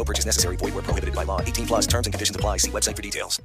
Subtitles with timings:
[0.00, 0.56] No purchase necessary.
[0.56, 1.42] Void where prohibited by law.
[1.42, 2.56] 18 plus terms and conditions apply.
[2.56, 3.38] See website for details.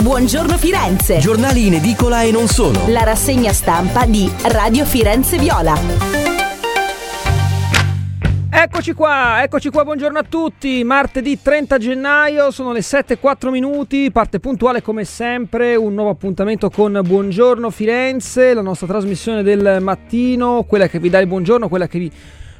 [0.00, 1.18] Buongiorno Firenze.
[1.18, 2.86] Giornali in edicola e non solo.
[2.86, 5.76] La rassegna stampa di Radio Firenze Viola.
[8.50, 10.84] Eccoci qua, eccoci qua, buongiorno a tutti.
[10.84, 17.00] Martedì 30 gennaio, sono le 7.04 minuti, parte puntuale come sempre, un nuovo appuntamento con
[17.04, 21.98] Buongiorno Firenze, la nostra trasmissione del mattino, quella che vi dà il buongiorno, quella che
[21.98, 22.12] vi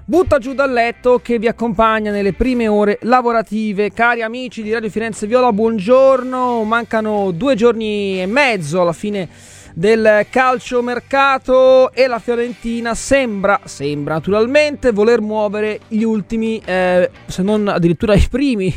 [0.09, 3.93] butta giù dal letto, che vi accompagna nelle prime ore lavorative.
[3.93, 9.29] Cari amici di Radio Firenze Viola, buongiorno, mancano due giorni e mezzo alla fine
[9.75, 17.69] del calciomercato e la Fiorentina sembra, sembra naturalmente voler muovere gli ultimi, eh, se non
[17.69, 18.75] addirittura i primi,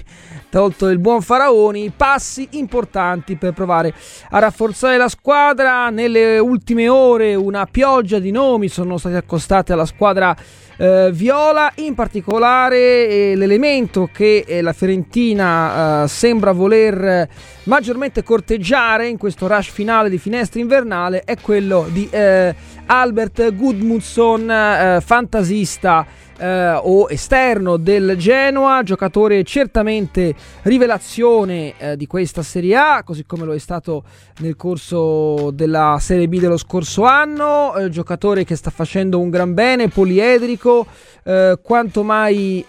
[0.49, 3.93] tolto il buon Faraoni, passi importanti per provare
[4.31, 5.89] a rafforzare la squadra.
[5.91, 10.35] Nelle ultime ore una pioggia di nomi sono stati accostati alla squadra
[10.81, 17.29] eh, viola, in particolare eh, l'elemento che eh, la Fiorentina eh, sembra voler
[17.63, 22.55] maggiormente corteggiare in questo rush finale di finestra invernale è quello di eh,
[22.87, 26.05] Albert Gudmundsson, eh, fantasista
[26.41, 30.33] eh, o esterno del Genoa, giocatore certamente
[30.63, 34.03] rivelazione eh, di questa Serie A, così come lo è stato
[34.39, 39.53] nel corso della Serie B dello scorso anno, eh, giocatore che sta facendo un gran
[39.53, 40.87] bene, poliedrico,
[41.23, 42.65] eh, quanto mai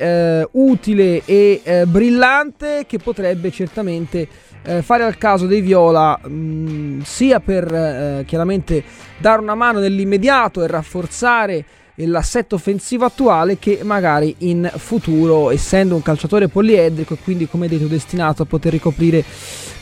[0.52, 4.28] utile e brillante, che potrebbe certamente
[4.82, 8.82] fare al caso dei Viola mh, sia per chiaramente
[9.18, 11.64] dare una mano nell'immediato e rafforzare
[11.96, 17.86] l'assetto offensivo attuale che magari in futuro, essendo un calciatore poliedrico e quindi come detto
[17.86, 19.22] destinato a poter ricoprire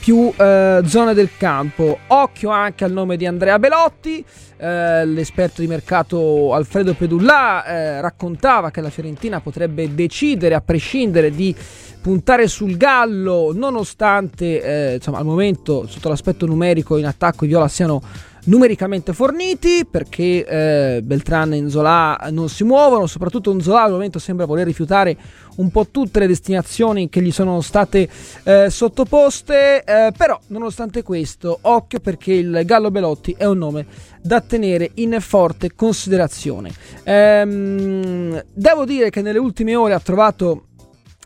[0.01, 1.99] più eh, zone del campo.
[2.09, 4.25] Occhio anche al nome di Andrea Belotti,
[4.57, 11.31] eh, l'esperto di mercato Alfredo Pedullà eh, raccontava che la Fiorentina potrebbe decidere a prescindere
[11.31, 11.55] di
[12.01, 17.69] puntare sul Gallo nonostante eh, insomma, al momento sotto l'aspetto numerico in attacco i Viola
[17.69, 18.01] siano
[18.45, 24.47] numericamente forniti perché eh, Beltran e Nzola non si muovono, soprattutto Nzola al momento sembra
[24.47, 25.17] voler rifiutare
[25.57, 28.09] un po' tutte le destinazioni che gli sono state
[28.45, 33.87] eh, sottoposte, eh, però nonostante questo occhio perché il Gallo Belotti è un nome
[34.23, 36.71] da tenere in forte considerazione.
[37.05, 40.65] Ehm, devo dire che nelle ultime ore ha trovato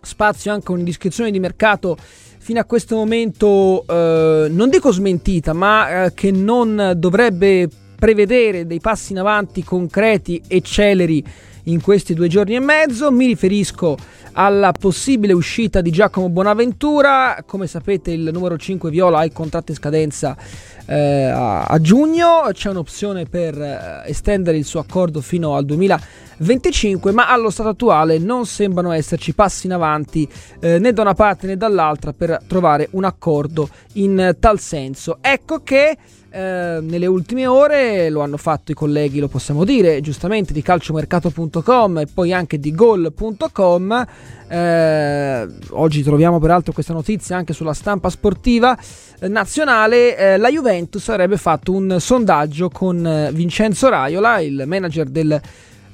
[0.04, 1.96] spazio anche un'indiscrezione di mercato
[2.38, 8.80] fino a questo momento eh, non dico smentita, ma eh, che non dovrebbe prevedere dei
[8.80, 11.24] passi in avanti concreti e celeri
[11.64, 13.10] in questi due giorni e mezzo.
[13.10, 13.96] Mi riferisco
[14.32, 17.42] alla possibile uscita di Giacomo Bonaventura.
[17.46, 20.36] Come sapete, il numero 5 Viola ha il contratto in scadenza
[20.86, 22.48] eh, a, giugno.
[22.52, 28.18] C'è un'opzione per eh, estendere il suo accordo fino al 2025, ma allo stato attuale
[28.18, 30.28] non sembrano esserci passi in avanti
[30.60, 35.18] eh, né da una parte né dall'altra per trovare un accordo in tal senso.
[35.20, 35.96] Ecco che
[36.34, 41.98] eh, nelle ultime ore lo hanno fatto i colleghi, lo possiamo dire, giustamente di calciomercato.com
[41.98, 44.06] e poi anche di gol.com.
[44.48, 48.76] Eh, oggi troviamo peraltro questa notizia anche sulla stampa sportiva
[49.20, 50.16] eh, nazionale.
[50.16, 55.40] Eh, la Juventus avrebbe fatto un sondaggio con eh, Vincenzo Raiola, il manager del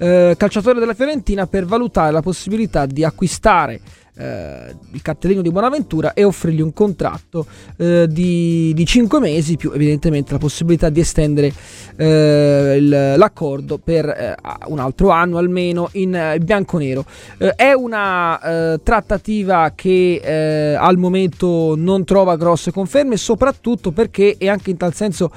[0.01, 3.79] calciatore della Fiorentina, per valutare la possibilità di acquistare
[4.17, 7.47] eh, il cartellino di Bonaventura e offrirgli un contratto
[7.77, 11.53] eh, di, di 5 mesi più evidentemente la possibilità di estendere
[11.97, 14.35] eh, il, l'accordo per eh,
[14.67, 17.05] un altro anno almeno in eh, bianco-nero.
[17.39, 24.71] Eh, è una trattativa che al momento non trova grosse conferme soprattutto perché e anche
[24.71, 25.31] in tal senso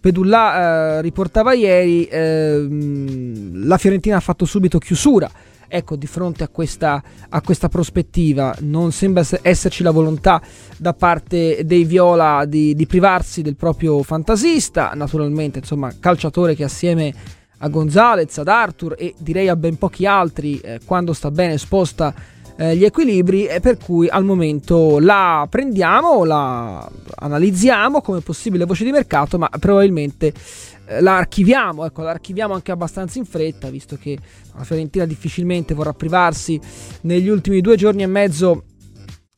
[0.00, 5.30] Pedulla riportava ieri la Fiorentina ha fatto subito chiusura
[5.72, 10.42] ecco, di fronte a questa, a questa prospettiva, non sembra esserci la volontà
[10.76, 17.14] da parte dei Viola di, di privarsi del proprio fantasista, naturalmente, insomma, calciatore che assieme
[17.58, 22.12] a Gonzalez, ad Arthur e direi a ben pochi altri, eh, quando sta bene sposta
[22.56, 26.86] eh, gli equilibri e per cui al momento la prendiamo, la
[27.16, 30.32] analizziamo come possibile voce di mercato, ma probabilmente eh,
[31.00, 34.18] la archiviamo, ecco, la archiviamo anche abbastanza in fretta, visto che
[34.56, 36.60] la Fiorentina difficilmente vorrà privarsi
[37.02, 38.64] negli ultimi due giorni e mezzo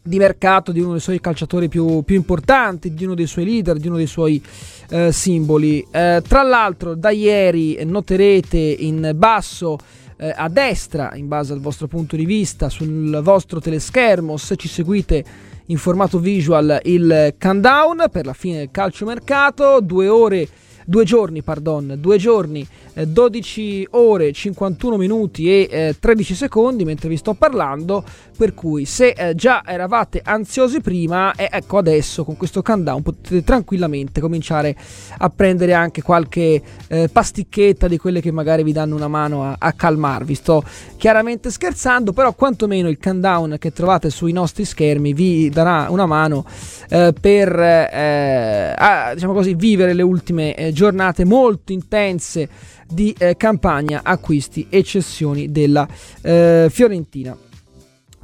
[0.07, 3.79] di mercato di uno dei suoi calciatori più, più importanti, di uno dei suoi leader,
[3.79, 4.43] di uno dei suoi
[4.91, 5.87] eh, simboli.
[5.91, 9.79] Eh, tra l'altro, da ieri noterete in basso
[10.19, 14.69] eh, a destra, in base al vostro punto di vista, sul vostro teleschermo, se ci
[14.69, 15.25] seguite
[15.67, 20.47] in formato visual, il countdown per la fine del calciomercato, due ore
[20.85, 27.17] due giorni, pardon, due giorni, 12 ore, 51 minuti e eh, 13 secondi mentre vi
[27.17, 28.05] sto parlando,
[28.37, 34.21] per cui se eh, già eravate ansiosi prima, ecco adesso con questo countdown potete tranquillamente
[34.21, 34.77] cominciare
[35.19, 39.57] a prendere anche qualche eh, pasticchetta di quelle che magari vi danno una mano a,
[39.59, 40.35] a calmarvi.
[40.35, 40.63] Sto
[40.97, 46.45] chiaramente scherzando, però quantomeno il countdown che trovate sui nostri schermi vi darà una mano
[46.89, 52.49] eh, per eh, a, diciamo così vivere le ultime eh, giornate molto intense
[52.89, 55.87] di eh, campagna acquisti e cessioni della
[56.23, 57.37] eh, Fiorentina.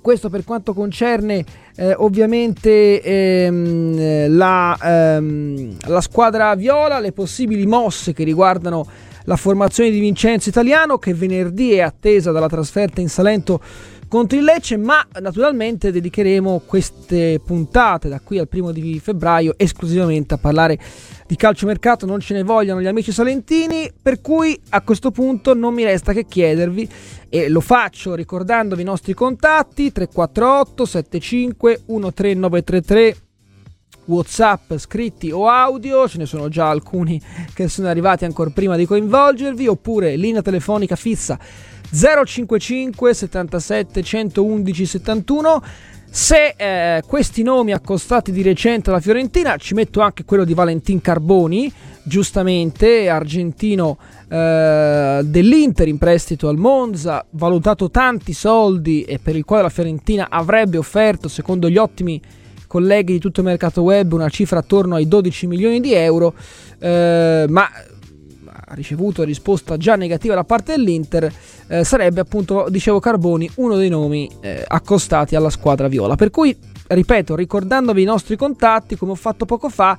[0.01, 1.45] Questo per quanto concerne
[1.77, 8.87] eh, ovviamente ehm, la, ehm, la squadra viola, le possibili mosse che riguardano
[9.25, 13.61] la formazione di Vincenzo Italiano che venerdì è attesa dalla trasferta in Salento
[14.11, 20.35] contro il Lecce, ma naturalmente dedicheremo queste puntate da qui al primo di febbraio esclusivamente
[20.35, 20.77] a parlare
[21.29, 25.75] di calciomercato, non ce ne vogliono gli amici salentini, per cui a questo punto non
[25.75, 26.89] mi resta che chiedervi
[27.29, 33.17] e lo faccio ricordandovi i nostri contatti 348 75 13933
[34.11, 37.21] Whatsapp scritti o audio, ce ne sono già alcuni
[37.55, 41.39] che sono arrivati ancora prima di coinvolgervi, oppure linea telefonica fissa
[41.93, 45.63] 055 77 111 71.
[46.13, 51.01] Se eh, questi nomi accostati di recente alla Fiorentina, ci metto anche quello di Valentin
[51.01, 51.73] Carboni,
[52.03, 53.97] giustamente argentino
[54.29, 60.27] eh, dell'Inter in prestito al Monza, valutato tanti soldi e per il quale la Fiorentina
[60.29, 62.21] avrebbe offerto, secondo gli ottimi
[62.71, 66.35] colleghi di tutto il mercato web, una cifra attorno ai 12 milioni di euro,
[66.79, 71.33] eh, ma ha ricevuto risposta già negativa da parte dell'Inter,
[71.67, 76.15] eh, sarebbe appunto, dicevo Carboni, uno dei nomi eh, accostati alla squadra viola.
[76.15, 76.57] Per cui,
[76.87, 79.99] ripeto, ricordandovi i nostri contatti, come ho fatto poco fa,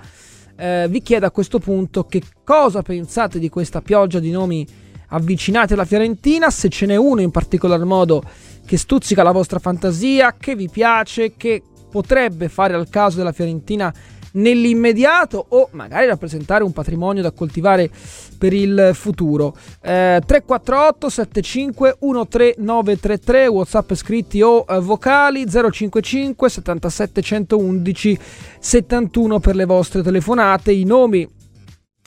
[0.55, 4.65] eh, vi chiedo a questo punto che cosa pensate di questa pioggia di nomi
[5.09, 8.23] avvicinati alla Fiorentina, se ce n'è uno in particolar modo
[8.65, 13.93] che stuzzica la vostra fantasia, che vi piace, che potrebbe fare al caso della Fiorentina
[14.33, 17.89] nell'immediato o magari rappresentare un patrimonio da coltivare
[18.37, 19.55] per il futuro.
[19.81, 28.19] Eh, 348 75 13933 WhatsApp scritti o eh, vocali 055 77 111
[28.59, 30.71] 71 per le vostre telefonate.
[30.71, 31.27] I nomi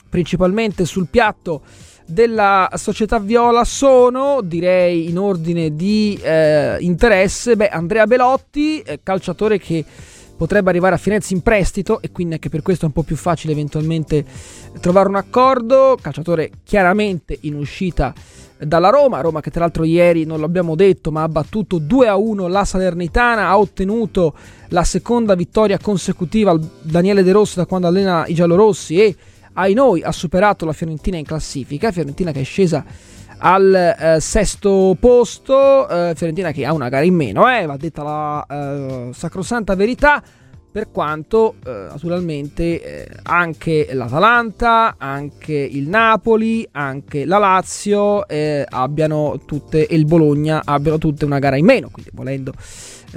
[0.09, 1.61] principalmente sul piatto
[2.05, 9.57] della società viola sono, direi in ordine di eh, interesse, beh, Andrea Belotti, eh, calciatore
[9.57, 9.83] che
[10.35, 13.15] potrebbe arrivare a Firenze in prestito e quindi anche per questo è un po' più
[13.15, 14.25] facile eventualmente
[14.79, 15.97] trovare un accordo.
[15.99, 18.13] Calciatore chiaramente in uscita
[18.57, 22.15] dalla Roma, Roma che tra l'altro ieri non l'abbiamo detto ma ha battuto 2 a
[22.15, 24.33] 1 la Salernitana, ha ottenuto
[24.69, 29.15] la seconda vittoria consecutiva al Daniele De Rossi da quando allena i giallorossi e
[29.55, 32.83] ai noi ha superato la Fiorentina in classifica, Fiorentina che è scesa
[33.37, 38.03] al eh, sesto posto, eh, Fiorentina che ha una gara in meno, eh, va detta
[38.03, 40.23] la eh, sacrosanta verità,
[40.71, 49.87] per quanto eh, naturalmente eh, anche l'Atalanta, anche il Napoli, anche la Lazio abbiano tutte,
[49.87, 52.53] e il Bologna abbiano tutte una gara in meno, quindi volendo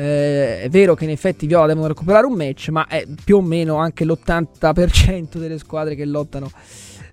[0.02, 3.76] è vero che in effetti Viola devono recuperare un match, ma è più o meno
[3.76, 6.50] anche l'80% delle squadre che lottano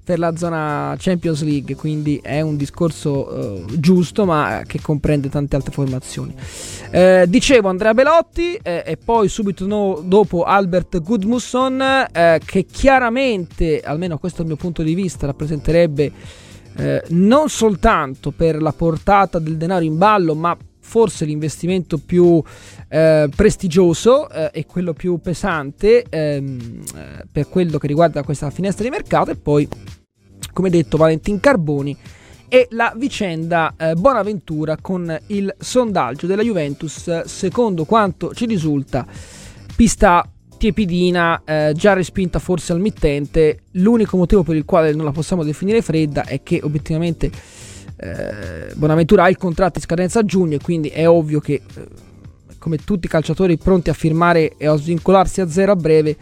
[0.06, 5.56] per la zona Champions League, quindi è un discorso uh, giusto ma che comprende tante
[5.56, 6.34] altre formazioni.
[6.92, 13.82] Eh, dicevo Andrea Belotti eh, e poi subito no, dopo Albert Gudmusson eh, che chiaramente,
[13.82, 16.12] almeno questo è il mio punto di vista, rappresenterebbe
[16.78, 22.42] eh, non soltanto per la portata del denaro in ballo ma forse l'investimento più
[22.88, 28.84] eh, prestigioso eh, e quello più pesante ehm, eh, per quello che riguarda questa finestra
[28.84, 29.68] di mercato e poi
[30.54, 31.98] come detto Valentin Carboni
[32.48, 39.06] e la vicenda eh, Bonaventura con il sondaggio della Juventus, secondo quanto ci risulta,
[39.76, 40.28] pista
[40.58, 43.60] tiepidina, eh, già respinta forse al mittente.
[43.72, 47.30] L'unico motivo per il quale non la possiamo definire fredda è che obiettivamente
[47.98, 51.88] eh, Bonaventura ha il contratto in scadenza a giugno e quindi è ovvio che, eh,
[52.66, 56.18] come tutti i calciatori pronti a firmare e a svincolarsi a zero a breve,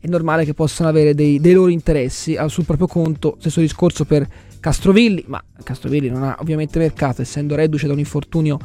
[0.00, 3.36] è normale che possano avere dei, dei loro interessi sul proprio conto.
[3.38, 4.26] Stesso discorso per
[4.58, 8.58] Castrovilli, ma Castrovilli non ha ovviamente mercato, essendo reduce da un infortunio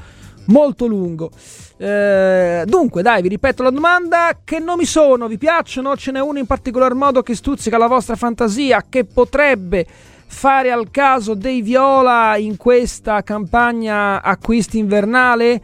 [0.45, 1.29] molto lungo.
[1.75, 5.27] Eh, dunque, dai, vi ripeto la domanda: che nomi sono?
[5.27, 5.97] Vi piacciono?
[5.97, 9.85] Ce n'è uno in particolar modo che stuzzica la vostra fantasia, che potrebbe
[10.27, 15.61] fare al caso dei Viola in questa campagna acquisti invernale?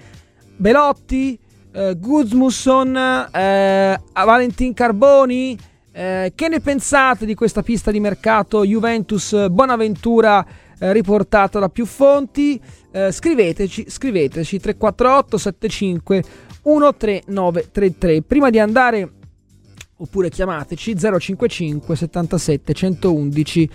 [0.56, 1.40] Belotti,
[1.74, 2.96] eh, Guzmusson,
[3.32, 5.58] eh, Valentin Carboni.
[5.96, 10.44] Eh, che ne pensate di questa pista di mercato Juventus Bonaventura
[10.80, 12.60] eh, riportata da più fonti?
[12.92, 16.24] Eh, scriveteci, scriveteci 348 75
[16.64, 18.22] 13933.
[18.24, 19.12] Prima di andare,
[19.98, 23.70] oppure chiamateci 055 77 111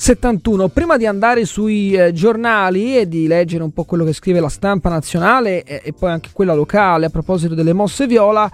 [0.00, 0.68] 71.
[0.68, 4.48] Prima di andare sui eh, giornali e di leggere un po' quello che scrive la
[4.48, 8.50] stampa nazionale e, e, poi anche quella locale a proposito delle mosse viola,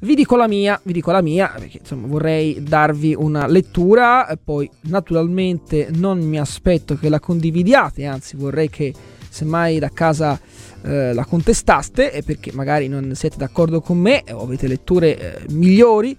[0.00, 4.70] vi dico la mia, vi dico la mia, perché insomma vorrei darvi una lettura, poi
[4.84, 8.94] naturalmente non mi aspetto che la condividiate, anzi vorrei che
[9.28, 10.40] semmai da casa
[10.80, 16.16] eh, la contestaste, perché magari non siete d'accordo con me o avete letture eh, migliori.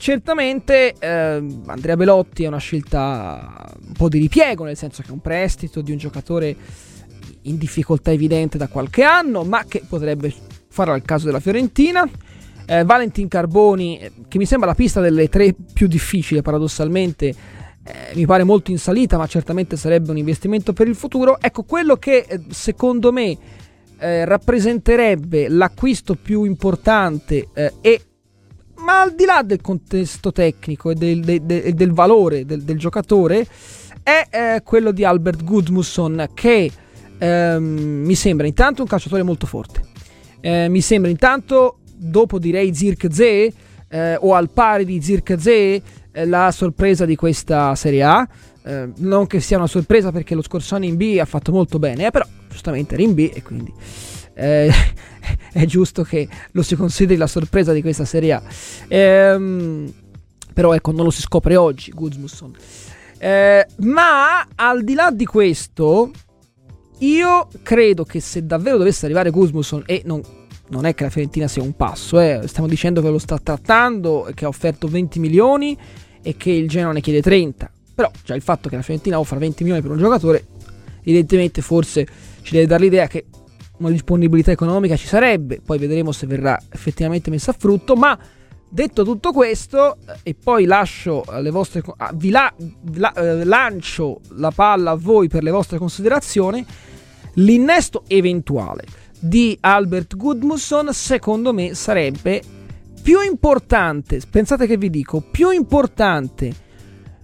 [0.00, 5.12] Certamente eh, Andrea Belotti è una scelta un po' di ripiego, nel senso che è
[5.12, 6.56] un prestito di un giocatore
[7.42, 10.32] in difficoltà evidente da qualche anno, ma che potrebbe
[10.68, 12.08] farlo al caso della Fiorentina.
[12.64, 17.34] Eh, Valentin Carboni, eh, che mi sembra la pista delle tre più difficili paradossalmente, eh,
[18.14, 21.38] mi pare molto in salita, ma certamente sarebbe un investimento per il futuro.
[21.38, 23.36] Ecco, quello che eh, secondo me
[23.98, 27.48] eh, rappresenterebbe l'acquisto più importante
[27.82, 28.00] e
[28.84, 33.46] ma al di là del contesto tecnico e del, del, del, del valore del, giocatore,
[34.02, 36.70] è eh, quello di Albert Gudmusson che
[37.18, 37.64] ehm,
[38.04, 39.88] mi sembra intanto un calciatore molto forte.
[40.40, 43.52] Eh, mi sembra intanto, dopo direi Zirkzee,
[43.88, 45.82] eh, o al pari di Zirkzee,
[46.12, 48.28] eh, la sorpresa di questa Serie A.
[48.62, 51.78] Eh, non che sia una sorpresa perché lo scorso anno in B ha fatto molto
[51.78, 53.72] bene, eh, però giustamente era in B e quindi
[54.40, 54.72] eh,
[55.52, 58.42] è giusto che lo si consideri la sorpresa di questa Serie A.
[58.88, 59.92] Ehm,
[60.52, 62.52] però ecco, non lo si scopre oggi, Guzmusson.
[63.18, 66.10] Eh, ma al di là di questo,
[66.98, 70.22] io credo che se davvero dovesse arrivare Guzmusson e non,
[70.68, 74.30] non, è che la Fiorentina sia un passo, eh, stiamo dicendo che lo sta trattando,
[74.34, 75.76] che ha offerto 20 milioni
[76.22, 77.70] e che il Genoa ne chiede 30.
[77.94, 80.46] Però già il fatto che la Fiorentina offra 20 milioni per un giocatore,
[81.00, 82.06] evidentemente forse
[82.42, 83.26] ci deve dare l'idea che
[83.80, 88.18] una disponibilità economica ci sarebbe, poi vedremo se verrà effettivamente messa a frutto, ma
[88.68, 92.52] detto tutto questo eh, e poi lascio le vostre ah, vi la,
[92.94, 96.64] la, eh, lancio la palla a voi per le vostre considerazioni,
[97.34, 98.84] l'innesto eventuale
[99.18, 102.42] di Albert Gudmusson secondo me sarebbe
[103.02, 106.68] più importante, pensate che vi dico, più importante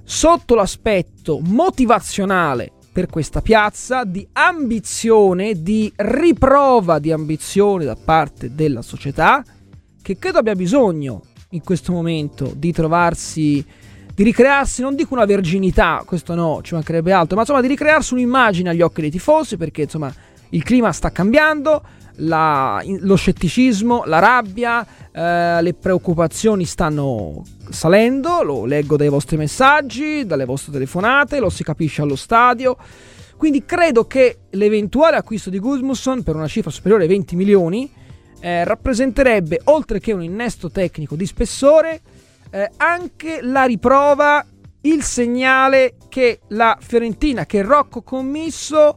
[0.02, 8.80] sotto l'aspetto motivazionale per questa piazza, di ambizione, di riprova di ambizione da parte della
[8.80, 9.44] società,
[10.00, 13.62] che credo abbia bisogno in questo momento di trovarsi,
[14.14, 18.14] di ricrearsi, non dico una verginità, questo no, ci mancherebbe altro, ma insomma di ricrearsi
[18.14, 20.10] un'immagine agli occhi dei tifosi, perché insomma
[20.56, 21.82] il clima sta cambiando,
[22.20, 30.24] la, lo scetticismo, la rabbia, eh, le preoccupazioni stanno salendo, lo leggo dai vostri messaggi,
[30.24, 32.76] dalle vostre telefonate, lo si capisce allo stadio.
[33.36, 37.92] Quindi credo che l'eventuale acquisto di Guzmusson per una cifra superiore ai 20 milioni
[38.40, 42.00] eh, rappresenterebbe, oltre che un innesto tecnico di spessore,
[42.48, 44.42] eh, anche la riprova,
[44.82, 48.96] il segnale che la Fiorentina, che Rocco Commisso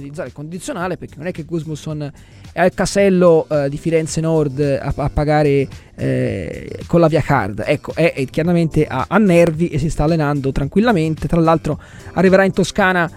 [0.00, 2.12] utilizzare il condizionale perché non è che Gusmusson
[2.52, 7.62] è al casello eh, di Firenze Nord a, a pagare eh, con la via card.
[7.66, 11.28] Ecco, è, è chiaramente a, a nervi e si sta allenando tranquillamente.
[11.28, 11.80] Tra l'altro
[12.14, 13.10] arriverà in Toscana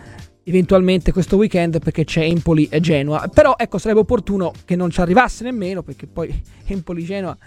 [0.44, 3.30] eventualmente questo weekend perché c'è Empoli e Genoa.
[3.34, 7.38] Però ecco, sarebbe opportuno che non ci arrivasse nemmeno perché poi Empoli-Genoa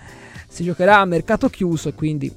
[0.48, 2.32] si giocherà a mercato chiuso e quindi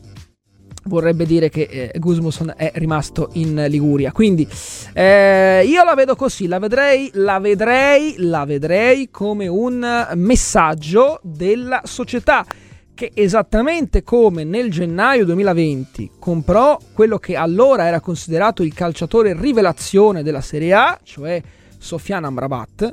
[0.88, 4.12] vorrebbe dire che eh, Gusmusson è rimasto in Liguria.
[4.12, 4.48] Quindi
[4.94, 11.82] eh, io la vedo così, la vedrei, la vedrei, la vedrei come un messaggio della
[11.84, 12.46] società
[12.94, 20.24] che esattamente come nel gennaio 2020 comprò quello che allora era considerato il calciatore rivelazione
[20.24, 21.42] della Serie A, cioè
[21.78, 22.92] Sofian Amrabat, eh,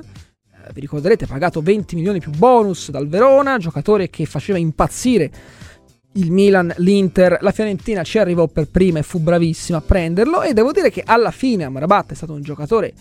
[0.73, 5.31] vi ricorderete pagato 20 milioni più bonus dal Verona, giocatore che faceva impazzire
[6.13, 10.53] il Milan, l'Inter, la Fiorentina ci arrivò per prima e fu bravissima a prenderlo e
[10.53, 12.93] devo dire che alla fine Amrabat è stato un giocatore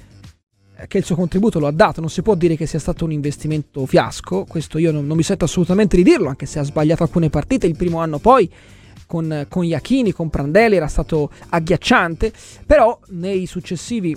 [0.76, 3.04] eh, che il suo contributo lo ha dato, non si può dire che sia stato
[3.04, 6.62] un investimento fiasco, questo io non, non mi sento assolutamente di dirlo, anche se ha
[6.62, 8.50] sbagliato alcune partite, il primo anno poi
[9.07, 12.33] con, con Iachini, con Prandelli era stato agghiacciante,
[12.64, 14.16] però nei successivi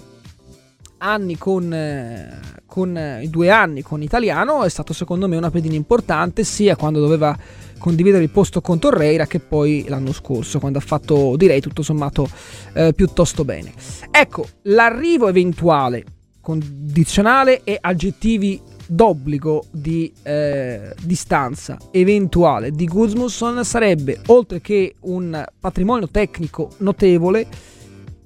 [0.99, 5.75] anni con, eh, con i due anni con Italiano è stato secondo me una pedina
[5.75, 7.37] importante sia quando doveva
[7.77, 12.27] condividere il posto con Torreira che poi l'anno scorso quando ha fatto direi tutto sommato
[12.73, 13.73] eh, piuttosto bene.
[14.11, 16.03] Ecco l'arrivo eventuale
[16.41, 26.07] condizionale e aggettivi d'obbligo di eh, distanza eventuale di Guzmusson sarebbe oltre che un patrimonio
[26.07, 27.47] tecnico notevole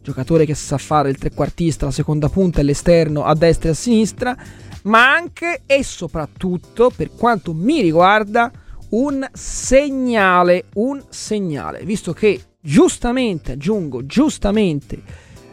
[0.02, 3.76] giocatore che sa fare il trequartista, la seconda punta e l'esterno a destra e a
[3.76, 4.36] sinistra,
[4.84, 8.52] ma anche e soprattutto, per quanto mi riguarda,
[8.90, 15.02] un segnale, un segnale, visto che giustamente, aggiungo, giustamente,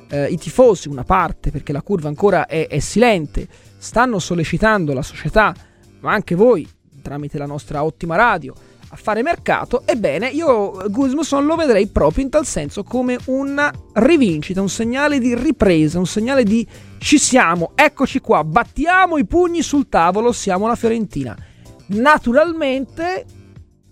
[0.08, 3.46] eh, i tifosi, una parte, perché la curva ancora è, è silente,
[3.78, 5.54] stanno sollecitando la società,
[6.00, 6.68] ma anche voi,
[7.02, 8.54] tramite la nostra ottima radio,
[8.88, 14.60] a fare mercato, ebbene io Guzmusson lo vedrei proprio in tal senso come una rivincita,
[14.60, 16.66] un segnale di ripresa, un segnale di
[16.98, 21.36] ci siamo, eccoci qua, battiamo i pugni sul tavolo, siamo la Fiorentina.
[21.88, 23.24] Naturalmente,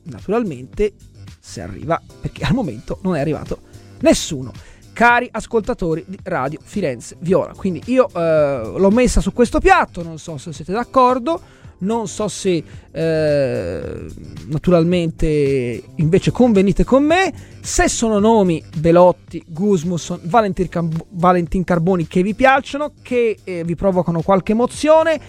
[0.04, 0.94] naturalmente,
[1.38, 3.61] se arriva, perché al momento non è arrivato
[4.00, 4.52] nessuno.
[4.92, 10.18] Cari ascoltatori di Radio Firenze Viola, quindi io eh, l'ho messa su questo piatto, non
[10.18, 14.07] so se siete d'accordo non so se eh,
[14.46, 17.33] naturalmente invece convenite con me.
[17.61, 23.74] Se sono nomi Belotti, Gusmusson, Valentin, Car- Valentin Carboni che vi piacciono, che eh, vi
[23.74, 25.20] provocano qualche emozione.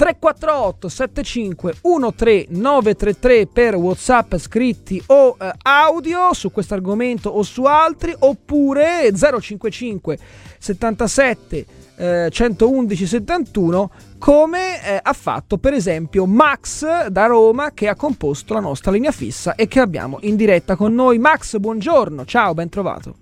[0.00, 8.14] 348 75 13933 per WhatsApp scritti o eh, audio su questo argomento o su altri
[8.18, 10.18] oppure 055
[10.58, 17.94] 77 eh, 111 71 come eh, ha fatto per esempio Max da Roma che ha
[17.94, 21.18] composto la nostra linea fissa e che abbiamo in diretta con noi.
[21.18, 23.16] Max, buongiorno, ciao, ben trovato.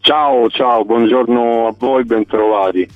[0.00, 2.88] Ciao, ciao, buongiorno a voi, ben trovati.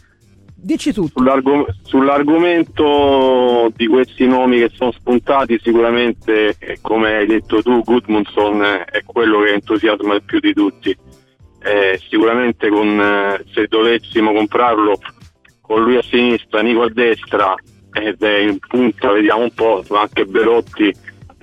[0.64, 1.18] Dici tutto.
[1.18, 8.62] Sull'argom- sull'argomento di questi nomi che sono spuntati, sicuramente, eh, come hai detto tu, Gudmundsson
[8.62, 10.96] è quello che entusiasma più di tutti.
[11.64, 14.98] Eh, sicuramente con, eh, se dovessimo comprarlo
[15.60, 17.54] con lui a sinistra, Nico a destra
[17.92, 20.92] ed è in punta, vediamo un po', anche Belotti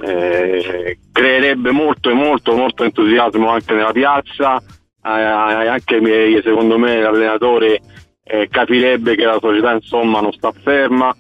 [0.02, 4.62] eh, creerebbe molto e molto molto entusiasmo anche nella piazza,
[5.04, 7.82] eh, anche secondo me l'allenatore
[8.30, 11.16] eh, capirebbe che la società insomma non sta ferma.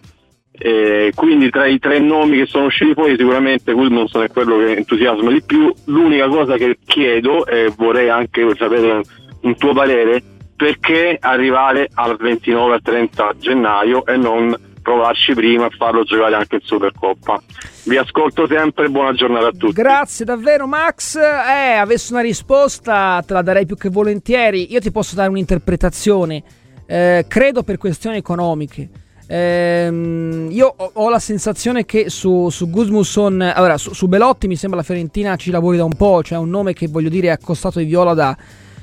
[0.52, 4.76] Eh, quindi tra i tre nomi che sono usciti fuori sicuramente Gudmundsson è quello che
[4.76, 5.74] entusiasma di più.
[5.86, 9.02] L'unica cosa che chiedo e vorrei anche sapere
[9.41, 10.22] un tuo parere
[10.56, 16.56] perché arrivare al 29 al 30 gennaio e non provarci prima e farlo giocare anche
[16.56, 17.41] in Supercoppa.
[17.86, 19.74] Vi ascolto sempre, buona giornata a tutti.
[19.74, 21.15] Grazie davvero Max.
[21.15, 24.72] Eh, avessi una risposta te la darei più che volentieri.
[24.74, 26.43] Io ti posso dare un'interpretazione.
[26.91, 28.89] Eh, credo per questioni economiche.
[29.28, 34.56] Eh, io ho, ho, la sensazione che su, su Guzmusson, allora su, su, Belotti mi
[34.56, 37.30] sembra la Fiorentina ci lavori da un po', cioè un nome che voglio dire è
[37.30, 38.36] accostato di viola da,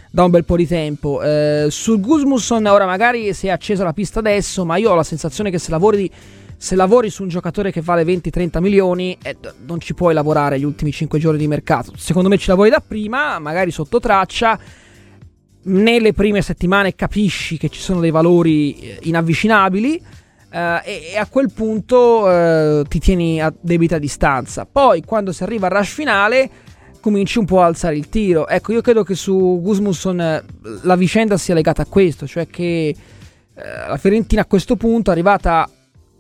[0.08, 1.20] da un bel po' di tempo.
[1.20, 5.02] Eh, sul Gusmusson ora magari si è accesa la pista adesso, ma io ho la
[5.02, 6.08] sensazione che se lavori,
[6.56, 10.64] se lavori su un giocatore che vale 20-30 milioni eh, non ci puoi lavorare gli
[10.64, 11.92] ultimi 5 giorni di mercato.
[11.96, 14.84] Secondo me ci lavori da prima, magari sotto traccia.
[15.66, 20.02] Nelle prime settimane capisci che ci sono dei valori eh, inavvicinabili.
[20.48, 24.64] Uh, e, e, a quel punto uh, ti tieni a debita distanza.
[24.64, 26.50] Poi, quando si arriva al rush finale,
[27.06, 28.48] cominci un po' a alzare il tiro.
[28.48, 30.44] Ecco, io credo che su Gusmusson eh,
[30.82, 32.96] la vicenda sia legata a questo, cioè che eh,
[33.54, 35.70] la Fiorentina a questo punto, arrivata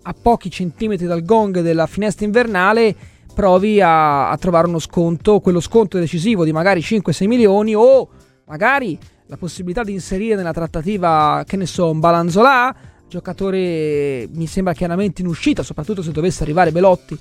[0.02, 2.94] a pochi centimetri dal gong della finestra invernale,
[3.34, 8.08] provi a, a trovare uno sconto, quello sconto decisivo di magari 5-6 milioni o
[8.46, 8.96] magari
[9.26, 12.74] la possibilità di inserire nella trattativa, che ne so, un Balanzola,
[13.08, 17.18] giocatore mi sembra chiaramente in uscita, soprattutto se dovesse arrivare Belotti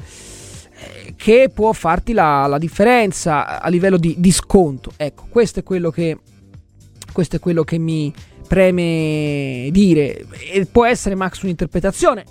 [1.15, 4.91] che può farti la, la differenza a livello di, di, sconto.
[4.98, 6.20] Ecco, questo è quello che,
[7.12, 8.13] questo è quello che mi
[8.48, 10.26] preme dire.
[10.52, 12.24] E può essere Max un'interpretazione.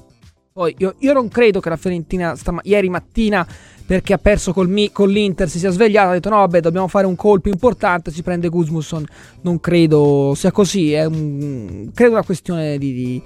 [0.53, 3.47] Poi io, io non credo che la Fiorentina stama, ieri mattina
[3.87, 6.88] perché ha perso mi, con l'Inter si sia svegliata e ha detto no vabbè dobbiamo
[6.88, 9.05] fare un colpo importante si prende Guzmusson
[9.42, 13.23] non credo sia così è un, credo una questione di, di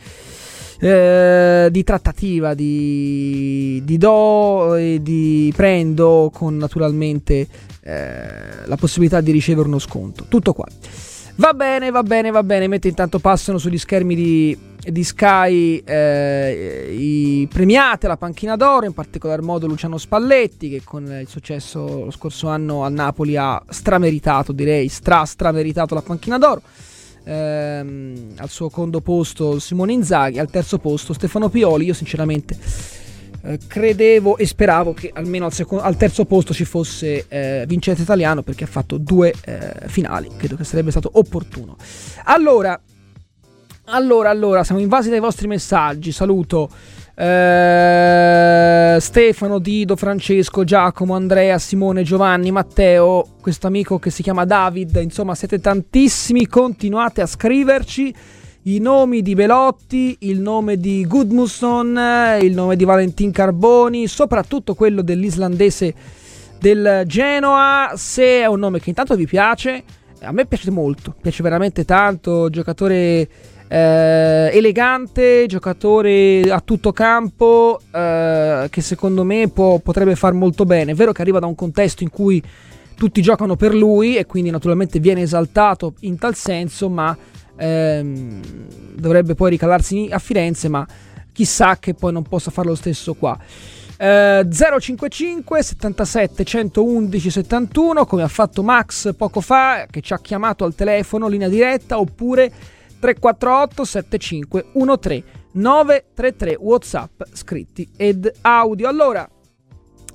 [0.80, 7.48] eh, di trattativa, di, di, do e di prendo con naturalmente
[7.82, 10.26] eh, la possibilità di ricevere uno sconto.
[10.28, 10.66] Tutto qua.
[11.38, 12.66] Va bene, va bene, va bene.
[12.66, 18.92] Mentre intanto passano sugli schermi di, di Sky eh, i premiati alla panchina d'oro, in
[18.92, 24.50] particolar modo Luciano Spalletti, che con il successo lo scorso anno al Napoli ha strameritato,
[24.50, 26.60] direi, stra strameritato la panchina d'oro
[27.28, 31.84] ehm, al secondo posto Simone Inzaghi, al terzo posto Stefano Pioli.
[31.84, 32.58] Io sinceramente
[33.48, 38.02] eh, credevo e speravo che almeno al, secondo, al terzo posto ci fosse eh, Vincenzo
[38.02, 41.76] Italiano perché ha fatto due eh, finali, credo che sarebbe stato opportuno.
[42.24, 42.78] Allora,
[43.86, 46.68] allora, allora, siamo invasi dai vostri messaggi, saluto.
[47.14, 55.00] Eh, Stefano, Dido, Francesco, Giacomo, Andrea, Simone, Giovanni, Matteo, questo amico che si chiama David,
[55.02, 58.14] insomma siete tantissimi, continuate a scriverci
[58.68, 65.00] i nomi di Belotti, il nome di Gudmusson, il nome di Valentin Carboni, soprattutto quello
[65.00, 65.94] dell'islandese
[66.60, 69.82] del Genoa, se è un nome che intanto vi piace,
[70.20, 73.28] a me piace molto, piace veramente tanto, giocatore
[73.68, 80.92] eh, elegante, giocatore a tutto campo eh, che secondo me può, potrebbe far molto bene.
[80.92, 82.42] È vero che arriva da un contesto in cui
[82.94, 87.16] tutti giocano per lui e quindi naturalmente viene esaltato in tal senso, ma
[87.58, 88.40] ehm,
[88.94, 90.86] dovrebbe poi ricalarsi a Firenze, ma
[91.32, 93.38] chissà che poi non possa fare lo stesso qua.
[93.98, 100.64] Uh, 055 77 111 71 come ha fatto Max poco fa che ci ha chiamato
[100.64, 102.48] al telefono linea diretta oppure
[103.00, 108.88] 348 75 13 933 Whatsapp scritti ed audio.
[108.88, 109.28] Allora,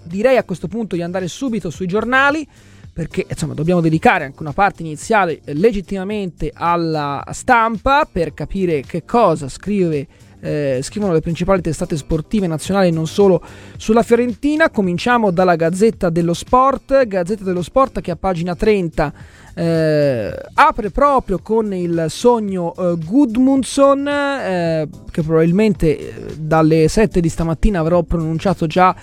[0.03, 2.47] direi a questo punto di andare subito sui giornali
[2.93, 9.03] perché insomma dobbiamo dedicare anche una parte iniziale eh, legittimamente alla stampa per capire che
[9.03, 10.08] cosa scrive
[10.43, 13.41] eh, scrivono le principali testate sportive nazionali non solo
[13.77, 14.69] sulla Fiorentina.
[14.69, 19.13] Cominciamo dalla Gazzetta dello Sport, Gazzetta dello Sport che a pagina 30
[19.56, 27.29] eh, apre proprio con il sogno eh, Gudmundsson eh, che probabilmente eh, dalle 7 di
[27.29, 28.93] stamattina avrò pronunciato già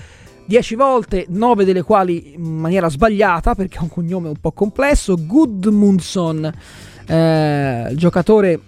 [0.51, 5.15] 10 volte, 9 delle quali in maniera sbagliata perché è un cognome un po' complesso.
[5.17, 6.53] Gudmundsson,
[7.07, 8.61] eh, giocatore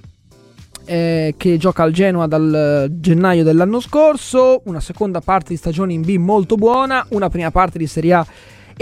[0.85, 6.03] eh, che gioca al Genoa dal gennaio dell'anno scorso, una seconda parte di stagione in
[6.03, 8.27] B molto buona, una prima parte di Serie A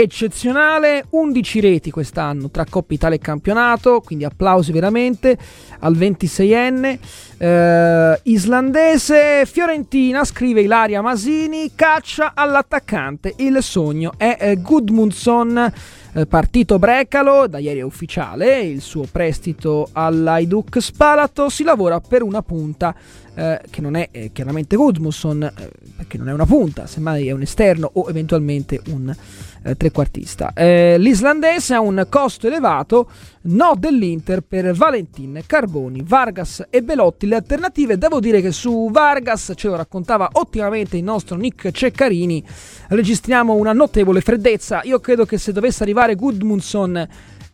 [0.01, 5.37] eccezionale, 11 reti quest'anno tra Coppa Italia e campionato, quindi applausi veramente
[5.81, 6.99] al 26enne.
[7.39, 15.73] Eh, islandese Fiorentina, scrive Ilaria Masini, caccia all'attaccante, il sogno è eh, Gudmundsson.
[16.13, 22.23] Eh, partito Brecalo, da ieri è ufficiale, il suo prestito all'Aiduk Spalato, si lavora per
[22.23, 22.93] una punta
[23.35, 27.31] eh, che non è eh, chiaramente Gudmundsson, eh, perché non è una punta, semmai è
[27.31, 29.15] un esterno o eventualmente un
[29.63, 30.53] eh, trequartista.
[30.53, 33.09] Eh, l'islandese ha un costo elevato,
[33.43, 37.27] no dell'Inter per Valentin, Carboni, Vargas e Belotti.
[37.27, 42.45] Le alternative, devo dire che su Vargas ce lo raccontava ottimamente il nostro Nick Ceccarini,
[42.89, 44.81] registriamo una notevole freddezza.
[44.85, 46.97] Io credo che se dovesse arrivare Gudmundsson,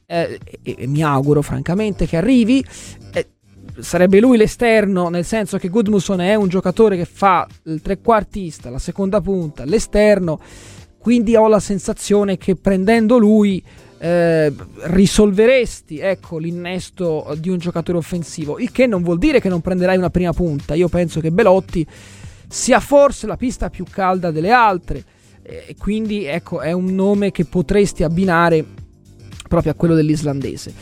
[0.06, 2.64] eh, e, e, mi auguro francamente che arrivi,
[3.12, 3.28] eh,
[3.78, 8.78] sarebbe lui l'esterno, nel senso che Gudmundsson è un giocatore che fa il trequartista, la
[8.78, 10.40] seconda punta, l'esterno.
[10.98, 13.62] Quindi ho la sensazione che prendendo lui
[13.98, 19.60] eh, risolveresti ecco, l'innesto di un giocatore offensivo, il che non vuol dire che non
[19.60, 20.74] prenderai una prima punta.
[20.74, 21.86] Io penso che Belotti
[22.48, 25.04] sia forse la pista più calda delle altre
[25.46, 28.64] e quindi ecco, è un nome che potresti abbinare
[29.48, 30.74] proprio a quello dell'islandese.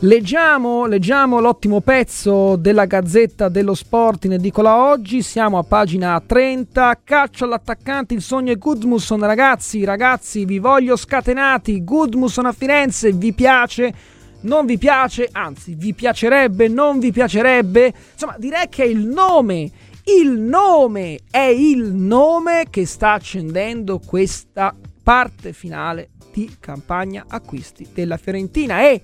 [0.00, 7.00] Leggiamo, leggiamo, l'ottimo pezzo della Gazzetta dello Sport in edicola oggi, siamo a pagina 30,
[7.02, 13.32] caccia all'attaccante, il sogno è Gudmusson, ragazzi, ragazzi, vi voglio scatenati, Gudmusson a Firenze, vi
[13.32, 13.94] piace?
[14.42, 15.28] Non vi piace?
[15.32, 16.68] Anzi, vi piacerebbe?
[16.68, 17.92] Non vi piacerebbe?
[18.12, 19.70] Insomma, direi che è il nome,
[20.08, 28.16] il nome, è il nome che sta accendendo questa parte finale di campagna acquisti della
[28.16, 29.02] Fiorentina e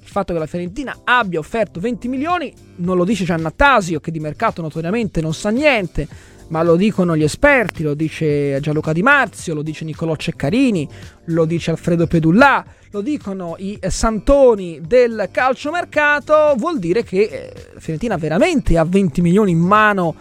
[0.00, 4.18] il fatto che la Fiorentina abbia offerto 20 milioni non lo dice Giannattasio, che di
[4.18, 6.08] mercato notoriamente non sa niente,
[6.48, 10.88] ma lo dicono gli esperti, lo dice Gianluca Di Marzio, lo dice Niccolò Ceccarini,
[11.26, 18.18] lo dice Alfredo Pedullà, lo dicono i santoni del calciomercato, vuol dire che la Fiorentina
[18.18, 20.14] veramente ha 20 milioni in mano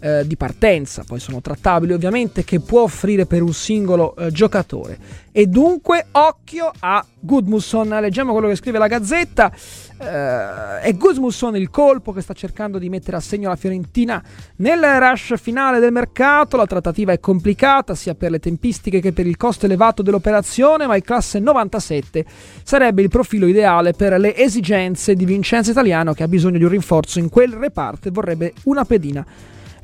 [0.00, 5.26] eh, di partenza, poi sono trattabili ovviamente, che può offrire per un singolo eh, giocatore.
[5.32, 9.52] E dunque occhio a Gudmusson, leggiamo quello che scrive la Gazzetta,
[10.00, 14.22] eh, è Gudmusson il colpo che sta cercando di mettere a segno la Fiorentina
[14.56, 19.26] nel rush finale del mercato, la trattativa è complicata sia per le tempistiche che per
[19.26, 22.24] il costo elevato dell'operazione, ma il classe 97
[22.62, 26.70] sarebbe il profilo ideale per le esigenze di Vincenzo Italiano che ha bisogno di un
[26.70, 29.26] rinforzo in quel reparto e vorrebbe una pedina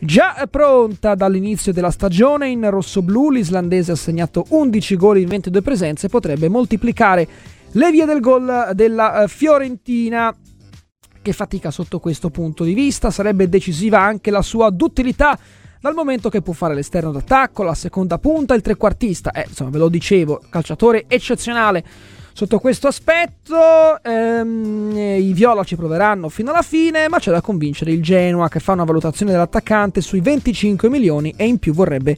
[0.04, 6.06] Già pronta dall'inizio della stagione in rossoblù, l'islandese ha segnato 11 gol in 22 presenze
[6.06, 7.26] e potrebbe moltiplicare
[7.70, 10.36] le vie del gol della eh, Fiorentina.
[11.22, 15.38] Che fatica sotto questo punto di vista, sarebbe decisiva anche la sua duttilità
[15.80, 19.78] dal momento che può fare l'esterno d'attacco, la seconda punta, il trequartista, eh, insomma ve
[19.78, 21.82] lo dicevo, calciatore eccezionale
[22.36, 27.92] Sotto questo aspetto ehm, i Viola ci proveranno fino alla fine, ma c'è da convincere
[27.92, 32.16] il Genoa che fa una valutazione dell'attaccante sui 25 milioni e in più vorrebbe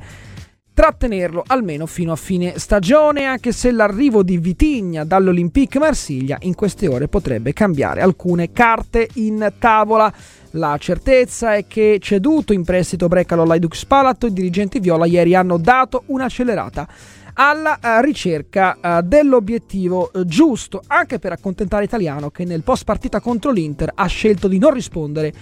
[0.73, 6.89] trattenerlo almeno fino a fine stagione, anche se l'arrivo di Vitigna dall'Olympique Marsiglia in queste
[6.89, 10.11] ore potrebbe cambiare alcune carte in tavola.
[10.53, 15.59] La certezza è che ceduto in prestito Brecalo all'Aidux Palato, i dirigenti Viola ieri hanno
[15.59, 16.89] dato un'accelerata
[17.39, 23.21] alla uh, ricerca uh, dell'obiettivo uh, giusto, anche per accontentare Italiano che nel post partita
[23.21, 25.33] contro l'Inter ha scelto di non rispondere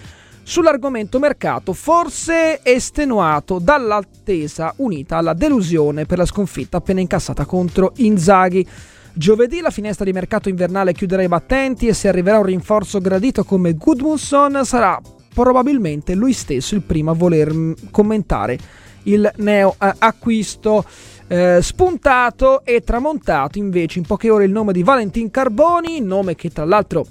[0.42, 8.66] sull'argomento mercato, forse estenuato dall'attesa unita alla delusione per la sconfitta appena incassata contro Inzaghi.
[9.12, 13.44] Giovedì la finestra di mercato invernale chiuderà i battenti e se arriverà un rinforzo gradito
[13.44, 15.00] come Goodmunson sarà
[15.32, 18.58] probabilmente lui stesso il primo a voler mm, commentare
[19.04, 20.84] il neo acquisto.
[21.26, 26.50] Eh, spuntato e tramontato invece in poche ore il nome di Valentin Carboni, nome che
[26.50, 27.06] tra l'altro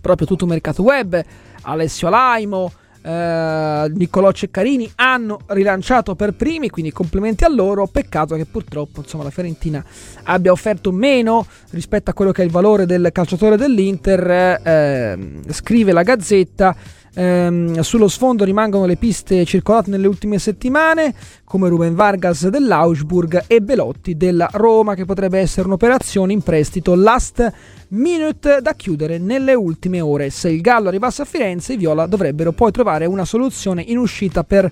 [0.00, 1.20] proprio tutto il mercato web,
[1.62, 7.86] Alessio Laimo, eh, Niccolò Ceccarini hanno rilanciato per primi, quindi complimenti a loro.
[7.86, 9.84] Peccato che purtroppo insomma, la Fiorentina
[10.24, 14.60] abbia offerto meno rispetto a quello che è il valore del calciatore dell'Inter.
[14.62, 15.18] Eh,
[15.48, 16.76] scrive la Gazzetta.
[17.14, 23.60] Ehm, sullo sfondo rimangono le piste circolate nelle ultime settimane, come Ruben Vargas dell'Augsburg e
[23.60, 27.52] Belotti della Roma, che potrebbe essere un'operazione in prestito last
[27.88, 30.30] minute da chiudere nelle ultime ore.
[30.30, 34.42] Se il Gallo arrivasse a Firenze, i Viola dovrebbero poi trovare una soluzione in uscita
[34.44, 34.70] per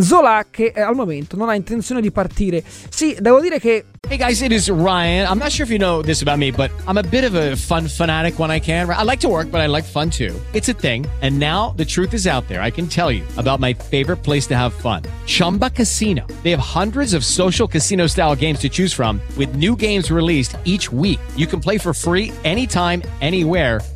[0.00, 2.62] Zola che eh, al momento non ha intenzione di partire.
[2.88, 5.26] Sì, devo dire che Hey guys, it is Ryan.
[5.26, 7.56] I'm not sure if you know this about me, but I'm a bit of a
[7.56, 8.88] fun fanatic when I can.
[8.90, 10.38] I like to work, but I like fun too.
[10.52, 11.06] It's a thing.
[11.22, 12.60] And now the truth is out there.
[12.60, 15.04] I can tell you about my favorite place to have fun.
[15.24, 16.26] Chumba Casino.
[16.42, 20.54] They have hundreds of social casino style games to choose from with new games released
[20.64, 21.20] each week.
[21.34, 23.80] You can play for free anytime, anywhere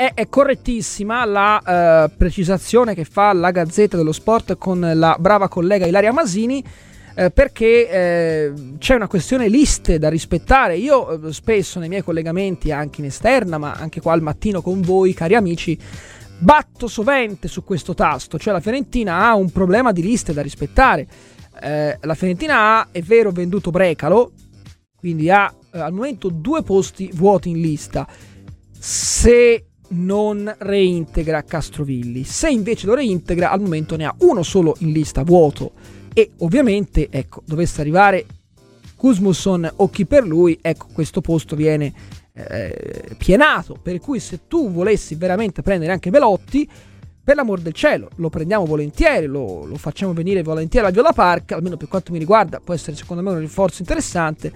[0.00, 5.46] È, è correttissima la uh, precisazione che fa la Gazzetta dello Sport con la brava
[5.48, 6.64] collega Ilaria Masini
[7.14, 10.78] eh, perché eh, c'è una questione liste da rispettare.
[10.78, 14.80] Io eh, spesso nei miei collegamenti, anche in esterna, ma anche qua al mattino con
[14.80, 15.78] voi, cari amici,
[16.38, 21.06] batto sovente su questo tasto, cioè la Fiorentina ha un problema di liste da rispettare.
[21.60, 24.32] Eh, la Fiorentina ha, è vero, venduto Brecalo,
[24.96, 28.08] quindi ha eh, al momento due posti vuoti in lista.
[28.78, 34.92] Se non reintegra Castrovilli, se invece lo reintegra, al momento ne ha uno solo in
[34.92, 35.72] lista vuoto.
[36.12, 38.26] E ovviamente, ecco, dovesse arrivare
[38.96, 41.92] Kuzmusson o chi per lui, ecco, questo posto viene
[42.32, 43.76] eh, pienato.
[43.80, 46.68] Per cui se tu volessi veramente prendere anche Velotti,
[47.22, 51.52] per l'amor del cielo, lo prendiamo volentieri, lo, lo facciamo venire volentieri a Viola Park,
[51.52, 54.52] almeno per quanto mi riguarda, può essere secondo me un rinforzo interessante.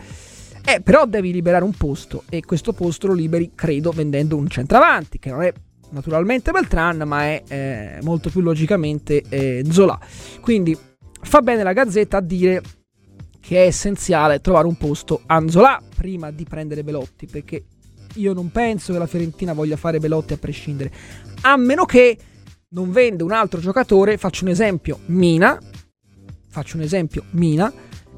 [0.67, 5.19] Eh, però devi liberare un posto e questo posto lo liberi, credo, vendendo un centravanti,
[5.19, 5.53] che non è
[5.91, 9.99] naturalmente Beltran, ma è eh, molto più logicamente eh, Zola.
[10.41, 10.77] Quindi
[11.21, 12.63] fa bene la Gazzetta a dire
[13.41, 17.65] che è essenziale trovare un posto a Zola prima di prendere Belotti, perché
[18.15, 20.91] io non penso che la Fiorentina voglia fare Belotti a prescindere,
[21.43, 22.17] a meno che
[22.71, 25.59] non vende un altro giocatore, faccio un esempio, Mina,
[26.49, 27.73] faccio un esempio, Mina,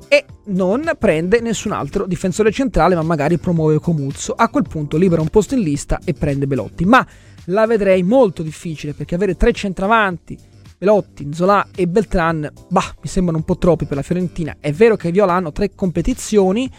[0.09, 4.33] e non prende nessun altro difensore centrale, ma magari promuove Comuzzo.
[4.33, 6.85] A quel punto libera un posto in lista e prende Belotti.
[6.85, 7.07] Ma
[7.47, 10.39] la vedrei molto difficile perché avere tre centravanti,
[10.79, 14.57] Belotti, Zola e Beltran, bah, mi sembrano un po' troppi per la Fiorentina.
[14.61, 16.71] È vero che Viola hanno tre competizioni,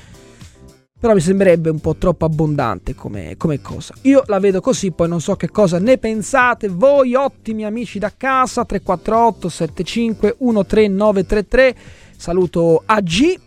[0.99, 3.93] però mi sembrerebbe un po' troppo abbondante come, come, cosa.
[4.03, 8.11] Io la vedo così, poi non so che cosa ne pensate voi, ottimi amici da
[8.15, 11.75] casa, 348 75 13933
[12.17, 13.39] saluto AG,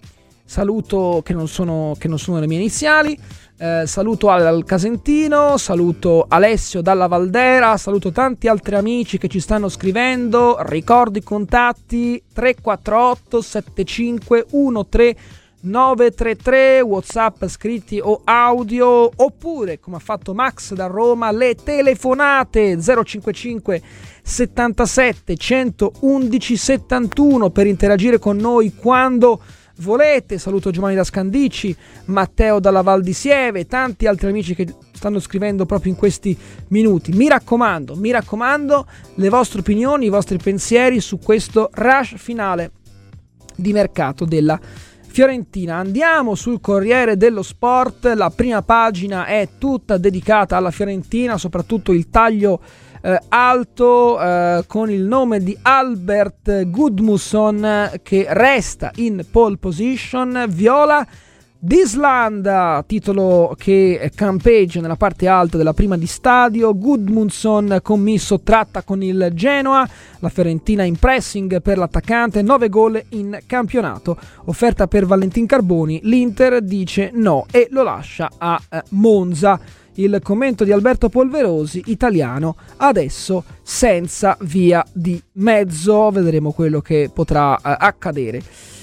[0.45, 3.19] saluto che non sono, che non sono le mie iniziali,
[3.59, 9.69] eh, saluto al Casentino, saluto Alessio dalla Valdera, saluto tanti altri amici che ci stanno
[9.69, 14.47] scrivendo, ricordo i contatti 348 75
[14.89, 22.79] 13 933 whatsapp scritti o audio oppure come ha fatto Max da Roma le telefonate
[22.81, 23.83] 055
[24.31, 29.43] 77 111 71 per interagire con noi quando
[29.79, 30.39] volete.
[30.39, 35.67] Saluto Giovanni da Scandici, Matteo dalla Val di Sieve, tanti altri amici che stanno scrivendo
[35.67, 36.39] proprio in questi
[36.69, 37.11] minuti.
[37.11, 42.71] Mi raccomando, mi raccomando, le vostre opinioni, i vostri pensieri su questo rush finale
[43.57, 44.59] di mercato della
[45.09, 45.75] Fiorentina.
[45.77, 52.09] Andiamo sul Corriere dello Sport, la prima pagina è tutta dedicata alla Fiorentina, soprattutto il
[52.11, 52.61] taglio
[53.03, 61.07] eh, alto eh, con il nome di Albert Gudmusson che resta in pole position, viola
[61.63, 69.03] d'Islanda, titolo che campeggia nella parte alta della prima di stadio, Gudmundsson commisso tratta con
[69.03, 69.87] il Genoa,
[70.21, 76.63] la Fiorentina in pressing per l'attaccante, 9 gol in campionato, offerta per Valentin Carboni, l'Inter
[76.63, 79.61] dice no e lo lascia a eh, Monza
[79.95, 87.57] il commento di Alberto Polverosi, italiano, adesso senza via di mezzo, vedremo quello che potrà
[87.57, 88.43] eh, accadere.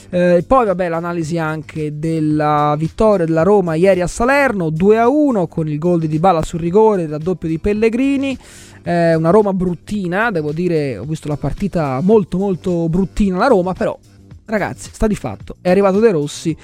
[0.09, 5.47] Eh, poi vabbè l'analisi anche della vittoria della Roma ieri a Salerno 2 a 1
[5.47, 8.37] con il gol di Dybala sul rigore, il raddoppio di Pellegrini.
[8.83, 13.73] Eh, una Roma bruttina, devo dire, ho visto la partita molto molto bruttina la Roma,
[13.73, 13.97] però
[14.45, 16.55] ragazzi, sta di fatto, è arrivato De Rossi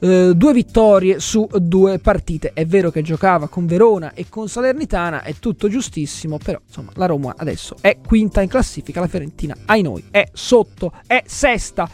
[0.00, 2.52] eh, due vittorie su due partite.
[2.52, 7.06] È vero che giocava con Verona e con Salernitana, è tutto giustissimo, però insomma la
[7.06, 11.88] Roma adesso è quinta in classifica, la Fiorentina, ai noi, è sotto, è sesta.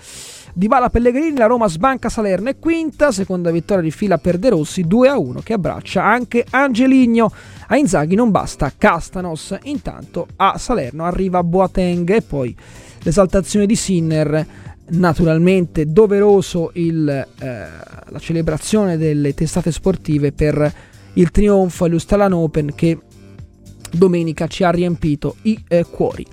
[0.58, 4.48] Di Bala Pellegrini, la Roma sbanca Salerno è quinta, seconda vittoria di fila per De
[4.48, 7.30] Rossi 2 a 1 che abbraccia anche Angeligno.
[7.66, 12.56] A Inzaghi non basta Castanos, intanto a Salerno arriva Boateng e poi
[13.02, 14.46] l'esaltazione di Sinner
[14.88, 17.66] naturalmente doveroso il, eh,
[18.09, 20.72] la celebrazione delle testate sportive per
[21.14, 22.99] il trionfo all'Ustalan Open che
[23.90, 26.27] domenica ci ha riempito i eh, cuori.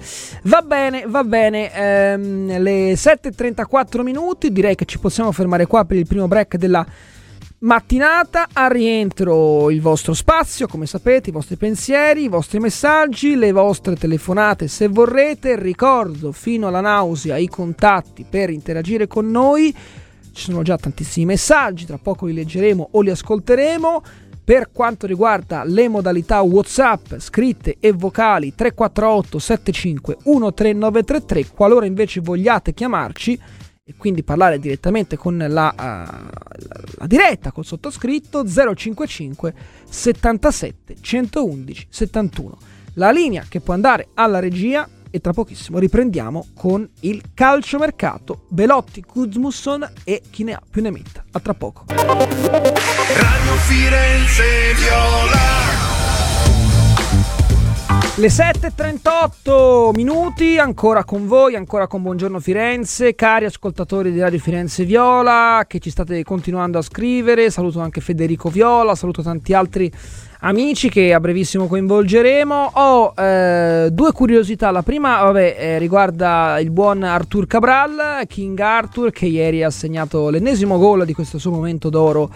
[0.43, 5.97] Va bene, va bene, ehm, le 7.34 minuti, direi che ci possiamo fermare qua per
[5.97, 6.85] il primo break della
[7.63, 13.51] mattinata a rientro il vostro spazio, come sapete, i vostri pensieri, i vostri messaggi, le
[13.51, 15.55] vostre telefonate se vorrete.
[15.57, 19.73] Ricordo fino alla nausea i contatti per interagire con noi.
[20.33, 24.03] Ci sono già tantissimi messaggi, tra poco li leggeremo o li ascolteremo.
[24.43, 32.73] Per quanto riguarda le modalità WhatsApp scritte e vocali 348 75 13933, qualora invece vogliate
[32.73, 33.39] chiamarci
[33.85, 35.81] e quindi parlare direttamente con la, uh,
[36.97, 39.53] la, diretta col sottoscritto 055
[39.89, 42.57] 77 111 71.
[42.93, 48.45] La linea che può andare alla regia e tra pochissimo riprendiamo con il calciomercato.
[48.47, 51.23] Belotti, Kuzmusson e chi ne ha più ne metta.
[51.31, 51.85] A tra poco.
[51.87, 55.82] Radio Firenze Viola.
[58.15, 64.85] Le 7.38 minuti, ancora con voi, ancora con Buongiorno Firenze, cari ascoltatori di Radio Firenze
[64.85, 69.91] Viola che ci state continuando a scrivere, saluto anche Federico Viola, saluto tanti altri
[70.41, 72.71] amici che a brevissimo coinvolgeremo.
[72.73, 79.09] Ho eh, due curiosità, la prima vabbè, eh, riguarda il buon Artur Cabral, King Arthur
[79.09, 82.29] che ieri ha segnato l'ennesimo gol di questo suo momento d'oro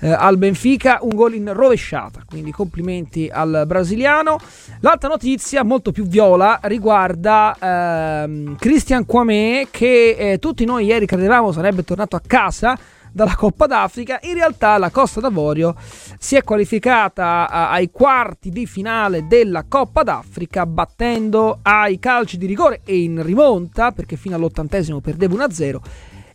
[0.00, 4.38] eh, al Benfica, un gol in rovesciata, quindi complimenti al brasiliano.
[4.80, 11.52] L'altra notizia, molto più viola, riguarda ehm, Christian Kwame che eh, tutti noi ieri credevamo
[11.52, 12.78] sarebbe tornato a casa
[13.14, 15.76] dalla Coppa d'Africa, in realtà la Costa d'Avorio
[16.18, 22.80] si è qualificata ai quarti di finale della Coppa d'Africa battendo ai calci di rigore
[22.84, 25.76] e in rimonta, perché fino all'ottantesimo perdeva 1-0,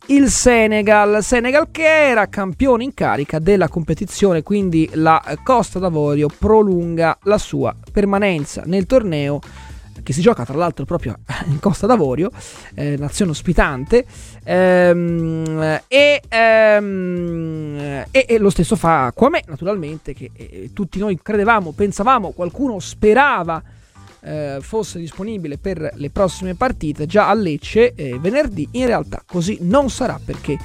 [0.10, 7.18] il Senegal, Senegal che era campione in carica della competizione, quindi la Costa d'Avorio prolunga
[7.24, 9.40] la sua permanenza nel torneo
[10.02, 12.32] che si gioca tra l'altro proprio in Costa d'Avorio,
[12.74, 14.06] eh, nazione ospitante,
[14.44, 21.72] ehm, e, ehm, e, e, lo stesso fa Quame, naturalmente, che eh, tutti noi credevamo,
[21.72, 23.62] pensavamo, qualcuno sperava
[24.22, 28.68] eh, fosse disponibile per le prossime partite già a Lecce eh, venerdì.
[28.72, 30.58] In realtà così non sarà perché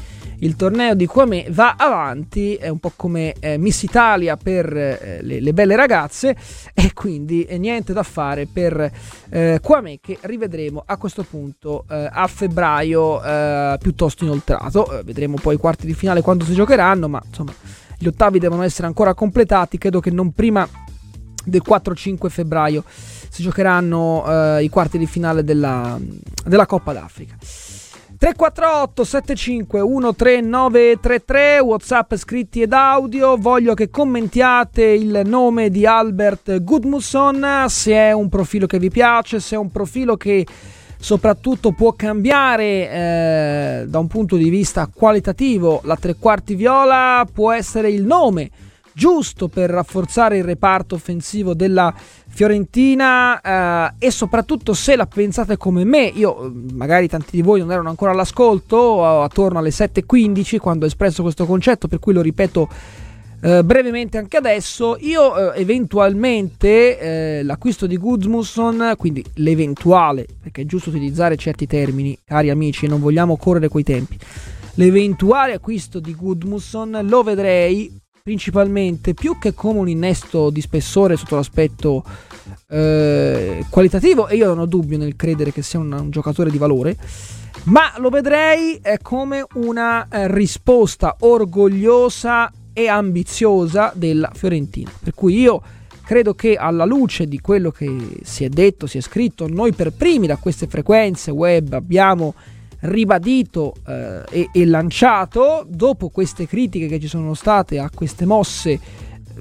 [0.45, 5.19] il torneo di Quame va avanti, è un po' come eh, Miss Italia per eh,
[5.23, 6.37] le, le, belle ragazze
[6.75, 8.91] e quindi eh, niente da fare per
[9.31, 15.03] eh, Quame che rivedremo a questo punto eh, a febbraio eh, piuttosto inoltrato.
[15.05, 17.53] vedremo poi i quarti di finale quando si giocheranno, ma insomma
[17.97, 20.69] gli ottavi devono essere ancora completati, credo che non prima
[21.45, 22.85] del 4-5 febbraio
[23.35, 25.99] si giocheranno eh, i quarti di finale della,
[26.45, 27.35] della Coppa d'Africa.
[28.17, 37.65] 348 75 13933 Whatsapp scritti ed audio voglio che commentiate il nome di Albert Gudmusson
[37.67, 40.47] se è un profilo che vi piace se è un profilo che
[40.97, 47.51] soprattutto può cambiare eh, da un punto di vista qualitativo la tre quarti viola può
[47.51, 48.49] essere il nome
[48.95, 51.93] giusto per rafforzare il reparto offensivo della
[52.29, 57.73] Fiorentina eh, e soprattutto se la pensate come me, io magari tanti di voi non
[57.73, 62.69] erano ancora all'ascolto, attorno alle 7.15 quando ho espresso questo concetto, per cui lo ripeto
[63.45, 70.65] eh, brevemente anche adesso, io eh, eventualmente eh, l'acquisto di Guzmusson, quindi l'eventuale, perché è
[70.65, 74.17] giusto utilizzare certi termini, cari amici, non vogliamo correre coi tempi,
[74.77, 81.37] l'eventuale acquisto di Gudmusson lo vedrei principalmente più che come un innesto di spessore sotto
[81.37, 82.03] l'aspetto
[82.71, 86.57] eh, qualitativo e io non ho dubbio nel credere che sia un, un giocatore di
[86.57, 86.97] valore
[87.65, 94.91] ma lo vedrei eh, come una eh, risposta orgogliosa e ambiziosa della Fiorentina.
[95.03, 95.61] Per cui io
[96.03, 99.93] credo che alla luce di quello che si è detto, si è scritto, noi per
[99.93, 102.33] primi da queste frequenze web abbiamo
[102.85, 108.81] ribadito eh, e, e, lanciato dopo queste critiche che ci sono state a queste mosse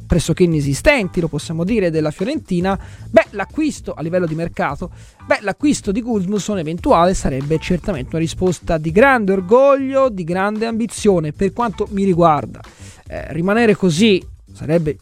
[0.05, 2.79] pressoché inesistenti, lo possiamo dire, della Fiorentina,
[3.09, 4.91] beh, l'acquisto a livello di mercato,
[5.25, 11.31] beh, l'acquisto di Guzmusson eventuale sarebbe certamente una risposta di grande orgoglio, di grande ambizione
[11.31, 12.59] per quanto mi riguarda.
[13.07, 14.97] Eh, rimanere così sarebbe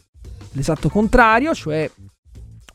[0.52, 1.90] l'esatto contrario, cioè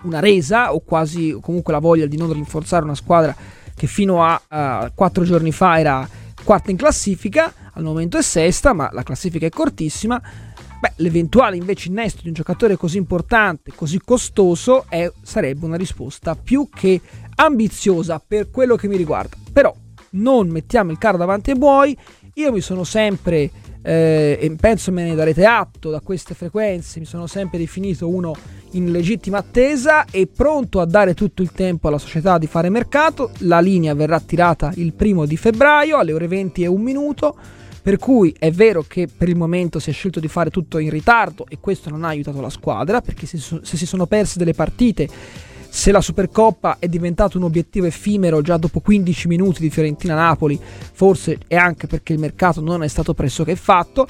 [0.04, 3.36] una resa o quasi comunque la voglia di non rinforzare una squadra
[3.78, 6.10] che fino a uh, quattro giorni fa era
[6.44, 10.20] quarta in classifica, al momento è sesta, ma la classifica è cortissima.
[10.80, 16.36] Beh, l'eventuale invece innesto di un giocatore così importante, così costoso, è, sarebbe una risposta
[16.36, 17.00] più che
[17.36, 19.38] ambiziosa per quello che mi riguarda.
[19.54, 19.76] Però
[20.12, 21.96] non mettiamo il carro davanti ai buoi,
[22.34, 23.52] io mi sono sempre,
[23.84, 28.36] eh, e penso me ne darete atto da queste frequenze, mi sono sempre definito uno
[28.72, 33.32] in legittima attesa e pronto a dare tutto il tempo alla società di fare mercato.
[33.40, 37.36] La linea verrà tirata il primo di febbraio alle ore 20 e un minuto.
[37.82, 40.90] Per cui è vero che per il momento si è scelto di fare tutto in
[40.90, 44.54] ritardo e questo non ha aiutato la squadra perché se, se si sono perse delle
[44.54, 45.08] partite,
[45.70, 50.60] se la Supercoppa è diventato un obiettivo effimero già dopo 15 minuti di Fiorentina-Napoli,
[50.92, 54.08] forse è anche perché il mercato non è stato pressoché fatto.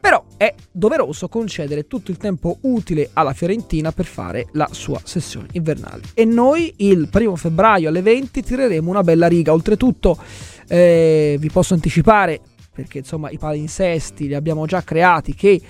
[0.00, 5.48] Però è doveroso concedere tutto il tempo utile alla Fiorentina per fare la sua sessione
[5.52, 6.02] invernale.
[6.14, 9.52] E noi il primo febbraio alle 20 tireremo una bella riga.
[9.52, 10.16] Oltretutto
[10.68, 12.40] eh, vi posso anticipare,
[12.72, 15.60] perché insomma i palinsesti li abbiamo già creati, che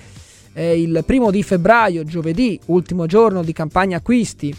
[0.52, 4.54] eh, il primo di febbraio, giovedì, ultimo giorno di campagna acquisti,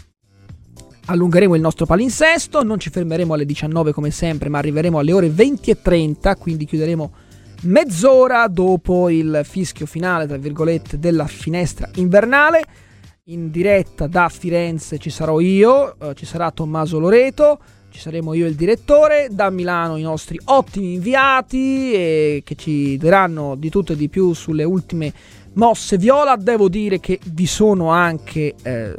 [1.06, 5.28] allungheremo il nostro palinsesto, non ci fermeremo alle 19 come sempre, ma arriveremo alle ore
[5.28, 7.12] 20 e 30, quindi chiuderemo
[7.62, 12.62] mezz'ora dopo il fischio finale, tra virgolette, della finestra invernale.
[13.24, 18.46] In diretta da Firenze ci sarò io, eh, ci sarà Tommaso Loreto, ci saremo io
[18.46, 23.92] e il direttore, da Milano i nostri ottimi inviati eh, che ci diranno di tutto
[23.92, 25.12] e di più sulle ultime
[25.54, 26.36] mosse viola.
[26.36, 28.96] Devo dire che vi sono anche eh,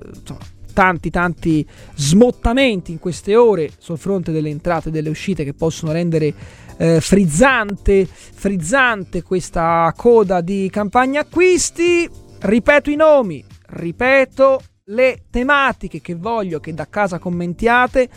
[0.73, 5.91] tanti tanti smottamenti in queste ore sul fronte delle entrate e delle uscite che possono
[5.91, 6.33] rendere
[6.81, 12.09] eh, frizzante, frizzante questa coda di campagna acquisti.
[12.39, 18.09] Ripeto i nomi, ripeto le tematiche che voglio che da casa commentiate.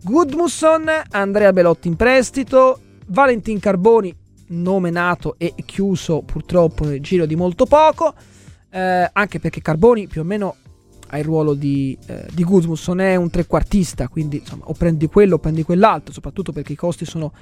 [0.00, 4.14] Gudmusson, Andrea Belotti in prestito, Valentin Carboni,
[4.48, 8.14] nome nato e chiuso purtroppo nel giro di molto poco,
[8.70, 10.54] eh, anche perché Carboni più o meno
[11.08, 15.34] ha il ruolo di, eh, di Gudmusson, è un trequartista, quindi insomma o prendi quello
[15.34, 17.32] o prendi quell'altro, soprattutto perché i costi sono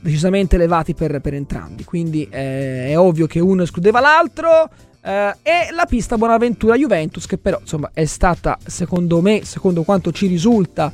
[0.00, 4.70] decisamente elevati per, per entrambi, quindi eh, è ovvio che uno escludeva l'altro.
[5.02, 10.12] Uh, e la pista Buonaventura Juventus, che però insomma è stata, secondo me, secondo quanto
[10.12, 10.92] ci risulta,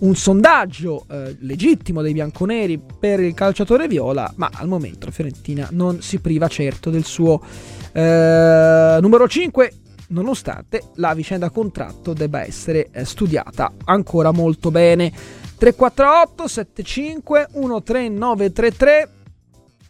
[0.00, 6.02] un sondaggio uh, legittimo dei bianconeri per il calciatore viola, ma al momento Fiorentina non
[6.02, 9.72] si priva certo del suo uh, numero 5,
[10.08, 15.10] nonostante la vicenda contratto debba essere studiata ancora molto bene.
[15.58, 19.10] 348 75 13933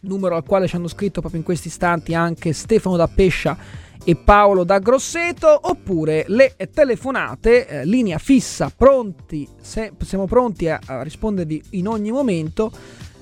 [0.01, 3.57] numero al quale ci hanno scritto proprio in questi istanti anche Stefano da Pescia
[4.03, 10.79] e Paolo da Grosseto, oppure le telefonate, eh, linea fissa, pronti, se, siamo pronti a,
[10.85, 12.71] a rispondervi in ogni momento.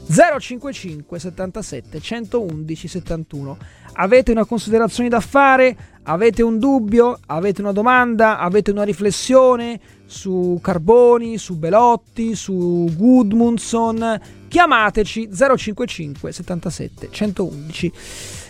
[0.07, 3.57] 055 77 111 71.
[3.93, 5.75] Avete una considerazione da fare?
[6.03, 7.17] Avete un dubbio?
[7.25, 8.37] Avete una domanda?
[8.37, 14.19] Avete una riflessione su Carboni, su Belotti, su Gudmundsson?
[14.47, 17.91] Chiamateci 055 77 111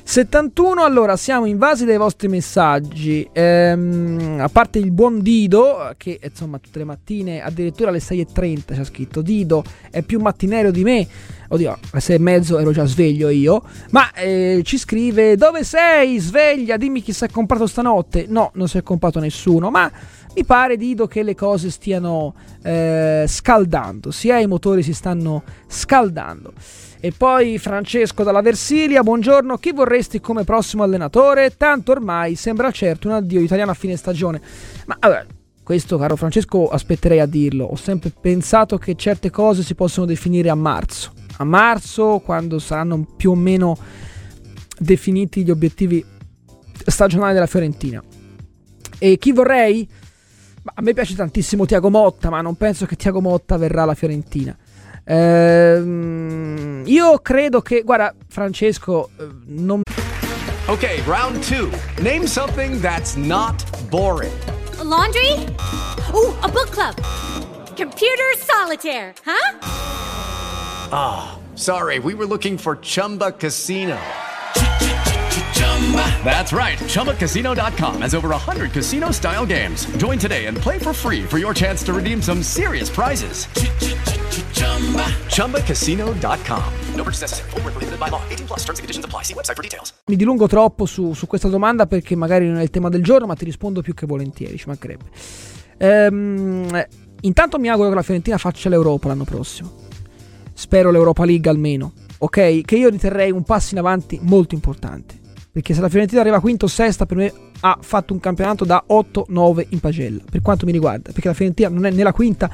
[0.07, 0.83] 71.
[0.83, 3.27] Allora, siamo invasi dai vostri messaggi.
[3.33, 8.83] Ehm, a parte il buon Dido, che insomma tutte le mattine, addirittura alle 6.30 c'è
[8.83, 11.07] scritto Dido è più mattinero di me.
[11.47, 13.63] Oddio, alle 6 e mezzo ero già sveglio io.
[13.89, 16.19] Ma eh, ci scrive: Dove sei?
[16.19, 18.25] Sveglia, dimmi chi si è comprato stanotte.
[18.29, 19.71] No, non si è comprato nessuno.
[19.71, 19.91] Ma
[20.35, 24.11] mi pare, Dido, che le cose stiano eh, scaldando.
[24.11, 26.51] Sia i motori si stanno scaldando.
[26.99, 31.55] E poi Francesco dalla Versilia, buongiorno, chi vorresti come prossimo allenatore?
[31.55, 34.41] Tanto ormai sembra certo un addio italiano a fine stagione.
[34.87, 35.25] Ma allora,
[35.63, 40.49] questo caro Francesco aspetterei a dirlo, ho sempre pensato che certe cose si possono definire
[40.49, 41.13] a marzo.
[41.37, 43.77] A marzo, quando saranno più o meno
[44.77, 46.03] definiti gli obiettivi
[46.85, 48.03] stagionali della Fiorentina.
[48.97, 49.87] E chi vorrei?
[50.73, 54.55] A me piace tantissimo Tiago Motta, ma non penso che Tiago Motta verrà alla Fiorentina.
[55.03, 59.81] Ehm, io credo che, guarda, Francesco, eh, non.
[60.67, 61.69] Ok, round two.
[62.01, 64.33] Name something that's not boring.
[64.79, 65.31] A laundry?
[66.13, 66.95] Ooh, a book club.
[67.75, 69.57] Computer solitaire, huh?
[70.91, 73.97] Ah, oh, sorry, we were looking for Chumba Casino.
[76.25, 76.79] That's right.
[76.79, 79.85] ChumbaCasino.com has over 100 casino style games.
[79.97, 83.47] Join today and play for free for your chance to redeem some serious prizes.
[85.29, 86.63] ChumbaCasino.com.
[86.95, 87.49] No purchase necessary.
[87.51, 88.21] Full prohibited by law.
[88.29, 89.23] 18 plus terms and conditions apply.
[89.23, 89.93] See website for details.
[90.07, 93.27] Mi dilungo troppo su, su, questa domanda perché magari non è il tema del giorno,
[93.27, 95.05] ma ti rispondo più che volentieri, ci mancherebbe.
[95.77, 96.85] Ehm,
[97.21, 99.83] intanto mi auguro che la Fiorentina faccia l'Europa l'anno prossimo.
[100.53, 102.61] Spero l'Europa League almeno, ok?
[102.61, 105.23] Che io riterrei un passo in avanti molto importante.
[105.55, 108.83] Perché se la Fiorentina arriva quinto o sesta, per me ha fatto un campionato da
[108.89, 110.21] 8-9 in pagella.
[110.29, 112.51] Per quanto mi riguarda, perché la Fiorentina non è né la quinta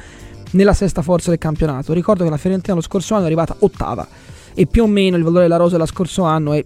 [0.52, 1.94] né la sesta forza del campionato.
[1.94, 4.08] Ricordo che la Fiorentina lo scorso anno è arrivata ottava.
[4.54, 6.64] E più o meno il valore della rosa dello scorso anno è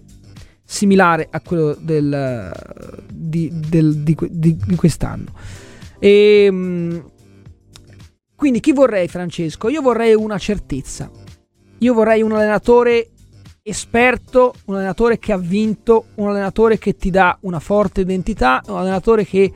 [0.62, 2.52] similare a quello del,
[3.10, 5.32] di, del, di, di, di, quest'anno.
[5.98, 7.10] E, ehm,
[8.36, 9.70] quindi chi vorrei, Francesco?
[9.70, 11.10] Io vorrei una certezza.
[11.78, 13.12] Io vorrei un allenatore
[13.68, 18.76] esperto, un allenatore che ha vinto, un allenatore che ti dà una forte identità, un
[18.76, 19.52] allenatore che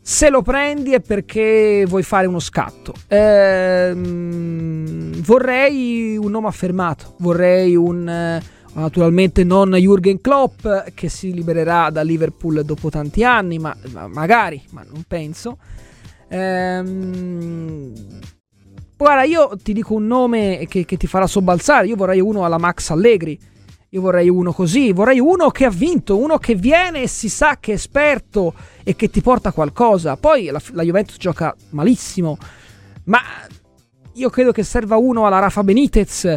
[0.00, 2.92] se lo prendi è perché vuoi fare uno scatto.
[3.08, 8.08] Ehm, vorrei un nome affermato, vorrei un...
[8.08, 8.42] Eh,
[8.74, 14.62] naturalmente non Jürgen Klopp che si libererà da Liverpool dopo tanti anni, ma, ma magari,
[14.70, 15.58] ma non penso.
[16.28, 17.92] Ehm,
[19.04, 21.88] Guarda, io ti dico un nome che, che, ti farà sobbalzare.
[21.88, 23.38] Io vorrei uno alla Max Allegri.
[23.90, 27.58] Io vorrei uno così, vorrei uno che ha vinto, uno che viene e si sa
[27.60, 30.16] che è esperto e che ti porta qualcosa.
[30.16, 32.38] Poi la, la Juventus gioca malissimo,
[33.04, 33.20] ma
[34.14, 36.34] io credo che serva uno alla Rafa Benitez,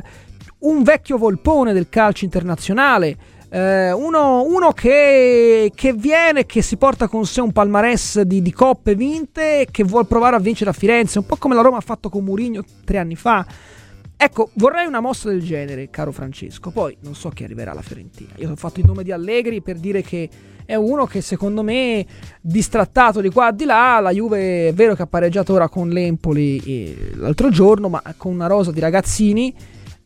[0.59, 3.17] un vecchio volpone del calcio internazionale.
[3.49, 8.51] Eh, uno, uno che, che, viene, che si porta con sé un palmarès di, di
[8.51, 11.77] coppe vinte e che vuole provare a vincere a Firenze, un po' come la Roma
[11.77, 13.45] ha fatto con Mourinho tre anni fa.
[14.17, 16.71] Ecco, vorrei una mossa del genere, caro Francesco.
[16.71, 18.31] Poi non so chi arriverà alla Fiorentina.
[18.37, 20.27] Io ho fatto il nome di Allegri per dire che
[20.65, 22.05] è uno che secondo me,
[22.41, 25.87] distrattato di qua e di là, la Juve è vero che ha pareggiato ora con
[25.89, 29.53] l'Empoli eh, l'altro giorno, ma con una rosa di ragazzini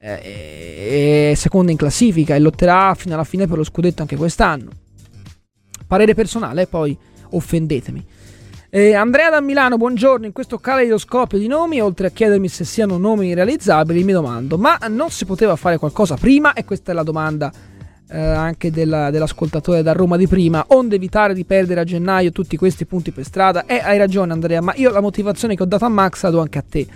[0.02, 4.72] è seconda in classifica e lotterà fino alla fine per lo scudetto anche quest'anno.
[5.86, 6.98] Parere personale, poi
[7.30, 8.04] offendetemi.
[8.72, 10.26] Eh, Andrea da Milano, buongiorno.
[10.26, 14.80] In questo caleidoscopio di nomi, oltre a chiedermi se siano nomi realizzabili, mi domando: ma
[14.88, 16.54] non si poteva fare qualcosa prima?
[16.54, 17.52] E questa è la domanda
[18.10, 20.64] eh, anche della, dell'ascoltatore da Roma di prima.
[20.70, 23.66] Onde evitare di perdere a gennaio tutti questi punti per strada?
[23.66, 26.30] E eh, hai ragione, Andrea, ma io la motivazione che ho dato a Max la
[26.30, 26.88] do anche a te.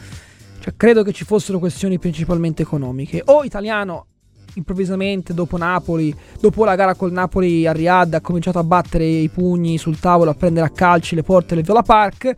[0.66, 3.22] Cioè, credo che ci fossero questioni principalmente economiche.
[3.26, 4.08] O italiano
[4.56, 9.30] improvvisamente dopo Napoli, dopo la gara col Napoli a Riyadh, ha cominciato a battere i
[9.30, 12.36] pugni sul tavolo, a prendere a calci le porte del Viola Park,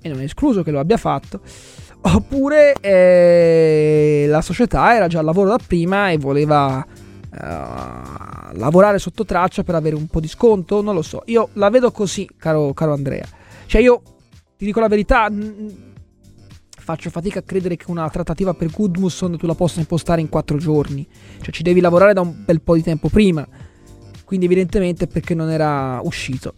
[0.00, 1.40] e non è escluso che lo abbia fatto.
[2.02, 7.38] Oppure eh, la società era già al lavoro da prima e voleva eh,
[8.52, 11.22] lavorare sotto traccia per avere un po' di sconto, non lo so.
[11.26, 13.26] Io la vedo così, caro, caro Andrea.
[13.66, 14.02] Cioè io
[14.56, 15.87] ti dico la verità, n-
[16.88, 20.56] faccio fatica a credere che una trattativa per Goodmusson tu la possa impostare in quattro
[20.56, 21.06] giorni.
[21.38, 23.46] Cioè ci devi lavorare da un bel po' di tempo prima.
[24.24, 26.54] Quindi evidentemente perché non era uscito.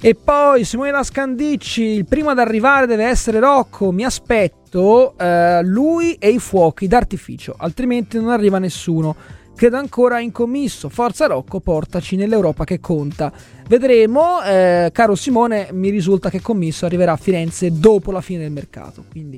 [0.00, 6.12] E poi Simone Lascandicci, il primo ad arrivare deve essere Rocco, mi aspetto eh, lui
[6.16, 9.16] e i fuochi d'artificio, altrimenti non arriva nessuno.
[9.58, 13.32] Credo ancora in commisso, forza Rocco, portaci nell'Europa che conta.
[13.66, 18.52] Vedremo, eh, caro Simone, mi risulta che commisso arriverà a Firenze dopo la fine del
[18.52, 19.36] mercato, quindi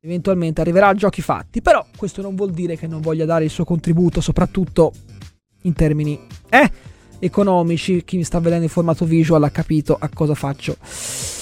[0.00, 3.50] eventualmente arriverà a giochi fatti, però questo non vuol dire che non voglia dare il
[3.50, 4.90] suo contributo, soprattutto
[5.64, 6.70] in termini eh,
[7.18, 8.04] economici.
[8.04, 10.78] Chi mi sta vedendo in formato visual ha capito a cosa faccio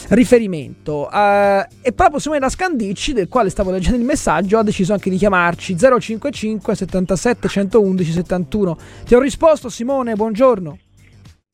[0.09, 1.09] riferimento.
[1.11, 5.11] Uh, e proprio Simone da Scandicci, del quale stavo leggendo il messaggio, ha deciso anche
[5.11, 8.77] di chiamarci 055 77 111 71.
[9.05, 10.79] Ti ho risposto Simone, buongiorno.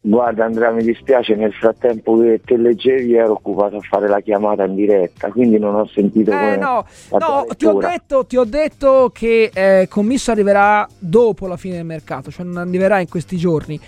[0.05, 4.64] Guarda Andrea, mi dispiace, nel frattempo che te leggevi ero occupato a fare la chiamata
[4.64, 6.32] in diretta, quindi non ho sentito...
[6.32, 11.57] Eh no, no ti, ho detto, ti ho detto che eh, Commisso arriverà dopo la
[11.57, 13.78] fine del mercato, cioè non arriverà in questi giorni,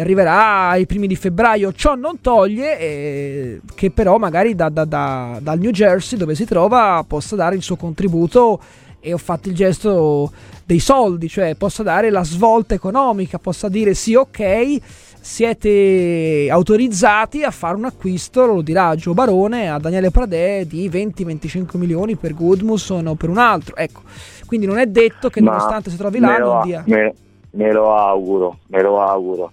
[0.00, 5.38] arriverà ai primi di febbraio, ciò non toglie eh, che però magari da, da, da,
[5.40, 8.60] dal New Jersey dove si trova possa dare il suo contributo
[9.00, 10.32] e ho fatto il gesto
[10.64, 14.80] dei soldi, cioè possa dare la svolta economica, possa dire sì ok
[15.24, 21.78] siete autorizzati a fare un acquisto, lo dirà Gio Barone, a Daniele Pradè di 20-25
[21.78, 23.74] milioni per Goodmusson o per un altro.
[23.74, 24.02] Ecco,
[24.44, 26.82] quindi non è detto che Ma nonostante si trovi là non dia.
[26.86, 27.14] Me,
[27.52, 29.50] me, lo auguro, me lo auguro.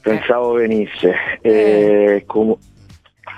[0.00, 0.66] Pensavo eh.
[0.66, 1.14] venisse.
[1.40, 2.24] Eh.
[2.26, 2.56] Com-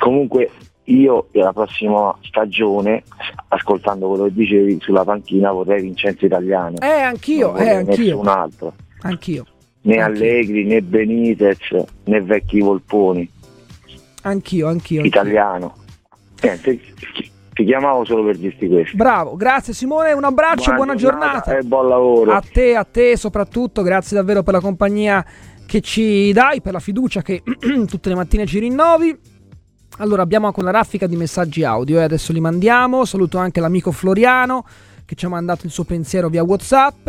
[0.01, 0.51] comunque
[0.85, 3.03] io la prossima stagione,
[3.49, 6.79] ascoltando quello che dicevi sulla panchina, vorrei Vincenzo Italiano.
[6.81, 8.17] Eh, anch'io, eh, anch'io.
[8.17, 8.75] Nessun altro.
[9.03, 9.47] Anch'io
[9.83, 11.59] né Allegri né Benitez
[12.05, 13.29] né vecchi Volponi.
[14.23, 15.03] Anch'io, anch'io.
[15.05, 15.75] Italiano.
[16.43, 16.79] Niente,
[17.53, 18.97] ti chiamavo solo per dirti questo.
[18.97, 21.59] Bravo, grazie Simone, un abbraccio, buona, buona giornata, giornata.
[21.59, 22.33] E buon lavoro.
[22.33, 25.25] A te, a te soprattutto, grazie davvero per la compagnia
[25.73, 27.43] che ci dai, per la fiducia che
[27.89, 29.19] tutte le mattine ci rinnovi.
[29.97, 33.07] Allora abbiamo anche una raffica di messaggi audio e adesso li mandiamo.
[33.07, 34.67] Saluto anche l'amico Floriano
[35.07, 37.09] che ci ha mandato il suo pensiero via WhatsApp.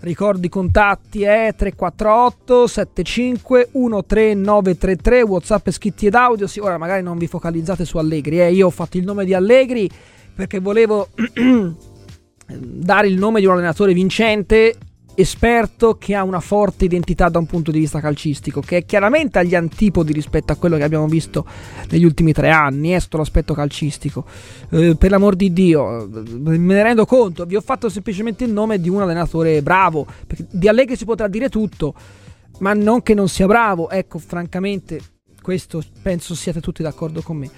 [0.00, 6.48] Ricordi contatti è 348 75 13933 WhatsApp scritti ed audio.
[6.48, 8.50] Sì, ora magari non vi focalizzate su Allegri, eh.
[8.50, 9.88] io ho fatto il nome di Allegri
[10.34, 11.10] perché volevo
[12.58, 14.74] dare il nome di un allenatore vincente
[15.14, 19.38] esperto che ha una forte identità da un punto di vista calcistico, che è chiaramente
[19.38, 21.44] agli antipodi rispetto a quello che abbiamo visto
[21.90, 24.24] negli ultimi tre anni, è sotto l'aspetto calcistico.
[24.70, 28.80] Eh, per l'amor di Dio, me ne rendo conto, vi ho fatto semplicemente il nome
[28.80, 31.94] di un allenatore bravo, perché di Allegri si potrà dire tutto,
[32.58, 35.00] ma non che non sia bravo, ecco, francamente,
[35.42, 37.50] questo penso siate tutti d'accordo con me.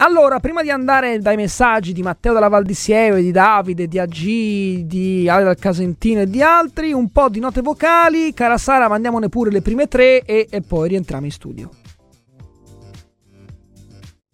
[0.00, 3.98] Allora, prima di andare dai messaggi di Matteo della Val di Sieve, di Davide, di
[3.98, 8.32] AG, di Ale dal Casentino e di altri, un po' di note vocali.
[8.32, 11.70] Cara Sara, mandiamone pure le prime tre e, e poi rientriamo in studio.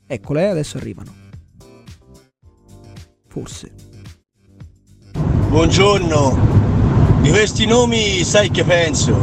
[0.06, 1.14] Eccole, adesso arrivano.
[3.26, 3.72] Forse.
[5.48, 9.16] Buongiorno, Di questi nomi sai che penso?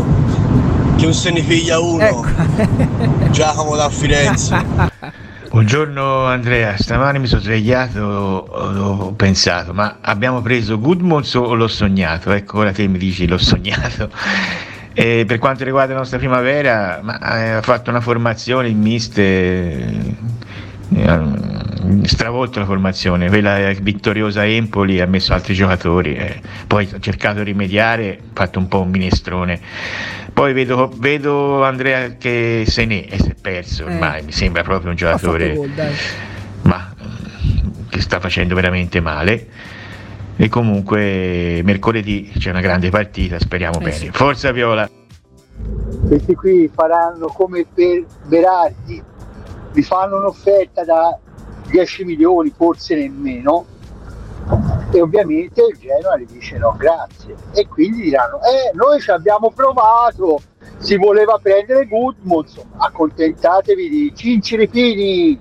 [0.98, 2.04] Che un se ne figlia uno.
[2.04, 3.30] Ecco.
[3.30, 5.20] Giacomo da Firenze.
[5.52, 12.32] Buongiorno Andrea, stamani mi sono svegliato, ho, pensato, ma abbiamo preso Goodmons o l'ho sognato?
[12.32, 14.10] Ecco, ora te mi dici l'ho sognato.
[14.94, 20.16] E per quanto riguarda la nostra primavera, ma, eh, ha fatto una formazione in miste,
[22.04, 27.46] stravolto la formazione, quella vittoriosa Empoli ha messo altri giocatori, eh, poi ha cercato di
[27.46, 29.60] rimediare, ha fatto un po' un minestrone.
[30.34, 34.90] Poi vedo, vedo Andrea che se ne è, si è perso ormai, mi sembra proprio
[34.92, 35.72] un giocatore Gol,
[36.64, 39.48] ma mm, che sta facendo veramente male.
[40.38, 43.92] E comunque mercoledì c'è una grande partita, speriamo Eh bene.
[43.96, 44.10] sì.
[44.12, 44.90] Forza Viola!
[46.08, 49.04] Questi qui faranno come per Berardi,
[49.72, 51.18] vi fanno un'offerta da
[51.68, 53.66] 10 milioni, forse nemmeno,
[54.92, 57.36] e ovviamente il Genoa gli dice no grazie.
[57.54, 60.42] E quindi diranno eh noi ci abbiamo provato
[60.80, 65.40] si voleva prendere Gudmunds accontentatevi di Cinciripini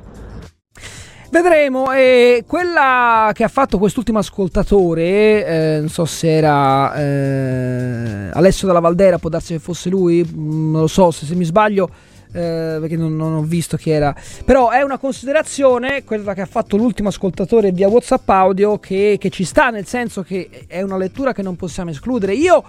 [1.31, 8.66] Vedremo, e quella che ha fatto quest'ultimo ascoltatore, eh, non so se era eh, Alessio
[8.66, 11.89] dalla Valdera, può darsi che fosse lui, mm, non lo so, se, se mi sbaglio,
[12.33, 14.14] eh, perché non, non ho visto chi era.
[14.45, 19.31] Però è una considerazione, quella che ha fatto l'ultimo ascoltatore via WhatsApp audio, che, che
[19.31, 22.35] ci sta, nel senso che è una lettura che non possiamo escludere.
[22.35, 22.64] Io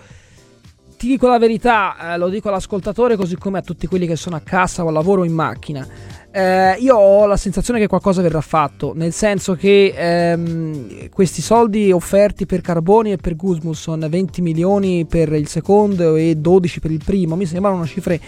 [1.01, 4.35] ti dico la verità, eh, lo dico all'ascoltatore così come a tutti quelli che sono
[4.35, 5.87] a casa o al lavoro o in macchina.
[6.33, 11.91] Eh, io ho la sensazione che qualcosa verrà fatto, nel senso che ehm, questi soldi
[11.91, 17.01] offerti per Carboni e per Gusmusson, 20 milioni per il secondo e 12 per il
[17.03, 18.19] primo, mi sembrano cifre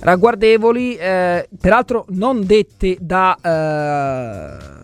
[0.00, 4.76] ragguardevoli, eh, peraltro non dette da eh,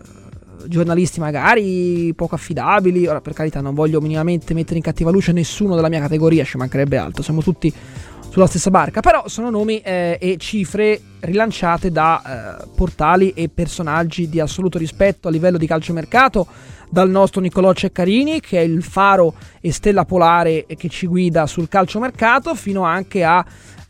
[0.67, 3.07] giornalisti magari poco affidabili.
[3.07, 6.57] Ora, per carità, non voglio minimamente mettere in cattiva luce nessuno della mia categoria, ci
[6.57, 7.73] mancherebbe altro, siamo tutti
[8.29, 14.27] sulla stessa barca, però sono nomi eh, e cifre rilanciate da eh, portali e personaggi
[14.27, 16.47] di assoluto rispetto a livello di calciomercato,
[16.89, 21.67] dal nostro Niccolò Ceccarini, che è il faro e stella polare che ci guida sul
[21.67, 23.43] calciomercato, fino anche a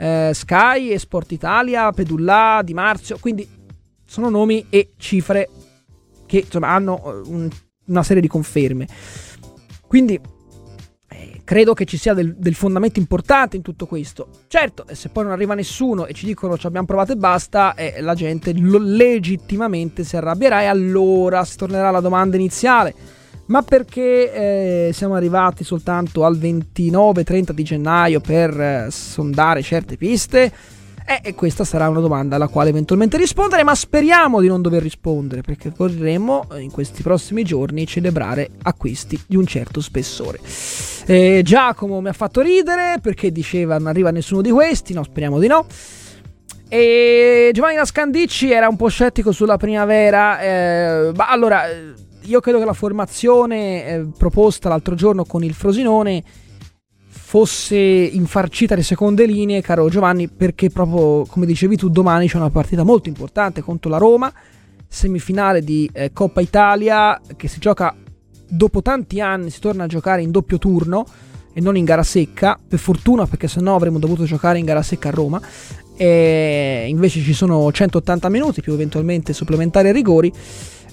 [0.04, 3.48] eh, Sky e Sport Italia, Pedullà, Di Marzio, quindi
[4.06, 5.50] sono nomi e cifre
[6.26, 7.50] che insomma, hanno eh, un-
[7.86, 8.86] una serie di conferme.
[9.88, 10.20] Quindi
[11.10, 14.28] eh, credo che ci sia del, del fondamento importante in tutto questo.
[14.48, 17.74] Certo, eh, se poi non arriva nessuno e ci dicono ci abbiamo provato e basta,
[17.76, 22.94] eh, la gente lo- legittimamente si arrabbierà e allora si tornerà alla domanda iniziale.
[23.46, 30.52] Ma perché eh, siamo arrivati soltanto al 29-30 di gennaio per eh, sondare certe piste?
[31.06, 34.82] Eh, e questa sarà una domanda alla quale eventualmente rispondere, ma speriamo di non dover
[34.82, 40.40] rispondere, perché vorremmo eh, in questi prossimi giorni celebrare acquisti di un certo spessore.
[41.06, 45.40] Eh, Giacomo mi ha fatto ridere perché diceva non arriva nessuno di questi, no, speriamo
[45.40, 45.66] di no.
[46.70, 51.94] E Giovanni Nascandicci era un po' scettico sulla primavera, eh, ma allora eh,
[52.26, 56.24] io credo che la formazione eh, proposta l'altro giorno con il Frosinone
[57.08, 62.50] fosse infarcita di seconde linee, caro Giovanni, perché proprio come dicevi tu, domani c'è una
[62.50, 64.32] partita molto importante contro la Roma,
[64.88, 67.96] semifinale di eh, Coppa Italia che si gioca
[68.48, 71.06] dopo tanti anni, si torna a giocare in doppio turno
[71.54, 75.10] e non in gara secca, per fortuna perché sennò avremmo dovuto giocare in gara secca
[75.10, 75.42] a Roma.
[75.96, 80.34] E invece ci sono 180 minuti più eventualmente supplementari e rigori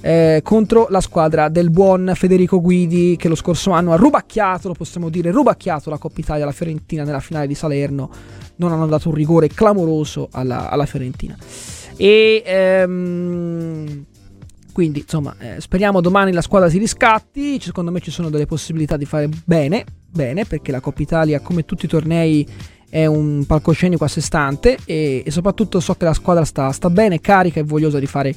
[0.03, 4.74] eh, contro la squadra del buon Federico Guidi che lo scorso anno ha rubacchiato, lo
[4.74, 8.11] possiamo dire, rubacchiato la Coppa Italia alla Fiorentina nella finale di Salerno.
[8.57, 11.36] Non hanno dato un rigore clamoroso alla, alla Fiorentina.
[11.96, 14.05] E ehm,
[14.72, 17.61] quindi insomma eh, speriamo domani la squadra si riscatti.
[17.61, 21.64] Secondo me ci sono delle possibilità di fare bene, bene perché la Coppa Italia come
[21.64, 22.46] tutti i tornei
[22.88, 26.90] è un palcoscenico a sé stante e, e soprattutto so che la squadra sta, sta
[26.90, 28.34] bene, carica e vogliosa di fare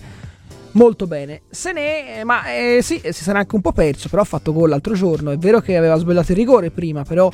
[0.74, 1.42] molto bene.
[1.50, 4.70] Se ne, ma eh, sì, si sarà anche un po' perso, però ha fatto gol
[4.70, 5.32] l'altro giorno.
[5.32, 7.32] È vero che aveva sbagliato il rigore prima, però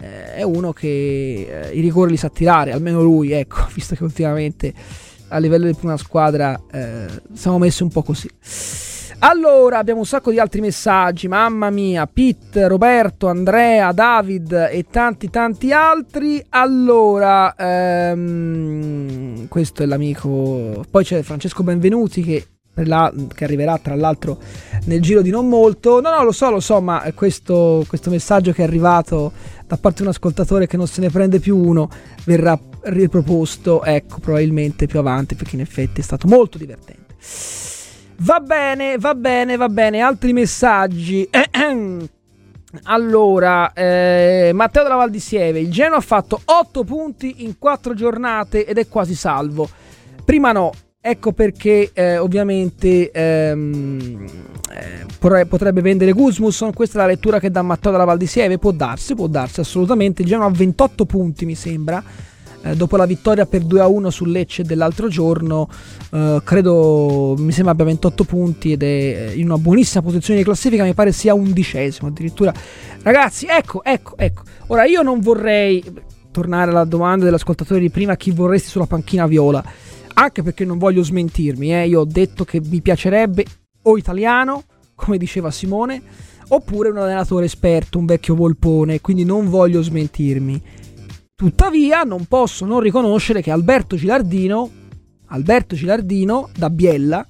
[0.00, 4.02] eh, è uno che eh, i rigori li sa tirare, almeno lui, ecco, visto che
[4.02, 4.74] ultimamente
[5.28, 8.28] a livello di prima squadra eh, siamo messi un po' così.
[9.20, 15.30] Allora, abbiamo un sacco di altri messaggi, mamma mia, Pete, Roberto, Andrea, David e tanti
[15.30, 16.44] tanti altri.
[16.50, 22.46] Allora, ehm, questo è l'amico, poi c'è Francesco Benvenuti che,
[23.34, 24.38] che arriverà tra l'altro
[24.84, 26.00] nel giro di non molto.
[26.00, 29.32] No, no, lo so, lo so, ma questo, questo messaggio che è arrivato
[29.66, 31.88] da parte di un ascoltatore che non se ne prende più uno
[32.24, 37.14] verrà riproposto, ecco, probabilmente più avanti, perché in effetti è stato molto divertente.
[38.18, 40.00] Va bene, va bene, va bene.
[40.00, 41.28] Altri messaggi.
[42.82, 47.94] Allora, eh, Matteo della Val di Sieve, il Genoa ha fatto 8 punti in 4
[47.94, 49.66] giornate ed è quasi salvo.
[50.24, 50.72] Prima no,
[51.08, 54.26] ecco perché eh, ovviamente ehm,
[54.72, 58.58] eh, potrebbe vendere Guzmusson, questa è la lettura che dà Matteo della Val di Sieve,
[58.58, 62.02] può darsi, può darsi assolutamente, il Genoa ha 28 punti mi sembra,
[62.62, 65.68] eh, dopo la vittoria per 2-1 sul Lecce dell'altro giorno,
[66.10, 70.82] eh, credo mi sembra abbia 28 punti ed è in una buonissima posizione di classifica,
[70.82, 72.52] mi pare sia undicesimo addirittura.
[73.02, 74.42] Ragazzi, ecco, ecco, ecco.
[74.66, 75.84] Ora io non vorrei
[76.32, 79.64] tornare alla domanda dell'ascoltatore di prima, chi vorresti sulla panchina viola,
[80.18, 81.88] anche perché non voglio smentirmi, eh.
[81.88, 83.44] io ho detto che mi piacerebbe
[83.82, 84.64] o italiano,
[84.94, 86.02] come diceva Simone,
[86.48, 90.62] oppure un allenatore esperto, un vecchio volpone, quindi non voglio smentirmi.
[91.34, 94.70] Tuttavia non posso non riconoscere che Alberto Gilardino,
[95.26, 97.26] Alberto Gilardino da Biella,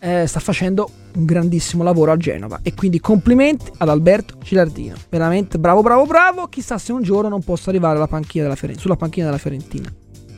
[0.00, 4.96] eh, sta facendo un grandissimo lavoro a Genova e quindi complimenti ad Alberto Gilardino.
[5.08, 6.48] Veramente bravo, bravo, bravo.
[6.48, 9.88] Chissà se un giorno non possa arrivare panchina Fiore- sulla panchina della Fiorentina.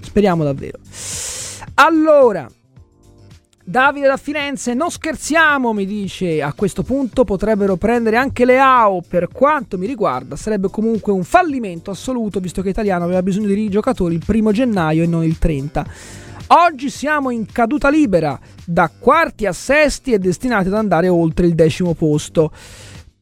[0.03, 0.79] Speriamo davvero.
[1.75, 2.49] Allora,
[3.67, 9.01] Davide da Firenze, non scherziamo, mi dice, a questo punto potrebbero prendere anche le AO,
[9.01, 13.71] per quanto mi riguarda sarebbe comunque un fallimento assoluto visto che Italiano aveva bisogno di
[13.71, 15.87] giocatori il primo gennaio e non il 30.
[16.49, 21.55] Oggi siamo in caduta libera, da quarti a sesti e destinati ad andare oltre il
[21.55, 22.53] decimo posto.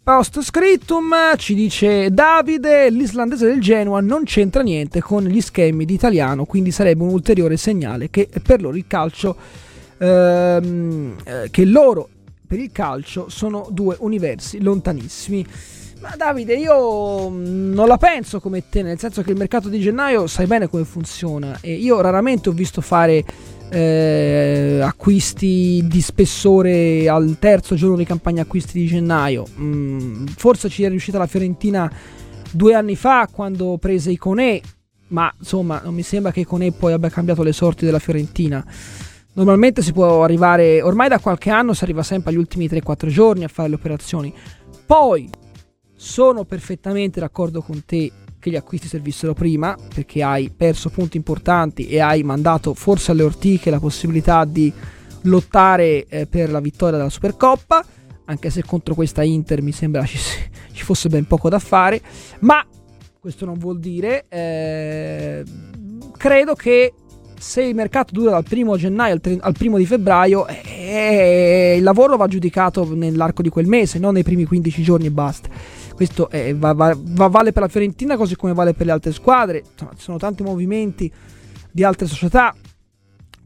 [0.05, 5.94] Post scriptum ci dice Davide, l'islandese del Genoa non c'entra niente con gli schemi di
[5.94, 9.36] italiano, quindi sarebbe un ulteriore segnale che per loro il calcio
[9.98, 12.09] ehm, eh, che loro
[12.44, 15.46] per il calcio sono due universi lontanissimi.
[16.00, 19.78] Ma Davide, io mm, non la penso come te, nel senso che il mercato di
[19.78, 23.24] gennaio sai bene come funziona e io raramente ho visto fare
[23.72, 29.46] eh, acquisti di spessore al terzo giorno di campagna acquisti di gennaio.
[29.58, 31.90] Mm, forse ci è riuscita la Fiorentina
[32.50, 34.60] due anni fa quando prese Iconè,
[35.08, 38.62] ma insomma non mi sembra che Iconè poi abbia cambiato le sorti della Fiorentina.
[39.34, 43.44] Normalmente si può arrivare, ormai da qualche anno si arriva sempre agli ultimi 3-4 giorni
[43.44, 44.34] a fare le operazioni.
[44.84, 45.30] Poi
[45.96, 48.12] sono perfettamente d'accordo con te
[48.43, 53.22] che gli acquisti servissero prima, perché hai perso punti importanti e hai mandato forse alle
[53.22, 54.72] ortiche la possibilità di
[55.22, 57.84] lottare eh, per la vittoria della Supercoppa,
[58.24, 60.18] anche se contro questa Inter mi sembra ci,
[60.72, 62.01] ci fosse ben poco da fare,
[62.40, 62.66] ma
[63.20, 65.45] questo non vuol dire, eh,
[66.16, 66.95] credo che
[67.38, 71.82] se il mercato dura dal primo gennaio al, tre, al primo di febbraio, eh, il
[71.84, 75.49] lavoro va giudicato nell'arco di quel mese, non nei primi 15 giorni e basta.
[76.03, 79.62] Questo va, va, va, vale per la Fiorentina così come vale per le altre squadre.
[79.70, 81.12] Insomma, ci sono tanti movimenti
[81.70, 82.53] di altre società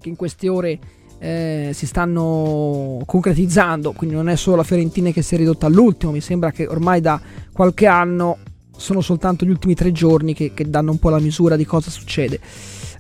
[0.01, 0.79] che in queste ore
[1.19, 6.13] eh, si stanno concretizzando, quindi non è solo la Fiorentina che si è ridotta all'ultimo,
[6.13, 7.21] mi sembra che ormai da
[7.53, 8.39] qualche anno
[8.75, 11.91] sono soltanto gli ultimi tre giorni che, che danno un po' la misura di cosa
[11.91, 12.41] succede.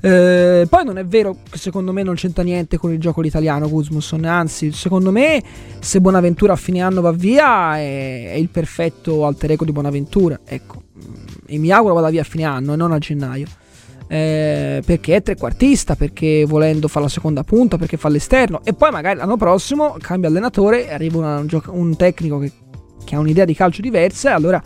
[0.01, 3.69] Eh, poi non è vero che secondo me non c'entra niente con il gioco l'italiano
[3.69, 5.43] Guzmusson, anzi secondo me
[5.79, 10.41] se Bonaventura a fine anno va via è, è il perfetto alter ego di Bonaventura,
[10.45, 10.83] ecco,
[11.47, 13.47] e mi auguro vada via a fine anno e non a gennaio.
[14.09, 18.93] Eh, perché è trequartista, perché volendo fa la seconda punta, perché fa l'esterno e poi
[18.93, 22.53] magari l'anno prossimo cambia allenatore e arriva una, un, gioco, un, tecnico che,
[23.05, 24.63] che ha un'idea di calcio diversa e allora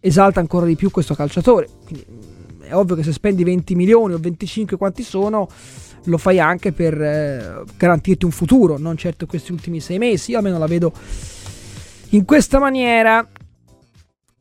[0.00, 1.66] esalta ancora di più questo calciatore.
[1.86, 2.04] Quindi
[2.66, 5.48] è ovvio che se spendi 20 milioni o 25 quanti sono,
[6.04, 10.32] lo fai anche per eh, garantirti un futuro, non certo questi ultimi sei mesi.
[10.32, 10.92] Io almeno la vedo
[12.10, 13.26] in questa maniera.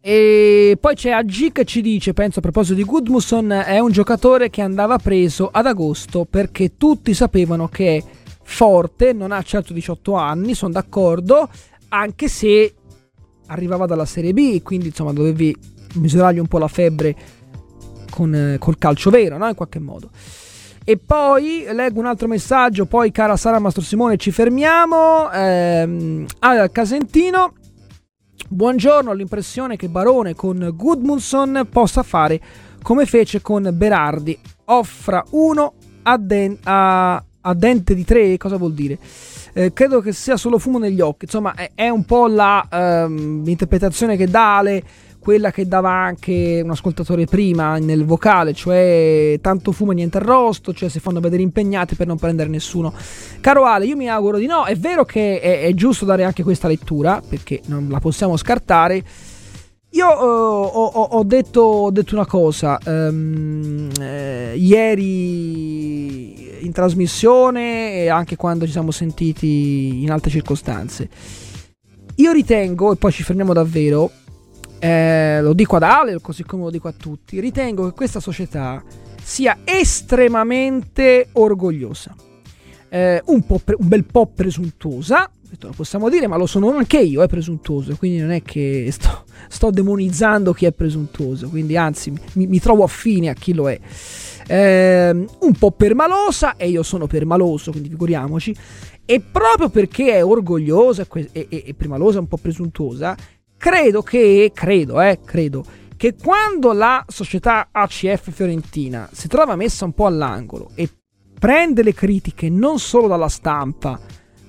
[0.07, 4.51] E poi c'è AG che ci dice, penso a proposito di Goodmusson, è un giocatore
[4.51, 8.03] che andava preso ad agosto perché tutti sapevano che è
[8.43, 11.49] forte, non ha certo 18 anni, sono d'accordo,
[11.89, 12.75] anche se
[13.47, 15.55] arrivava dalla Serie B, quindi insomma dovevi
[15.95, 17.15] misurargli un po' la febbre
[18.15, 19.47] con, eh, col calcio vero, no?
[19.47, 20.09] In qualche modo.
[20.85, 25.31] E poi leggo un altro messaggio, poi cara Sara Mastro Simone ci fermiamo.
[25.31, 27.53] Ehm, al Casentino,
[28.47, 32.39] buongiorno, ho l'impressione che Barone con Goodmunson possa fare
[32.81, 38.73] come fece con Berardi, offra uno a, den- a-, a dente di tre, cosa vuol
[38.73, 38.99] dire?
[39.53, 43.43] Eh, credo che sia solo fumo negli occhi, insomma è, è un po' la, ehm,
[43.43, 44.83] l'interpretazione che dà Ale
[45.25, 50.71] quella che dava anche un ascoltatore prima nel vocale, cioè tanto fumo e niente arrosto,
[50.71, 52.93] cioè si fanno vedere impegnati per non prendere nessuno.
[53.41, 56.43] Caro Ale, io mi auguro di no, è vero che è, è giusto dare anche
[56.43, 59.03] questa lettura, perché non la possiamo scartare.
[59.89, 68.09] Io uh, ho, ho, detto, ho, detto, una cosa um, eh, ieri in trasmissione e
[68.09, 71.09] anche quando ci siamo sentiti in altre circostanze.
[72.17, 74.11] Io ritengo, e poi ci fermiamo davvero,
[74.79, 78.83] eh, lo dico ad Ale, così come lo dico a tutti, ritengo che questa società
[79.21, 82.15] sia estremamente orgogliosa,
[82.89, 87.23] eh, un, pre- un, bel po' presuntuosa, lo possiamo dire, ma lo sono anche io,
[87.23, 92.47] è presuntuoso, quindi non è che sto, sto demonizzando chi è presuntuoso, quindi anzi mi,
[92.47, 93.79] mi trovo affine a chi lo è.
[94.47, 98.55] Eh, un po' permalosa, e io sono permaloso, quindi figuriamoci,
[99.05, 103.15] e proprio perché è orgogliosa e, e, e permalosa, un po' presuntuosa,
[103.65, 105.65] credo che, credo, eh, credo,
[105.97, 110.87] che quando la società ACF Fiorentina si trova messa un po' all'angolo e
[111.39, 113.99] prende le critiche non solo dalla stampa,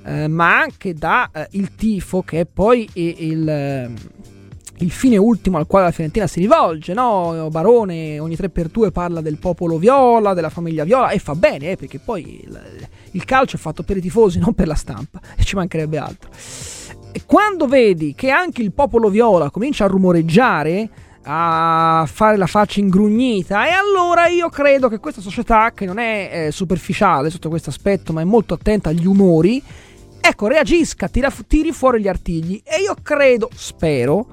[0.04, 3.90] eh, ma anche dal eh, tifo, che è poi il, eh,
[4.80, 7.48] il, fine ultimo al quale la Fiorentina si rivolge, no?
[7.50, 11.98] Barone ogni 3x2 parla del popolo viola, della famiglia viola, e fa bene, eh, perché
[11.98, 15.54] poi il, il calcio è fatto per i tifosi, non per la stampa, e ci
[15.54, 16.28] mancherebbe altro.
[17.24, 20.88] Quando vedi che anche il popolo viola comincia a rumoreggiare,
[21.22, 26.46] a fare la faccia ingrugnita, e allora io credo che questa società, che non è
[26.46, 29.62] eh, superficiale sotto questo aspetto, ma è molto attenta agli umori,
[30.20, 32.60] ecco, reagisca, tira, tiri fuori gli artigli.
[32.64, 34.26] E io credo, spero,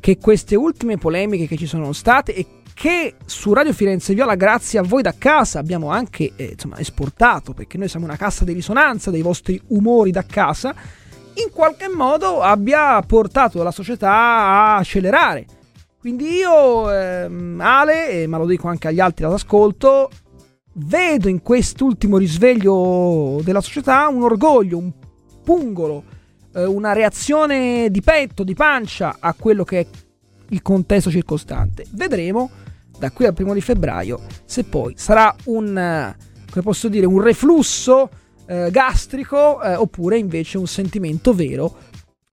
[0.00, 4.78] che queste ultime polemiche che ci sono state e che su Radio Firenze Viola, grazie
[4.78, 8.52] a voi da casa, abbiamo anche eh, insomma, esportato, perché noi siamo una cassa di
[8.52, 10.74] risonanza dei vostri umori da casa,
[11.34, 15.46] in qualche modo abbia portato la società a accelerare.
[15.98, 20.10] Quindi io, ehm, Ale, ma lo dico anche agli altri all'ascolto,
[20.74, 24.92] vedo in quest'ultimo risveglio della società un orgoglio, un
[25.42, 26.04] pungolo,
[26.54, 29.86] eh, una reazione di petto, di pancia a quello che è
[30.50, 31.86] il contesto circostante.
[31.90, 32.50] Vedremo
[32.98, 36.14] da qui al primo di febbraio se poi sarà un,
[36.50, 38.10] come posso dire, un reflusso
[38.46, 41.76] eh, gastrico eh, oppure invece un sentimento vero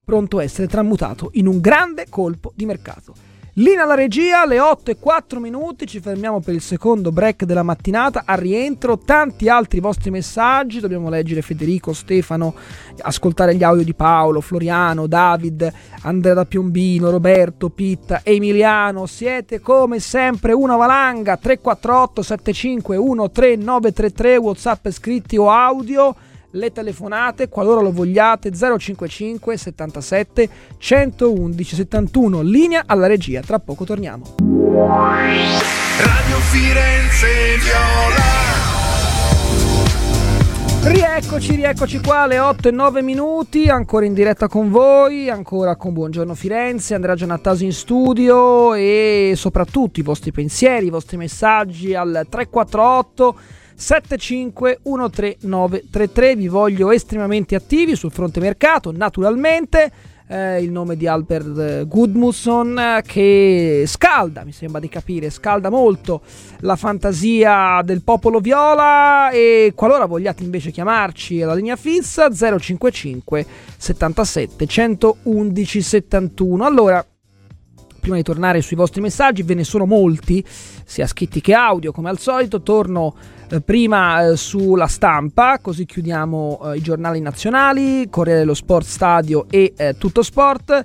[0.04, 3.31] pronto a essere tramutato in un grande colpo di mercato.
[3.62, 7.62] Linea alla regia, alle 8 e 4 minuti, ci fermiamo per il secondo break della
[7.62, 12.56] mattinata, a rientro tanti altri vostri messaggi, dobbiamo leggere Federico, Stefano,
[13.02, 20.00] ascoltare gli audio di Paolo, Floriano, David, Andrea da Piombino, Roberto, Pitta, Emiliano, siete come
[20.00, 26.16] sempre una valanga, 348 75 13933, Whatsapp scritti o audio
[26.52, 34.36] le telefonate qualora lo vogliate 055 77 111 71 linea alla regia tra poco torniamo.
[35.98, 37.28] Radio Firenze
[37.60, 38.32] Viola.
[40.84, 45.94] Rieccoci, rieccoci qua alle 8 e 9 minuti, ancora in diretta con voi, ancora con
[45.94, 52.26] Buongiorno Firenze, Andrea Giannattasi in studio e soprattutto i vostri pensieri, i vostri messaggi al
[52.28, 53.36] 348
[53.82, 59.92] 7513933 vi voglio estremamente attivi sul fronte mercato naturalmente.
[60.28, 66.22] Eh, il nome di Albert Gudmusson eh, che scalda mi sembra di capire scalda molto
[66.60, 69.30] la fantasia del popolo viola.
[69.32, 77.06] E qualora vogliate invece chiamarci alla linea fissa 055 77 111 71 allora
[78.02, 80.44] prima di tornare sui vostri messaggi, ve ne sono molti,
[80.84, 82.62] sia scritti che audio, come al solito.
[82.62, 83.16] Torno
[83.52, 89.46] eh, prima eh, sulla stampa, così chiudiamo eh, i giornali nazionali, Corriere dello Sport Stadio
[89.50, 90.84] e eh, Tutto Sport.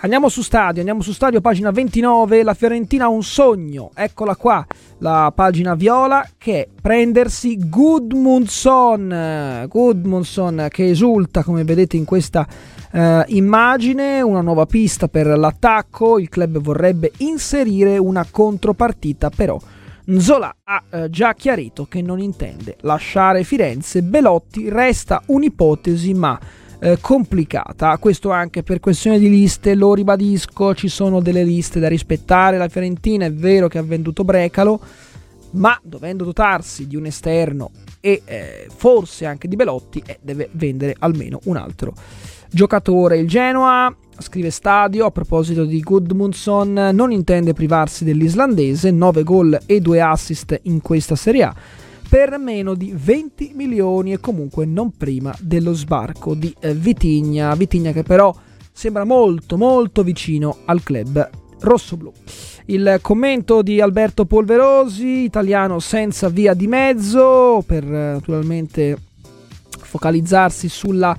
[0.00, 4.64] Andiamo su stadio, andiamo su stadio, pagina 29, la Fiorentina ha un sogno, eccola qua,
[4.98, 12.46] la pagina viola che è prendersi Gudmundsson, Gudmundsson che esulta come vedete in questa
[12.88, 19.58] Uh, immagine, una nuova pista per l'attacco, il club vorrebbe inserire una contropartita però
[20.08, 26.38] Nzola ha uh, già chiarito che non intende lasciare Firenze, Belotti resta un'ipotesi ma
[26.80, 31.88] uh, complicata, questo anche per questione di liste, lo ribadisco, ci sono delle liste da
[31.88, 34.80] rispettare, la Fiorentina è vero che ha venduto Brecalo,
[35.52, 40.94] ma dovendo dotarsi di un esterno e eh, forse anche di Belotti, eh, deve vendere
[41.00, 41.94] almeno un altro
[42.48, 43.18] giocatore.
[43.18, 49.80] Il Genoa, scrive Stadio, a proposito di Gudmundsson, non intende privarsi dell'islandese, 9 gol e
[49.80, 51.54] 2 assist in questa Serie A,
[52.08, 57.54] per meno di 20 milioni e comunque non prima dello sbarco di eh, Vitigna.
[57.54, 58.34] Vitigna che però
[58.72, 62.12] sembra molto molto vicino al club rossoblù.
[62.66, 68.98] Il commento di Alberto Polverosi, italiano senza via di mezzo, per eh, naturalmente
[69.86, 71.16] focalizzarsi sulla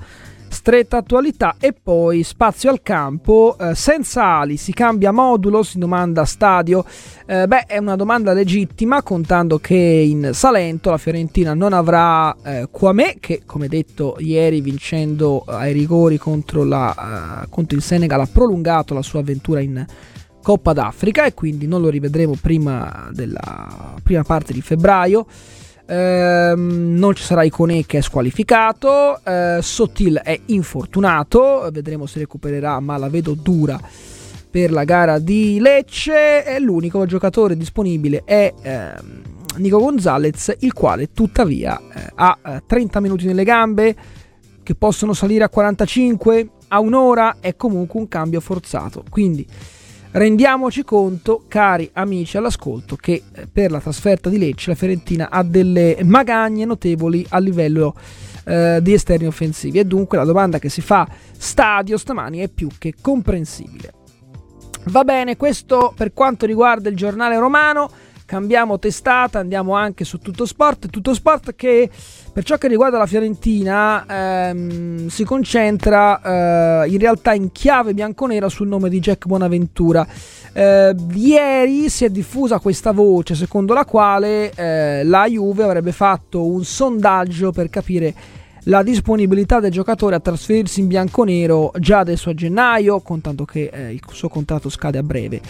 [0.48, 6.24] stretta attualità e poi spazio al campo, eh, senza ali, si cambia modulo, si domanda
[6.24, 6.84] stadio.
[7.26, 12.68] Eh, beh, è una domanda legittima, contando che in Salento la Fiorentina non avrà eh,
[12.70, 18.28] Quame, che come detto ieri vincendo ai rigori contro, la, uh, contro il Senegal ha
[18.30, 19.84] prolungato la sua avventura in
[20.42, 25.26] Coppa d'Africa e quindi non lo rivedremo prima della prima parte di febbraio.
[25.90, 29.20] Ehm, non ci sarà Icone che è squalificato.
[29.24, 31.68] Eh, Sottil è infortunato.
[31.72, 33.80] Vedremo se recupererà, ma la vedo dura
[34.50, 36.44] per la gara di Lecce.
[36.44, 39.22] E l'unico giocatore disponibile è ehm,
[39.56, 43.96] Nico Gonzalez, il quale tuttavia eh, ha eh, 30 minuti nelle gambe
[44.62, 47.36] che possono salire a 45 a un'ora.
[47.40, 49.04] È comunque un cambio forzato.
[49.08, 49.46] Quindi
[50.10, 55.42] Rendiamoci conto, cari amici all'ascolto, che eh, per la trasferta di Lecce la Fiorentina ha
[55.42, 57.94] delle magagne notevoli a livello
[58.44, 61.06] eh, di esterni offensivi e dunque la domanda che si fa
[61.36, 63.92] stadio stamani è più che comprensibile.
[64.84, 67.90] Va bene, questo per quanto riguarda il giornale romano
[68.28, 70.90] cambiamo testata, andiamo anche su Tutto Sport.
[70.90, 71.88] Tutto Sport che
[72.30, 78.50] per ciò che riguarda la Fiorentina ehm, si concentra eh, in realtà in chiave bianconera
[78.50, 80.06] sul nome di Jack Bonaventura.
[80.52, 86.44] Eh, ieri si è diffusa questa voce secondo la quale eh, la Juve avrebbe fatto
[86.44, 88.14] un sondaggio per capire
[88.64, 93.92] la disponibilità del giocatore a trasferirsi in bianconero già adesso a gennaio, contando che eh,
[93.94, 95.40] il suo contratto scade a breve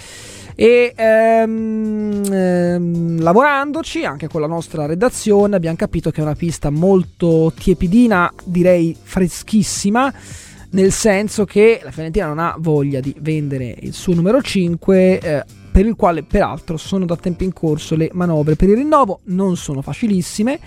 [0.61, 6.68] e ehm, ehm, lavorandoci anche con la nostra redazione abbiamo capito che è una pista
[6.68, 10.12] molto tiepidina, direi freschissima,
[10.70, 15.18] nel senso che la Fiorentina non ha voglia di vendere il suo numero 5.
[15.20, 19.20] Eh, per il quale peraltro sono da tempo in corso le manovre per il rinnovo,
[19.26, 20.59] non sono facilissime,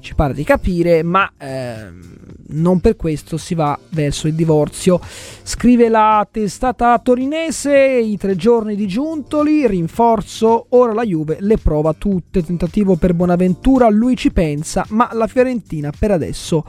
[0.00, 2.16] ci pare di capire, ma ehm,
[2.48, 5.00] non per questo si va verso il divorzio.
[5.42, 11.92] Scrive la testata torinese, i tre giorni di Giuntoli, rinforzo, ora la Juve le prova
[11.94, 16.64] tutte, tentativo per Bonaventura, lui ci pensa, ma la Fiorentina per adesso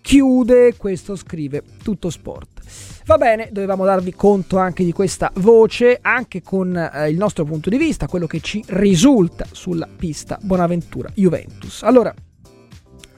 [0.00, 2.62] chiude, questo scrive tutto sport.
[3.04, 7.68] Va bene, dovevamo darvi conto anche di questa voce, anche con eh, il nostro punto
[7.68, 11.82] di vista, quello che ci risulta sulla pista Bonaventura Juventus.
[11.82, 12.14] Allora,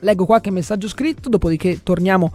[0.01, 2.33] Leggo qualche messaggio scritto, dopodiché torniamo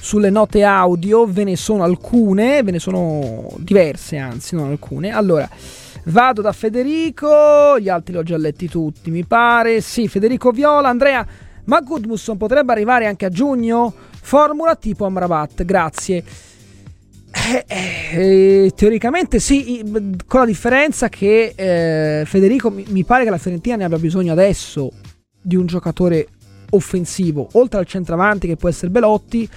[0.00, 5.10] sulle note audio, ve ne sono alcune, ve ne sono diverse anzi, non alcune.
[5.10, 5.48] Allora,
[6.04, 9.80] vado da Federico, gli altri li ho già letti tutti, mi pare.
[9.80, 11.26] Sì, Federico Viola, Andrea,
[11.64, 13.92] ma Goodmusson potrebbe arrivare anche a giugno?
[14.20, 16.24] Formula tipo Amrabat, grazie.
[17.30, 19.82] Eh, eh, teoricamente sì,
[20.26, 24.32] con la differenza che eh, Federico mi, mi pare che la Fiorentina ne abbia bisogno
[24.32, 24.90] adesso
[25.40, 26.28] di un giocatore
[26.74, 29.48] offensivo, oltre al centravanti che può essere Belotti,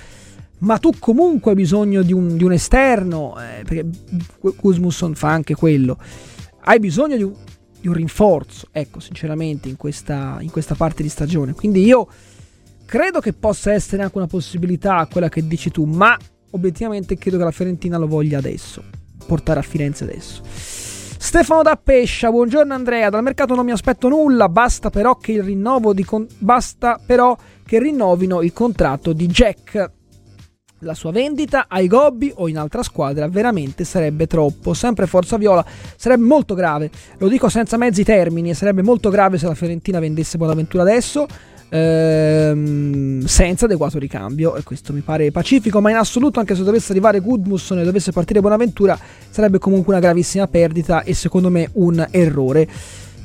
[0.60, 3.86] ma tu comunque hai bisogno di un, di un esterno, eh, perché
[4.60, 5.98] Gusmusson fa anche quello,
[6.62, 7.34] hai bisogno di un,
[7.80, 11.54] di un rinforzo, ecco, sinceramente, in questa, in questa, parte di stagione.
[11.54, 12.08] Quindi io
[12.86, 16.18] credo che possa essere anche una possibilità quella che dici tu, ma
[16.52, 18.84] obiettivamente credo che la Fiorentina lo voglia adesso,
[19.28, 20.87] portare a Firenze adesso.
[21.28, 25.44] Stefano da Pescia, buongiorno Andrea, dal mercato non mi aspetto nulla, basta però che
[26.06, 29.92] con- basta però che rinnovino il contratto di Jack.
[30.80, 34.74] La sua vendita ai Gobbi o in altra squadra veramente sarebbe troppo.
[34.74, 35.66] Sempre Forza Viola
[35.98, 36.90] sarebbe molto grave.
[37.18, 41.28] Lo dico senza mezzi termini, sarebbe molto grave se la Fiorentina vendesse Bonaventura adesso
[41.70, 46.92] ehm, senza adeguato ricambio e questo mi pare pacifico ma in assoluto anche se dovesse
[46.92, 48.98] arrivare Goodmusson e dovesse partire Bonaventura
[49.30, 52.68] sarebbe comunque una gravissima perdita e secondo me un errore.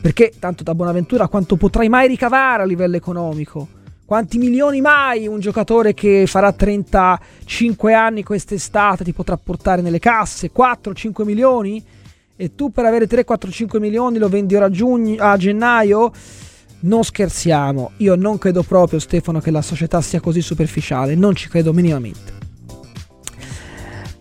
[0.01, 3.69] Perché tanto da Bonaventura quanto potrai mai ricavare a livello economico?
[4.05, 10.51] Quanti milioni mai un giocatore che farà 35 anni quest'estate ti potrà portare nelle casse?
[10.53, 11.83] 4-5 milioni?
[12.37, 16.11] E tu per avere 3-4-5 milioni lo vendi ora a, giugno, a gennaio
[16.83, 21.49] non scherziamo, io non credo proprio Stefano che la società sia così superficiale, non ci
[21.49, 22.32] credo minimamente.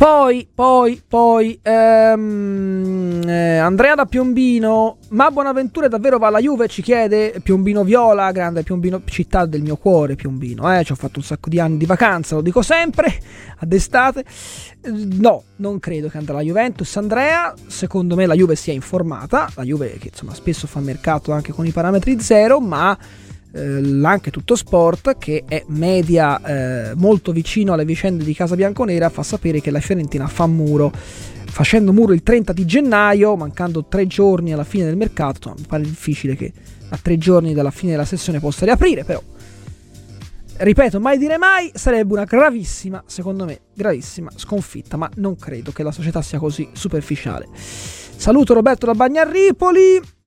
[0.02, 6.68] Poi, poi, poi, ehm, eh, Andrea da Piombino, ma Buonaventura davvero va alla Juve?
[6.68, 11.20] Ci chiede Piombino Viola, grande Piombino, città del mio cuore Piombino, eh, ci ho fatto
[11.20, 13.16] un sacco di anni di vacanza, lo dico sempre,
[13.60, 14.26] ad estate.
[15.20, 16.98] No, non credo che andrà alla Juventus.
[16.98, 21.32] Andrea, secondo me la Juve si è informata, la Juve che insomma spesso fa mercato
[21.32, 22.98] anche con i parametri zero, ma
[23.54, 26.42] eh, anche tutto sport che è media
[26.92, 30.92] eh, molto vicino alle vicende di Casa Bianconera fa sapere che la Fiorentina fa muro
[30.94, 35.84] facendo muro il 30 di gennaio mancando tre giorni alla fine del mercato mi pare
[35.84, 36.52] difficile che
[36.90, 39.22] a tre giorni dalla fine della sessione possa riaprire però
[40.62, 45.84] ripeto, mai dire mai, sarebbe una gravissima, secondo me, gravissima sconfitta, ma non credo che
[45.84, 47.48] la società sia così superficiale.
[47.56, 50.21] Saluto Roberto da Bagnarripoli.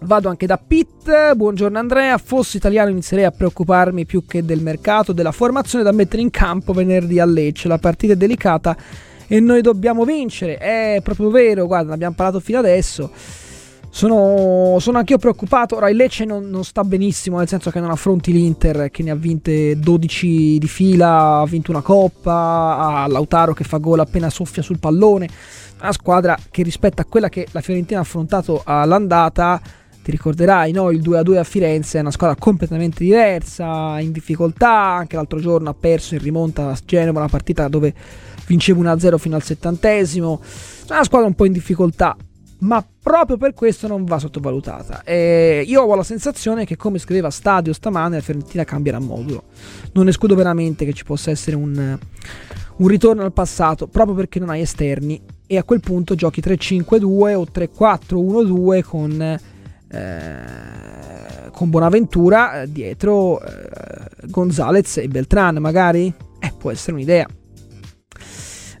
[0.00, 1.34] Vado anche da Pitt.
[1.34, 2.16] Buongiorno Andrea.
[2.18, 6.72] Fossi italiano inizierei a preoccuparmi più che del mercato, della formazione da mettere in campo
[6.72, 7.66] venerdì a Lecce.
[7.66, 8.76] La partita è delicata
[9.26, 10.56] e noi dobbiamo vincere.
[10.56, 13.10] È proprio vero, guarda, ne abbiamo parlato fino adesso.
[13.90, 15.74] Sono, sono anch'io preoccupato.
[15.74, 19.10] Ora il Lecce non, non, sta benissimo, nel senso che non affronti l'Inter che ne
[19.10, 24.30] ha vinte 12 di fila, ha vinto una coppa, ha Lautaro che fa gol appena
[24.30, 25.28] soffia sul pallone.
[25.80, 29.60] Una squadra che rispetto a quella che la Fiorentina ha affrontato all'andata,
[30.08, 30.90] ti ricorderai, no?
[30.90, 34.70] il 2-2 a Firenze è una squadra completamente diversa, in difficoltà.
[34.70, 37.92] Anche l'altro giorno ha perso in rimonta a Genova, una partita dove
[38.46, 40.40] vinceva 1-0 fino al settantesimo.
[40.88, 42.16] Una squadra un po' in difficoltà
[42.60, 45.04] ma proprio per questo non va sottovalutata.
[45.04, 49.44] E io ho la sensazione che, come scriveva Stadio stamane, la Fiorentina cambierà modulo.
[49.92, 51.98] Non escludo veramente che ci possa essere un,
[52.76, 55.20] un ritorno al passato, proprio perché non hai esterni.
[55.46, 59.38] E a quel punto giochi 3-5-2 o 3-4-1-2 con,
[59.90, 66.12] eh, con Bonaventura eh, dietro eh, Gonzalez e Beltran, magari?
[66.38, 67.26] Eh, può essere un'idea.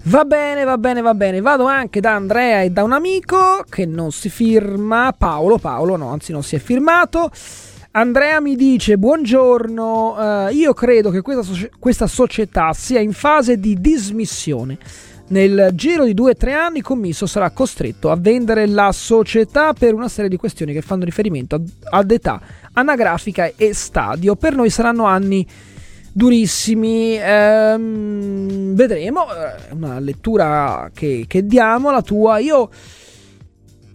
[0.04, 1.40] Va bene, va bene, va bene.
[1.40, 5.14] Vado anche da Andrea e da un amico che non si firma.
[5.16, 7.30] Paolo, Paolo, no, anzi non si è firmato.
[7.90, 13.58] Andrea mi dice: Buongiorno, uh, io credo che questa, so- questa società sia in fase
[13.58, 14.78] di dismissione.
[15.28, 20.30] Nel giro di 2-3 anni, Commisso sarà costretto a vendere la società per una serie
[20.30, 22.40] di questioni che fanno riferimento ad, età
[22.72, 24.36] anagrafica e stadio.
[24.36, 25.46] Per noi saranno anni
[26.12, 27.18] durissimi.
[27.20, 29.26] Ehm, vedremo.
[29.28, 32.38] È una lettura che, che diamo, la tua.
[32.38, 32.70] Io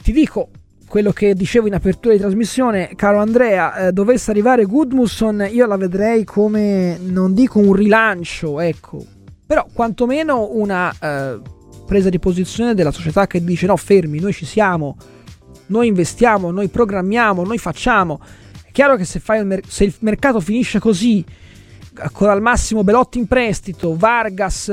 [0.03, 0.49] ti dico
[0.87, 5.75] quello che dicevo in apertura di trasmissione, caro Andrea, eh, dovesse arrivare Goodmusson, io la
[5.75, 9.03] vedrei come, non dico un rilancio, ecco,
[9.45, 11.39] però quantomeno una eh,
[11.85, 14.97] presa di posizione della società che dice no, fermi, noi ci siamo,
[15.67, 18.19] noi investiamo, noi programmiamo, noi facciamo.
[18.65, 21.23] È chiaro che se, il, mer- se il mercato finisce così,
[22.11, 24.71] con al massimo Belotti in prestito, Vargas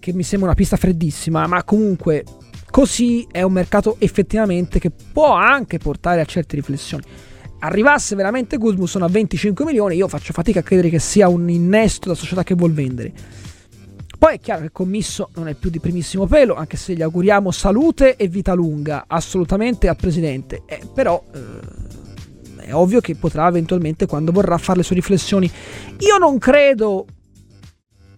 [0.00, 2.24] che mi sembra una pista freddissima, ma comunque
[2.70, 7.04] così è un mercato effettivamente che può anche portare a certe riflessioni.
[7.60, 12.08] Arrivasse veramente Gudmundsson a 25 milioni, io faccio fatica a credere che sia un innesto
[12.08, 13.12] da società che vuol vendere.
[14.18, 17.50] Poi è chiaro che Commisso non è più di primissimo pelo, anche se gli auguriamo
[17.50, 20.62] salute e vita lunga, assolutamente al presidente.
[20.66, 25.50] Eh, però eh, è ovvio che potrà eventualmente quando vorrà fare le sue riflessioni.
[26.00, 27.06] Io non credo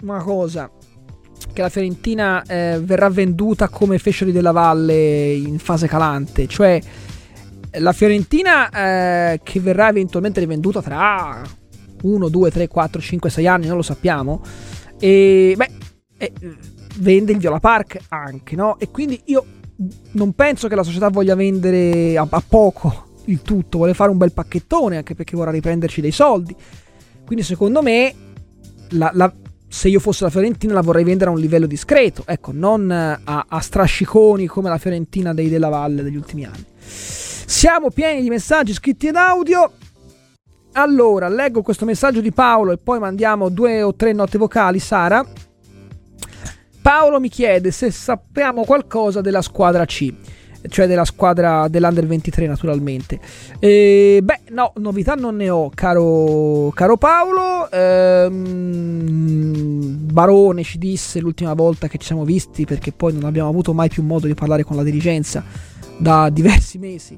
[0.03, 0.71] una cosa
[1.53, 6.81] che la Fiorentina eh, verrà venduta come Feccioli della Valle in fase calante, cioè
[7.79, 11.43] la Fiorentina eh, che verrà eventualmente rivenduta tra
[12.03, 14.43] 1, 2, 3, 4, 5, 6 anni, non lo sappiamo.
[14.99, 15.71] E beh,
[16.19, 16.33] eh,
[16.99, 18.79] vende il Viola Park anche, no?
[18.79, 19.45] E quindi io
[20.13, 24.19] non penso che la società voglia vendere a, a poco il tutto, vuole fare un
[24.19, 26.55] bel pacchettone anche perché vorrà riprenderci dei soldi.
[27.25, 28.15] Quindi secondo me
[28.91, 29.33] la, la,
[29.69, 33.47] se io fossi la Fiorentina la vorrei vendere a un livello discreto, ecco, non a,
[33.49, 36.67] a strasciconi come la Fiorentina dei Della Valle degli ultimi anni.
[37.53, 39.71] Siamo pieni di messaggi scritti ed audio.
[40.73, 45.23] Allora, leggo questo messaggio di Paolo e poi mandiamo due o tre note vocali, Sara.
[46.81, 50.13] Paolo mi chiede se sappiamo qualcosa della squadra C
[50.69, 53.19] cioè della squadra dell'Under 23 naturalmente.
[53.59, 57.71] E, beh, no, novità non ne ho, caro, caro Paolo.
[57.71, 59.11] Ehm,
[60.11, 63.89] Barone ci disse l'ultima volta che ci siamo visti, perché poi non abbiamo avuto mai
[63.89, 67.17] più modo di parlare con la dirigenza da diversi mesi.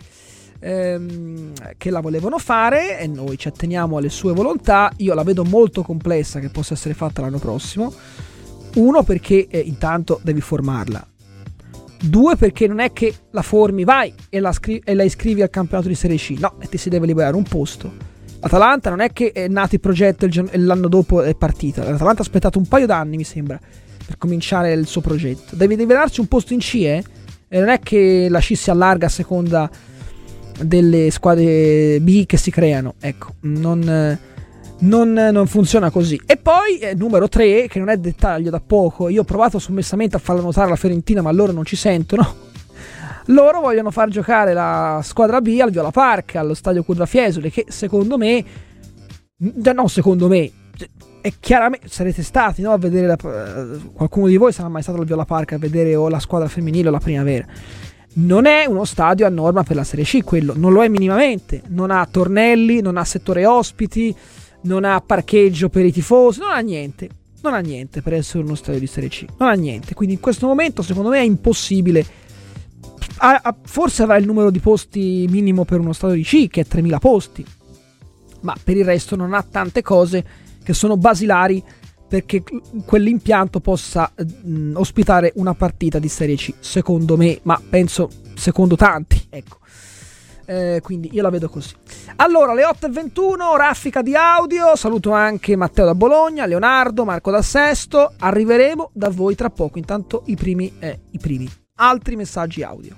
[0.61, 4.91] Ehm, che la volevano fare e noi ci atteniamo alle sue volontà.
[4.99, 7.93] Io la vedo molto complessa che possa essere fatta l'anno prossimo.
[8.77, 11.07] Uno perché eh, intanto devi formarla
[12.07, 15.49] Due, perché non è che la formi, vai e la, scri- e la iscrivi al
[15.49, 16.37] campionato di Serie C.
[16.39, 17.91] No, e ti si deve liberare un posto.
[18.41, 21.83] Atalanta non è che è nato il progetto e l'anno dopo è partita.
[21.83, 23.59] L'Atalanta ha aspettato un paio d'anni, mi sembra,
[24.05, 25.57] per cominciare il suo progetto.
[25.57, 27.03] Devi liberarsi un posto in C, eh?
[27.49, 29.71] E non è che la C si allarga a seconda
[30.61, 32.95] delle squadre B che si creano.
[33.01, 34.19] Ecco, non
[34.85, 36.21] non, non, funziona così.
[36.27, 40.17] E poi, eh, numero 3, che non è dettaglio da poco, io ho provato sommessamente
[40.17, 42.43] a farla notare la Fiorentina, ma loro non ci sentono.
[43.29, 47.65] Loro vogliono far giocare la squadra B al Viola Park, allo stadio Curva Fiesole, che
[47.69, 48.45] secondo me,
[49.39, 50.51] no, secondo me,
[51.25, 53.17] è chiaramente, sarete stati no, a vedere, la,
[53.95, 56.89] qualcuno di voi sarà mai stato al Viola Park a vedere o la squadra femminile
[56.89, 57.47] o la primavera.
[58.17, 61.63] Non è uno stadio a norma per la Serie C, quello non lo è minimamente.
[61.69, 64.15] Non ha tornelli, non ha settore ospiti,
[64.65, 67.09] non ha parcheggio per i tifosi, non ha niente.
[67.41, 69.25] Non ha niente per essere uno stadio di Serie C.
[69.39, 69.95] Non ha niente.
[69.95, 72.05] Quindi in questo momento, secondo me, è impossibile.
[73.17, 76.61] Ha- ha- forse avrà il numero di posti minimo per uno stadio di C, che
[76.61, 77.47] è 3.000 posti.
[78.43, 81.63] Ma per il resto non ha tante cose che sono basilari
[82.09, 82.43] perché
[82.85, 89.27] quell'impianto possa mh, ospitare una partita di Serie C, secondo me, ma penso secondo tanti,
[89.31, 89.59] ecco.
[90.47, 91.75] Eh, quindi io la vedo così.
[92.17, 94.77] Allora, le 8.21, raffica di audio.
[94.77, 98.13] Saluto anche Matteo da Bologna, Leonardo, Marco da Sesto.
[98.19, 99.79] Arriveremo da voi tra poco.
[99.79, 101.51] Intanto i primi, eh, i primi.
[101.77, 102.95] Altri messaggi audio.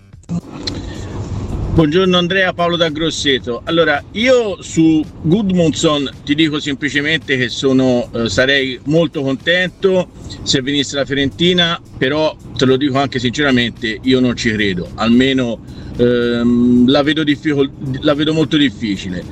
[1.77, 3.61] Buongiorno Andrea, Paolo da Grosseto.
[3.65, 10.09] Allora, io su Goodmundson ti dico semplicemente che sono, eh, sarei molto contento
[10.43, 15.61] se venisse la Fiorentina, però te lo dico anche sinceramente, io non ci credo, almeno
[15.99, 17.71] ehm, la, vedo difficol-
[18.01, 19.23] la vedo molto difficile.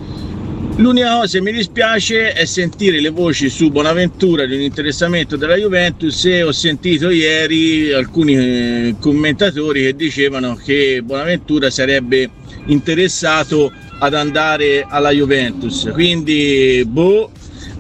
[0.77, 5.55] L'unica cosa che mi dispiace è sentire le voci su Bonaventura di un interessamento della
[5.55, 12.29] Juventus e ho sentito ieri alcuni eh, commentatori che dicevano che Bonaventura sarebbe
[12.67, 13.71] interessato
[14.01, 15.89] ad andare alla Juventus.
[15.93, 17.31] Quindi, boh,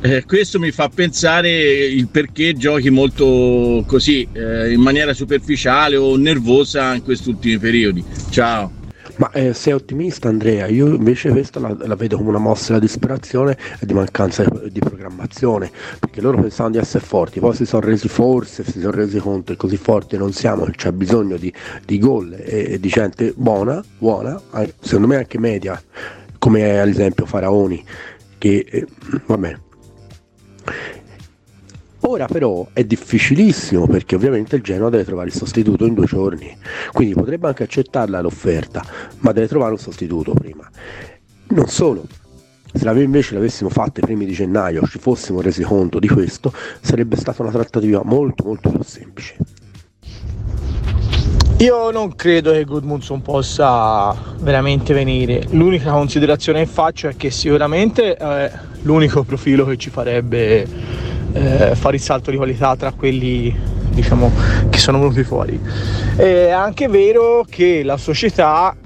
[0.00, 6.16] eh, questo mi fa pensare il perché giochi molto così, eh, in maniera superficiale o
[6.16, 8.04] nervosa in questi ultimi periodi.
[8.30, 8.73] Ciao.
[9.16, 10.66] Ma eh, sei ottimista Andrea?
[10.66, 14.72] Io invece questa la, la, vedo come una mossa di disperazione e di mancanza di,
[14.72, 15.70] di, programmazione,
[16.00, 19.52] perché loro pensavano di essere forti, poi si sono resi forse, si sono resi conto
[19.52, 21.52] che così forti non siamo, c'è bisogno di,
[21.84, 24.40] di gol e, e, di gente buona, buona,
[24.80, 25.80] secondo me anche media,
[26.38, 27.84] come ad esempio Faraoni,
[28.38, 28.86] che eh,
[29.26, 29.62] va bene.
[32.06, 36.54] Ora però è difficilissimo perché ovviamente il Genoa deve trovare il sostituto in due giorni,
[36.92, 38.84] quindi potrebbe anche accettarla l'offerta,
[39.20, 40.68] ma deve trovare un sostituto prima.
[41.48, 42.04] Non solo,
[42.70, 46.52] se invece l'avessimo fatto i primi di gennaio, ci fossimo resi conto di questo,
[46.82, 49.36] sarebbe stata una trattativa molto molto più semplice.
[51.58, 55.46] Io non credo che Goodmundson possa veramente venire.
[55.50, 58.52] L'unica considerazione che faccio è che sicuramente è
[58.82, 60.68] l'unico profilo che ci farebbe
[61.32, 63.54] eh, fare il salto di qualità tra quelli
[63.90, 64.30] diciamo,
[64.68, 65.58] che sono venuti fuori.
[66.16, 68.76] È anche vero che la società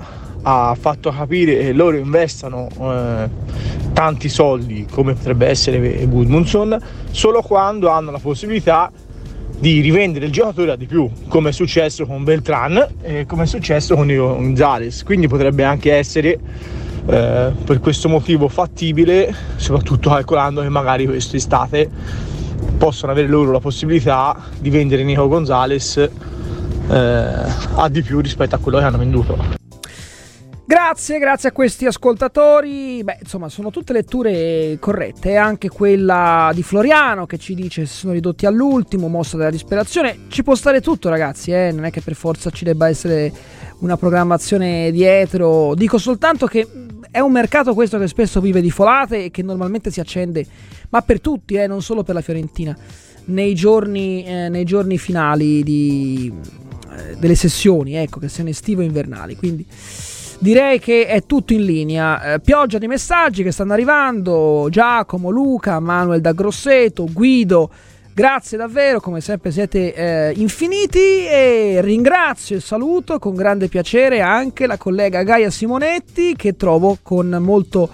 [0.43, 3.29] ha fatto capire che loro investano eh,
[3.93, 8.91] tanti soldi come potrebbe essere Gudmundsson solo quando hanno la possibilità
[9.59, 13.47] di rivendere il giocatore a di più come è successo con Beltran e come è
[13.47, 16.39] successo con Gonzales quindi potrebbe anche essere
[17.09, 21.91] eh, per questo motivo fattibile soprattutto calcolando che magari quest'estate
[22.77, 26.11] possono avere loro la possibilità di vendere Nico Gonzalez eh,
[26.95, 29.58] a di più rispetto a quello che hanno venduto.
[30.69, 33.03] Grazie, grazie a questi ascoltatori.
[33.03, 35.35] Beh, insomma, sono tutte letture corrette.
[35.35, 40.27] Anche quella di Floriano che ci dice si sono ridotti all'ultimo, mossa della disperazione.
[40.29, 41.73] Ci può stare tutto, ragazzi, eh?
[41.73, 43.33] non è che per forza ci debba essere
[43.79, 45.75] una programmazione dietro.
[45.75, 46.69] Dico soltanto che
[47.11, 50.45] è un mercato questo che spesso vive di folate e che normalmente si accende
[50.91, 52.77] ma per tutti, eh, non solo per la Fiorentina,
[53.25, 56.31] nei giorni, eh, nei giorni finali di,
[56.95, 59.35] eh, delle sessioni, ecco, che siano estive o invernali.
[59.35, 59.67] Quindi
[60.39, 62.35] direi che è tutto in linea.
[62.35, 67.71] Eh, pioggia di messaggi che stanno arrivando: Giacomo, Luca, Manuel da Grosseto, Guido.
[68.15, 74.67] Grazie davvero, come sempre siete eh, infiniti e ringrazio e saluto con grande piacere anche
[74.67, 77.89] la collega Gaia Simonetti che trovo con molto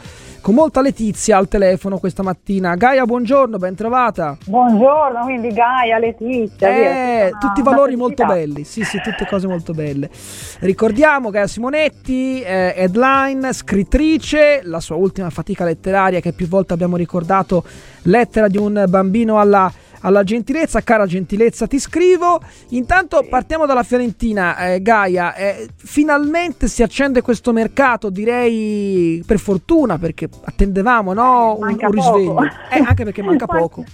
[0.44, 2.74] con molta letizia al telefono questa mattina.
[2.74, 4.36] Gaia, buongiorno, ben trovata.
[4.44, 6.68] Buongiorno, quindi Gaia, Letizia.
[6.68, 10.10] Eh, via, tutti valori molto belli, sì, sì, tutte cose molto belle.
[10.58, 16.96] Ricordiamo Gaia Simonetti, eh, headline, scrittrice, la sua ultima fatica letteraria che più volte abbiamo
[16.98, 17.64] ricordato,
[18.02, 19.72] lettera di un bambino alla
[20.04, 22.40] alla gentilezza, cara gentilezza ti scrivo.
[22.70, 29.98] Intanto partiamo dalla Fiorentina, eh, Gaia, eh, finalmente si accende questo mercato, direi per fortuna
[29.98, 31.56] perché attendevamo no?
[31.56, 33.84] Eh, un, un, risveglio, eh, anche perché manca poco.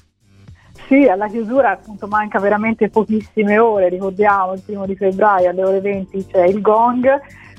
[0.89, 5.81] Sì, alla chiusura appunto manca veramente pochissime ore, ricordiamo il primo di febbraio alle ore
[5.81, 7.07] 20 c'è il gong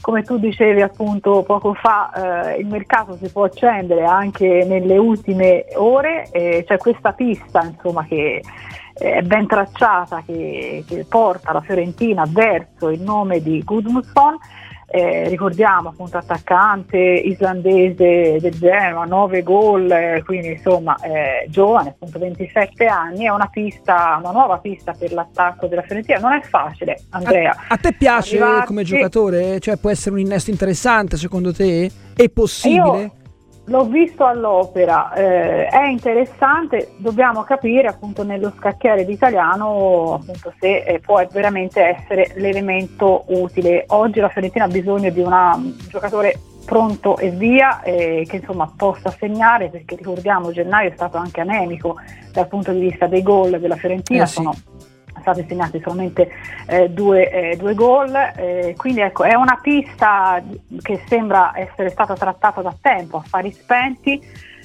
[0.01, 5.65] come tu dicevi appunto poco fa, eh, il mercato si può accendere anche nelle ultime
[5.75, 8.41] ore, eh, c'è questa pista insomma, che
[8.93, 14.37] è ben tracciata che, che, porta la Fiorentina verso il nome di Gudmundsson
[14.91, 22.19] eh, ricordiamo appunto attaccante islandese del Genoa, 9 gol, eh, quindi insomma eh, giovane, appunto
[22.19, 27.03] 27 anni, è una pista, una nuova pista per l'attacco della Fiorentina, non è facile
[27.11, 27.51] Andrea.
[27.51, 28.67] A, a te piace Arrivarci...
[28.67, 29.59] come giocatore?
[29.59, 31.89] Cioè può essere un innesto interessante secondo te?
[32.13, 33.01] È possibile?
[33.01, 33.11] Io
[33.65, 40.99] L'ho visto all'opera, eh, è interessante, dobbiamo capire appunto nello scacchiere d'italiano appunto, se eh,
[40.99, 43.85] può veramente essere l'elemento utile.
[43.89, 48.71] Oggi la Fiorentina ha bisogno di una- un giocatore pronto e via eh, che insomma
[48.75, 51.95] possa segnare perché ricordiamo gennaio è stato anche anemico
[52.31, 54.33] dal punto di vista dei gol della Fiorentina, Eh sì.
[54.33, 54.53] sono
[55.21, 56.29] stati segnati solamente
[56.67, 60.41] eh, due, eh, due gol, eh, quindi ecco è una pista
[60.81, 64.21] che sembra essere stata trattata da tempo, affari spenti,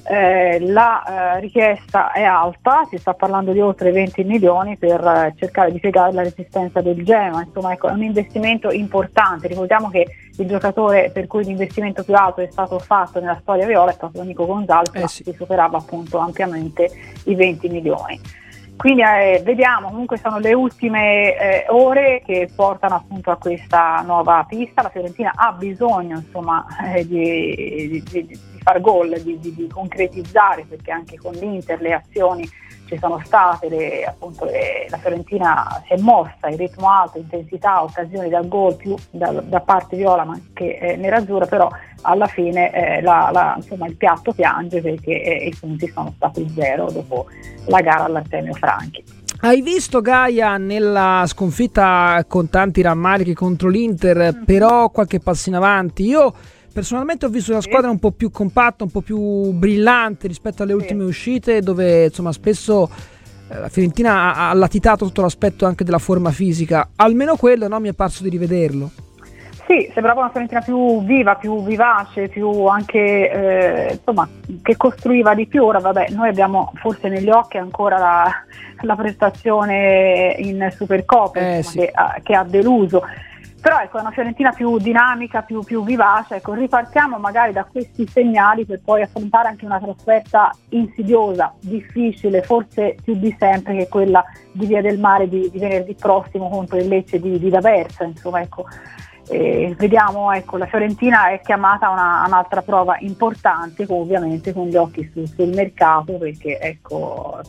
[0.09, 1.03] eh, la
[1.37, 5.81] eh, richiesta è alta, si sta parlando di oltre 20 milioni per eh, cercare di
[5.81, 10.07] piegare la resistenza del Genoa, insomma ecco, è un investimento importante, ricordiamo che
[10.37, 14.23] il giocatore per cui l'investimento più alto è stato fatto nella storia viola è stato
[14.23, 15.23] Nico Gonzalez, Eh sì.
[15.25, 16.89] si superava appunto ampiamente
[17.25, 18.21] i 20 milioni.
[18.77, 24.45] Quindi eh, vediamo, comunque sono le ultime eh, ore che portano appunto a questa nuova
[24.47, 30.67] pista, la Fiorentina ha bisogno insomma eh, di, di- di- far gol, di- di concretizzare
[30.69, 32.49] perché anche con l'Inter le azioni
[32.87, 37.83] ci sono state, le- appunto, le- la Fiorentina si è mossa, il ritmo alto, intensità,
[37.83, 41.69] occasioni dal gol più da, da parte viola ma anche eh, nerazzurra, però
[42.03, 46.49] alla fine eh, la- la- insomma, il piatto piange perché eh, i punti sono stati
[46.55, 47.27] zero dopo
[47.67, 49.05] la gara all'Artemio Franchi.
[49.39, 56.05] Hai visto Gaia nella sconfitta con tanti rammarichi contro l'Inter, però qualche passo in avanti?
[56.07, 56.33] Io
[56.77, 60.75] personalmente ho visto una squadra un po' più compatta, un po' più brillante rispetto alle
[60.75, 62.91] ultime uscite, dove insomma spesso
[63.49, 66.91] eh, la Fiorentina ha, ha latitato sotto l'aspetto anche della forma fisica.
[66.97, 68.91] Almeno quello no, mi è parso di rivederlo.
[69.67, 74.29] Sì, sembrava una Fiorentina più viva, più vivace, più anche eh, insomma
[74.61, 75.65] che costruiva di più.
[75.65, 78.31] Ora vabbè, noi abbiamo forse negli occhi ancora la,
[78.83, 81.79] la prestazione in Supercoppa Eh, sì.
[81.79, 81.93] che,
[82.23, 83.03] che ha deluso.
[83.67, 86.37] Però ecco, è una Fiorentina più dinamica, più, più vivace.
[86.37, 92.95] Ecco, ripartiamo magari da questi segnali per poi affrontare anche una trasferta insidiosa, difficile, forse
[93.03, 96.87] più di sempre che quella di Via del Mare di, di venerdì prossimo contro il
[96.87, 98.05] Lecce di, di D'Aversa.
[98.05, 98.67] Insomma, ecco,
[99.31, 104.77] eh, vediamo, ecco, la Fiorentina è chiamata a una- un'altra prova importante, ovviamente con gli
[104.77, 107.41] occhi su- sul mercato, perché ecco,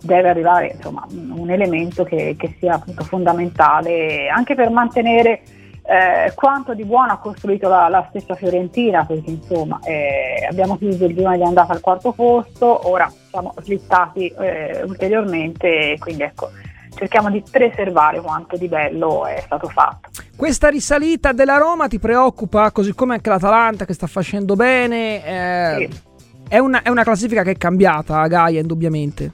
[0.00, 5.42] deve arrivare insomma, un elemento che, che sia appunto fondamentale anche per mantenere
[5.88, 11.06] eh, quanto di buono ha costruito la, la stessa Fiorentina, perché insomma eh, abbiamo chiuso
[11.06, 16.50] il girone di andata al quarto posto, ora siamo slittati eh, ulteriormente, quindi ecco,
[16.94, 20.10] cerchiamo di preservare quanto di bello è stato fatto.
[20.36, 25.24] Questa risalita della Roma ti preoccupa, così come anche l'Atalanta che sta facendo bene?
[25.24, 25.88] eh,
[26.50, 29.32] è, una, è una classifica che è cambiata, Gaia, indubbiamente.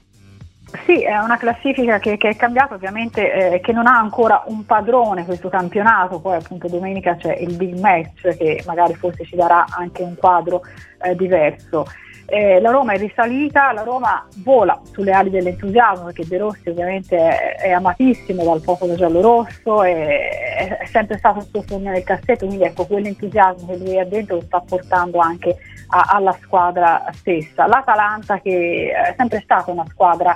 [0.83, 4.65] Sì, è una classifica che, che è cambiata ovviamente, eh, che non ha ancora un
[4.65, 9.65] padrone questo campionato, poi appunto domenica c'è il big match che magari forse ci darà
[9.69, 10.61] anche un quadro
[11.01, 11.85] eh, diverso.
[12.27, 17.15] Eh, la Roma è risalita, la Roma vola sulle ali dell'entusiasmo perché De Rossi ovviamente
[17.15, 22.47] è, è amatissimo dal popolo giallo-rosso, è, è sempre stato il suo sogno nel cassetto,
[22.47, 25.55] quindi ecco quell'entusiasmo che lui ha dentro lo sta portando anche
[25.89, 27.67] a- alla squadra stessa.
[27.67, 30.35] L'Atalanta che è sempre stata una squadra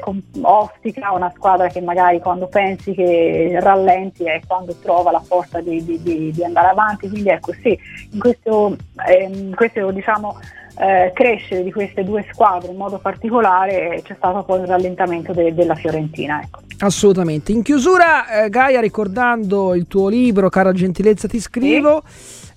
[0.00, 5.60] com- ostica, una squadra che magari quando pensi che rallenti è quando trova la forza
[5.60, 7.78] di, di- di- andare avanti, quindi ecco sì,
[8.10, 8.76] in questo,
[9.06, 10.38] ehm, questo diciamo
[10.78, 15.54] eh, crescere di queste due squadre in modo particolare c'è stato poi un rallentamento de-
[15.54, 16.42] della Fiorentina.
[16.42, 16.60] Ecco.
[16.78, 17.52] Assolutamente.
[17.52, 22.02] In chiusura, eh, Gaia, ricordando il tuo libro, cara gentilezza, ti scrivo.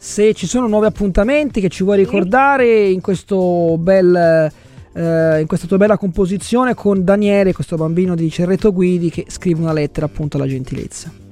[0.02, 4.52] Se ci sono nuovi appuntamenti che ci vuoi ricordare in, questo bel,
[5.00, 9.62] eh, in questa tua bella composizione con Daniele, questo bambino di Cerreto Guidi, che scrive
[9.62, 11.29] una lettera appunto alla gentilezza.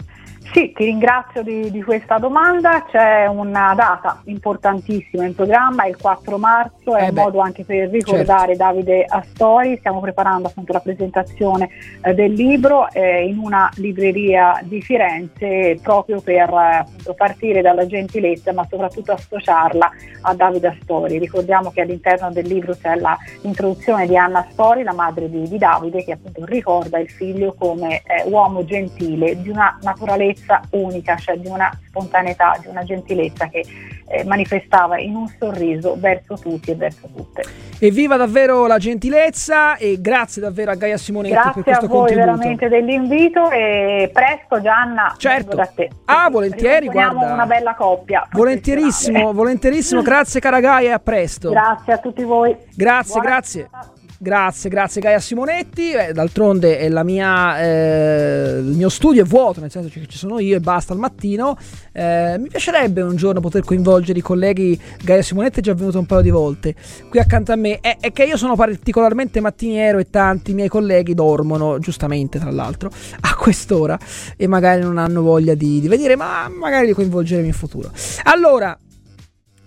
[0.54, 2.86] Sì, ti ringrazio di, di questa domanda.
[2.90, 7.64] C'è una data importantissima in programma, il 4 marzo, è Eh un beh, modo anche
[7.64, 9.76] per ricordare Davide Astori.
[9.78, 11.70] Stiamo preparando appunto la presentazione
[12.02, 17.86] eh, del libro eh, in una libreria di Firenze proprio per eh, appunto, partire dalla
[17.86, 19.92] gentilezza ma soprattutto associarla
[20.22, 21.20] a Davide Astori.
[21.20, 25.58] Ricordiamo che all'interno del libro c'è la- l'introduzione di Anna Astori, la madre di, di
[25.58, 30.36] Davide, che appunto ricorda il figlio come eh, uomo gentile, di una naturalezza
[30.72, 33.66] unica, cioè di una spontaneità, di una gentilezza che
[34.10, 37.44] eh, manifestava in un sorriso verso tutti e verso tutte.
[37.80, 41.98] Evviva davvero la gentilezza e grazie davvero a Gaia Simonetti per Grazie a questo voi
[41.98, 42.26] contributo.
[42.26, 45.56] veramente dell'invito e presto Gianna Certo.
[45.56, 45.90] da te.
[46.06, 47.34] Ah, volentieri, guarda.
[47.34, 48.28] una bella coppia.
[48.32, 50.02] Volentierissimo, volentierissimo.
[50.02, 51.50] Grazie cara Gaia e a presto.
[51.50, 52.56] Grazie a tutti voi.
[52.76, 53.70] Grazie, Buona grazie.
[54.20, 55.92] Grazie, grazie Gaia Simonetti.
[55.92, 60.56] Eh, d'altronde mia, eh, il mio studio è vuoto, nel senso che ci sono io
[60.56, 61.56] e basta al mattino.
[61.92, 64.80] Eh, mi piacerebbe un giorno poter coinvolgere i colleghi.
[65.04, 66.74] Gaia Simonetti è già venuto un paio di volte
[67.10, 67.80] qui accanto a me.
[67.80, 72.90] È, è che io sono particolarmente mattiniero e tanti miei colleghi dormono, giustamente tra l'altro,
[73.20, 74.00] a quest'ora
[74.36, 77.92] e magari non hanno voglia di, di venire, ma magari li coinvolgeremo in futuro.
[78.24, 78.76] Allora,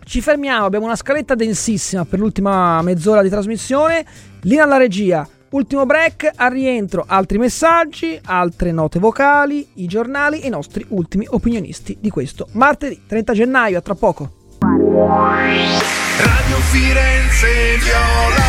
[0.04, 4.04] ci fermiamo, abbiamo una scaletta densissima per l'ultima mezz'ora di trasmissione.
[4.44, 10.46] Linea alla regia, ultimo break, al rientro altri messaggi, altre note vocali, i giornali e
[10.46, 14.30] i nostri ultimi opinionisti di questo martedì 30 gennaio, a tra poco.
[14.60, 17.48] Radio Firenze
[17.82, 18.48] Viola.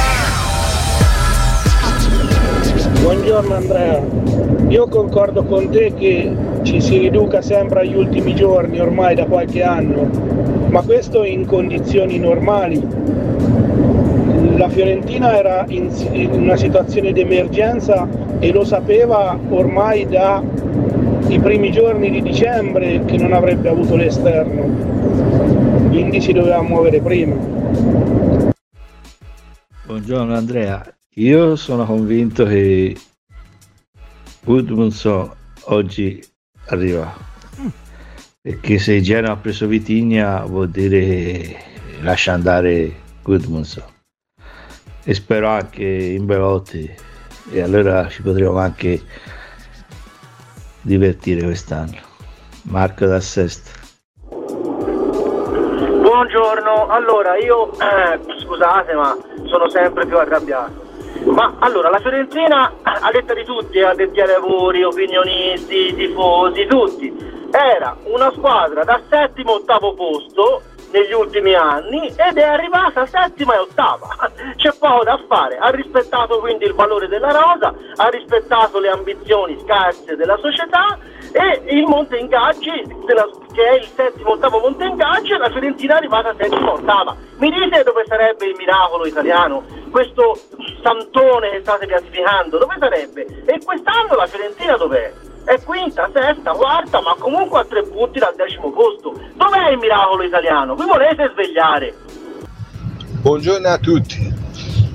[3.01, 4.01] Buongiorno Andrea,
[4.69, 9.61] io concordo con te che ci si riduca sempre agli ultimi giorni ormai da qualche
[9.61, 10.09] anno,
[10.69, 12.79] ma questo in condizioni normali.
[14.61, 18.07] La Fiorentina era in, in una situazione di emergenza
[18.37, 26.21] e lo sapeva ormai dai primi giorni di dicembre che non avrebbe avuto l'esterno, quindi
[26.21, 27.35] si doveva muovere prima.
[29.87, 30.85] Buongiorno Andrea,
[31.15, 32.95] io sono convinto che
[34.43, 35.31] Gudmundsson
[35.69, 36.23] oggi
[36.67, 37.11] arriva.
[38.39, 41.55] Perché se Genoa ha preso Vitigna vuol dire
[42.01, 42.91] lascia andare
[43.23, 44.00] Gudmundsson
[45.03, 46.89] e spero anche in Belotti.
[47.51, 49.01] E allora ci potremo anche
[50.81, 51.97] divertire quest'anno.
[52.63, 53.81] Marco da Sesto
[56.01, 60.89] Buongiorno, allora io, eh, scusate ma sono sempre più arrabbiato.
[61.25, 67.13] Ma allora la Fiorentina, a detta di tutti, addetti ai lavori, opinionisti, tifosi, tutti,
[67.51, 70.61] era una squadra da settimo ottavo posto
[70.91, 74.07] negli ultimi anni ed è arrivata settima e ottava.
[74.55, 79.59] C'è poco da fare, ha rispettato quindi il valore della rosa, ha rispettato le ambizioni
[79.63, 80.97] scarse della società
[81.31, 82.71] e il monte ingaggi,
[83.53, 87.15] che è il settimo ottavo monte ingaggi, la Fiorentina è arrivata settima ottava.
[87.37, 89.63] Mi dite dove sarebbe il miracolo italiano?
[89.89, 90.37] Questo
[90.83, 93.25] santone che state classificando, dove sarebbe?
[93.45, 95.29] E quest'anno la Fiorentina dov'è?
[95.43, 99.19] È quinta, sesta, quarta, ma comunque a tre punti dal decimo posto.
[99.35, 100.75] Dov'è il miracolo italiano?
[100.75, 101.95] Vi volete svegliare?
[103.21, 104.33] Buongiorno a tutti.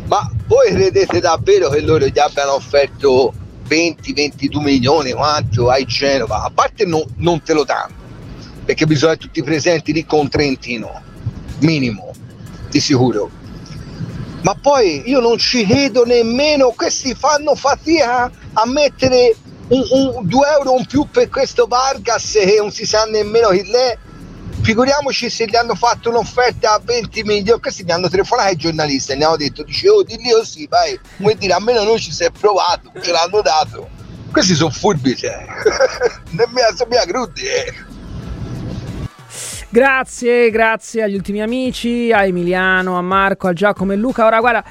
[0.07, 3.33] Ma voi credete davvero che loro gli abbiano offerto
[3.69, 6.45] 20-22 milioni quanto ai Genova?
[6.45, 7.95] A parte no- non te lo danno,
[8.65, 11.03] perché bisogna tutti presenti lì con Trentino,
[11.59, 12.13] minimo,
[12.71, 13.31] di sicuro.
[14.43, 19.35] Ma poi io non ci credo nemmeno, questi fanno fatica a mettere
[19.69, 23.65] un, un- due euro in più per questo Vargas che non si sa nemmeno chi
[23.65, 23.99] l'è.
[24.63, 29.13] Figuriamoci se gli hanno fatto un'offerta a 20 milioni, questi mi hanno telefonato i giornalisti
[29.13, 32.25] e ne hanno detto, dice, oh, dilli così, vai, come dire, almeno noi ci si
[32.25, 33.89] è provato, ce l'hanno dato.
[34.33, 35.45] Questi sono furbi, cioè.
[36.31, 37.75] nemmeno se mi crudi, eh.
[39.69, 44.25] Grazie, grazie agli ultimi amici, a Emiliano, a Marco, a Giacomo e Luca.
[44.25, 44.65] Ora guarda,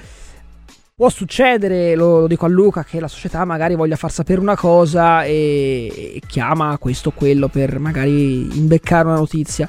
[0.98, 4.56] può succedere, lo, lo dico a Luca, che la società magari voglia far sapere una
[4.56, 9.68] cosa e, e chiama questo o quello per magari imbeccare una notizia.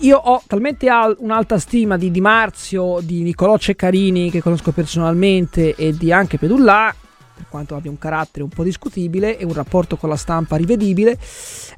[0.00, 5.74] Io ho talmente al- un'alta stima di Di Marzio, di Nicolò Ceccarini, che conosco personalmente,
[5.74, 6.94] e di anche Pedullà,
[7.40, 11.18] per quanto abbia un carattere un po' discutibile e un rapporto con la stampa rivedibile,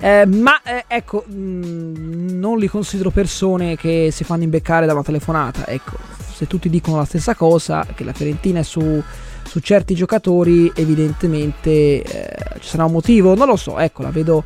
[0.01, 5.05] eh, ma eh, ecco, mh, non li considero persone che si fanno imbeccare da una
[5.05, 5.68] telefonata.
[5.68, 5.97] Ecco,
[6.34, 9.01] se tutti dicono la stessa cosa, che la Fiorentina è su,
[9.44, 14.43] su certi giocatori, evidentemente eh, ci sarà un motivo, non lo so, ecco, la vedo,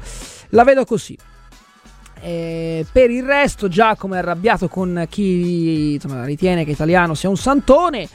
[0.51, 1.17] la vedo così.
[2.21, 7.37] Eh, per il resto, Giacomo è arrabbiato con chi insomma, ritiene che Italiano sia un
[7.39, 8.07] santone.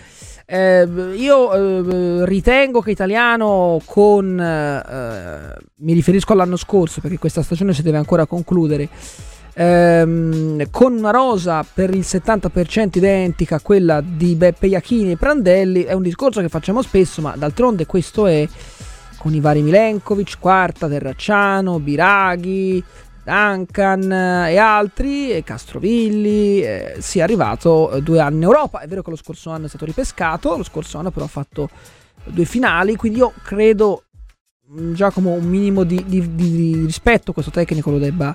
[0.53, 7.73] Eh, io eh, ritengo che Italiano con eh, mi riferisco all'anno scorso perché questa stagione
[7.73, 8.89] si deve ancora concludere
[9.53, 15.83] ehm, con una rosa per il 70% identica a quella di Beppe Iachini e Prandelli
[15.83, 18.45] è un discorso che facciamo spesso ma d'altronde questo è
[19.19, 22.83] con i vari Milenkovic, Quarta, Terracciano, Biraghi,
[23.23, 28.79] Duncan eh, e altri, e Castrovilli, eh, sia arrivato eh, due anni in Europa.
[28.79, 31.69] È vero che lo scorso anno è stato ripescato, lo scorso anno però ha fatto
[32.23, 34.03] due finali, quindi io credo
[34.67, 38.33] mh, Giacomo un minimo di, di- di- di rispetto questo tecnico lo debba,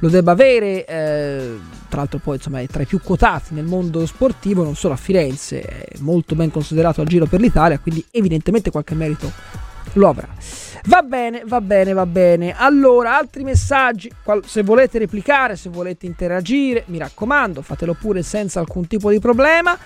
[0.00, 4.06] lo debba avere, eh, tra l'altro poi insomma è tra i più quotati nel mondo
[4.06, 8.70] sportivo, non solo a Firenze, è molto ben considerato al giro per l'Italia, quindi evidentemente
[8.70, 9.30] qualche merito
[9.94, 10.28] lo avrà.
[10.86, 12.54] Va bene, va bene, va bene.
[12.56, 14.10] Allora, altri messaggi,
[14.44, 19.76] se volete replicare, se volete interagire, mi raccomando, fatelo pure senza alcun tipo di problema.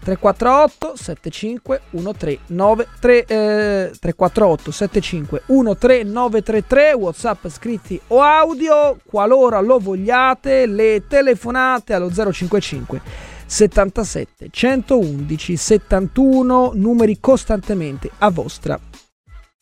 [0.00, 11.02] 348 75 1393 eh, 348 75 13933 Whatsapp scritti o audio qualora lo vogliate le
[11.06, 13.00] telefonate allo 055
[13.44, 18.80] 77 111 71 numeri costantemente a vostra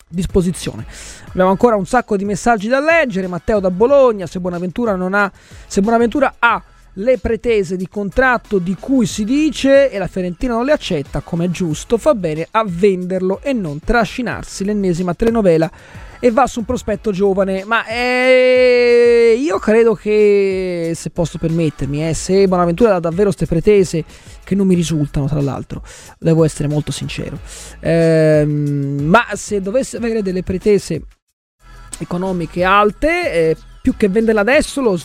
[0.09, 0.87] disposizione.
[1.29, 3.27] Abbiamo ancora un sacco di messaggi da leggere.
[3.27, 5.33] Matteo da Bologna, se Bonaventura ha
[5.67, 6.63] se Bonaventura ha
[6.95, 11.45] le pretese di contratto di cui si dice e la Fiorentina non le accetta, come
[11.45, 15.71] è giusto, fa bene a venderlo e non trascinarsi l'ennesima telenovela
[16.20, 17.65] e va su un prospetto giovane.
[17.65, 24.05] Ma eh, io credo che, se posso permettermi, eh, se Bonaventura ha davvero queste pretese,
[24.45, 25.82] che non mi risultano tra l'altro,
[26.19, 27.39] devo essere molto sincero,
[27.81, 31.03] ehm, ma se dovesse avere delle pretese
[31.99, 34.99] economiche alte, eh, più che venderla adesso lo,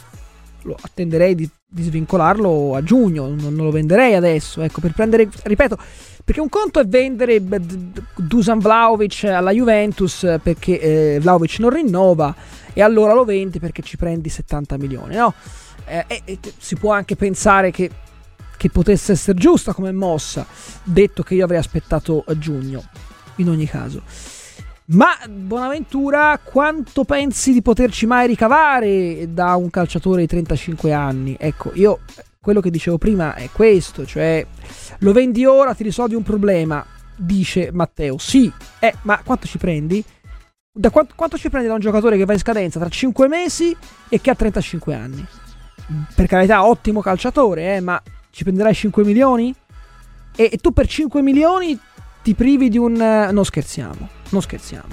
[0.62, 5.28] lo attenderei di, di, svincolarlo a giugno, non, non, lo venderei adesso, ecco, per prendere,
[5.44, 5.78] ripeto,
[6.24, 7.42] perché un conto è vendere
[8.16, 12.34] Dusan Vlaovic alla Juventus perché eh, Vlaovic non rinnova
[12.72, 15.34] e allora lo vendi perché ci prendi 70 milioni, no?
[15.86, 17.90] Eh, e, e, si può anche pensare che,
[18.56, 20.46] che potesse essere giusta come mossa,
[20.84, 22.84] detto che io avrei aspettato a giugno,
[23.36, 24.02] in ogni caso.
[24.86, 31.36] Ma Bonaventura, quanto pensi di poterci mai ricavare da un calciatore di 35 anni?
[31.40, 32.00] Ecco, io
[32.42, 34.46] quello che dicevo prima è questo, cioè
[35.04, 36.84] lo vendi ora, ti risolvi un problema,
[37.16, 38.18] dice Matteo.
[38.18, 40.04] Sì, eh, ma quanto ci prendi?
[40.72, 43.76] Da quanto, quanto ci prendi da un giocatore che va in scadenza tra 5 mesi
[44.10, 45.26] e che ha 35 anni?
[46.16, 48.02] Per carità, ottimo calciatore, eh, ma
[48.32, 49.54] ci prenderai 5 milioni?
[50.36, 51.78] E, e tu per 5 milioni
[52.24, 52.94] ti privi di un...
[52.94, 54.88] non scherziamo, non scherziamo.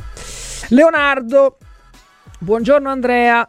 [0.70, 1.57] Leonardo,
[2.41, 3.49] buongiorno Andrea.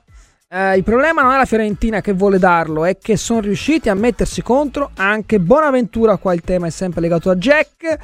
[0.54, 3.94] Uh, il problema non è la Fiorentina che vuole darlo, è che sono riusciti a
[3.94, 6.18] mettersi contro anche Bonaventura.
[6.18, 7.98] Qua il tema è sempre legato a Jack,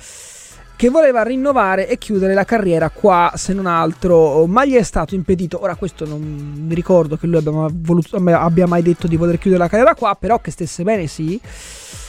[0.78, 5.14] che voleva rinnovare e chiudere la carriera qua, se non altro, ma gli è stato
[5.14, 5.61] impedito.
[5.61, 9.64] Ora, questo non mi ricordo che lui abbia, voluto, abbia mai detto di voler chiudere
[9.64, 11.38] la carriera qua, però che stesse bene, sì.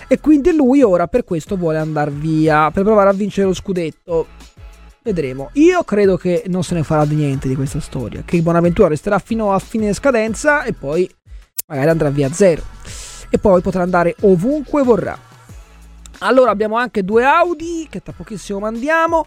[0.07, 4.27] E quindi lui ora per questo vuole andare via per provare a vincere lo scudetto.
[5.09, 5.49] Vedremo.
[5.55, 8.21] Io credo che non se ne farà di niente di questa storia.
[8.27, 11.11] Che Bonaventura resterà fino a fine scadenza e poi
[11.67, 12.61] magari andrà via zero.
[13.31, 15.19] E poi potrà andare ovunque vorrà.
[16.19, 19.27] Allora abbiamo anche due Audi che tra pochissimo mandiamo.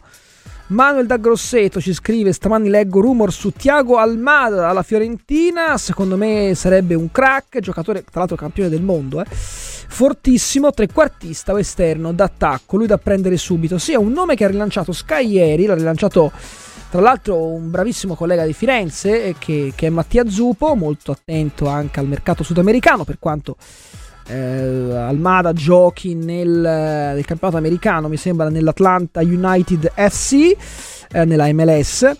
[0.72, 5.78] Manuel da Grosseto ci scrive: Stamani leggo rumor su Tiago Almada alla Fiorentina.
[5.78, 9.26] Secondo me sarebbe un crack, giocatore, tra l'altro campione del mondo, eh.
[9.30, 12.78] fortissimo, trequartista o esterno d'attacco.
[12.78, 13.78] Lui da prendere subito.
[13.78, 15.66] Sì, è un nome che ha rilanciato Sky ieri.
[15.66, 16.32] L'ha rilanciato
[16.90, 21.68] tra l'altro un bravissimo collega di Firenze eh, che, che è Mattia Zupo, molto attento
[21.68, 23.58] anche al mercato sudamericano, per quanto
[24.32, 30.56] eh, Almada giochi nel, nel, campionato americano, mi sembra nell'Atlanta United FC,
[31.12, 32.12] eh, nella MLS.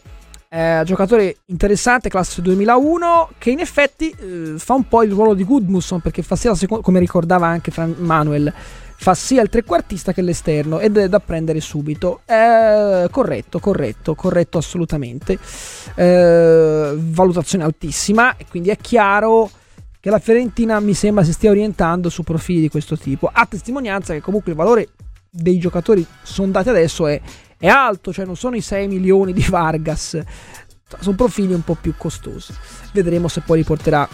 [0.54, 5.46] Eh, giocatore interessante, classe 2001, che in effetti eh, fa un po' il ruolo di
[5.46, 8.54] Goodmusson perché fa sia, seconda, come ricordava anche Fran Manuel,
[8.98, 12.22] fa sia il trequartista che l'esterno ed è da prendere subito.
[12.26, 15.40] Eh, corretto, corretto, corretto assolutamente.
[15.96, 19.50] Eh, valutazione altissima e quindi è chiaro
[20.02, 24.14] che la Fiorentina mi sembra si stia orientando su profili di questo tipo, a testimonianza
[24.14, 24.90] che comunque il valore
[25.30, 27.22] dei giocatori sondati adesso è,
[27.58, 30.20] è alto, cioè non sono i 6 milioni di Vargas,
[31.00, 32.52] sono profili un po' più costosi.
[32.92, 34.10] Vedremo se poi li porterà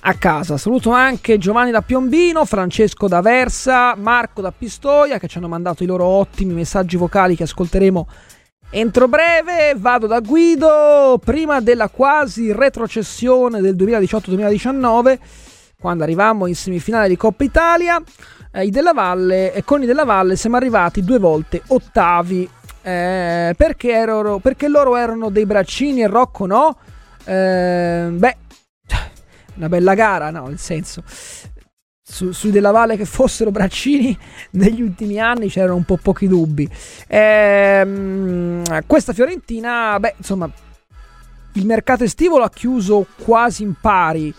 [0.00, 0.56] a casa.
[0.56, 5.82] Saluto anche Giovanni da Piombino, Francesco da Versa, Marco da Pistoia che ci hanno mandato
[5.82, 8.08] i loro ottimi messaggi vocali che ascolteremo
[8.74, 15.18] Entro breve vado da Guido, prima della quasi retrocessione del 2018-2019,
[15.78, 18.02] quando arrivammo in semifinale di Coppa Italia,
[18.50, 22.48] eh, Della Valle, eh, con i Della Valle siamo arrivati due volte ottavi,
[22.80, 26.78] eh, perché, erano, perché, loro erano dei braccini e Rocco no?
[27.24, 28.36] Eh, beh,
[29.56, 31.04] una bella gara, no, nel senso,
[32.04, 34.16] su, sui Della Valle che fossero braccini
[34.52, 36.68] negli ultimi anni c'erano un po' pochi dubbi.
[37.06, 40.50] Ehm, questa Fiorentina, beh, insomma,
[41.54, 44.34] il mercato estivo l'ha chiuso quasi in pari,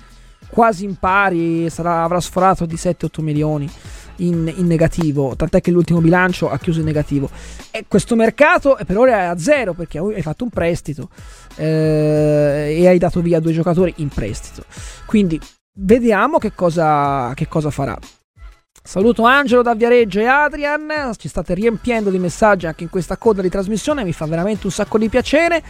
[0.47, 3.69] quasi in pari, sarà, avrà sforato di 7-8 milioni.
[4.17, 7.31] In, in, negativo, tant'è che l'ultimo bilancio ha chiuso in negativo.
[7.71, 11.09] E questo mercato per ora è a zero perché hai fatto un prestito
[11.55, 14.65] eh, e hai dato via due giocatori in prestito.
[15.07, 15.41] Quindi
[15.75, 17.97] Vediamo che cosa, che cosa farà.
[18.85, 23.41] Saluto Angelo da Viareggio e Adrian, ci state riempiendo di messaggi anche in questa coda
[23.41, 25.63] di trasmissione, mi fa veramente un sacco di piacere.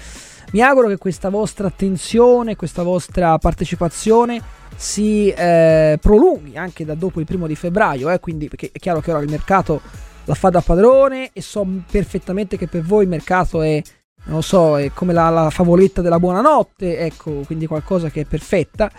[0.51, 4.41] Mi auguro che questa vostra attenzione, questa vostra partecipazione
[4.75, 8.99] si eh, prolunghi anche da dopo il primo di febbraio, eh, quindi perché è chiaro
[8.99, 9.81] che ora il mercato
[10.25, 13.81] la fa da padrone e so perfettamente che per voi il mercato è,
[14.25, 18.25] non lo so, è come la, la favoletta della buonanotte, ecco, quindi qualcosa che è
[18.25, 18.89] perfetta.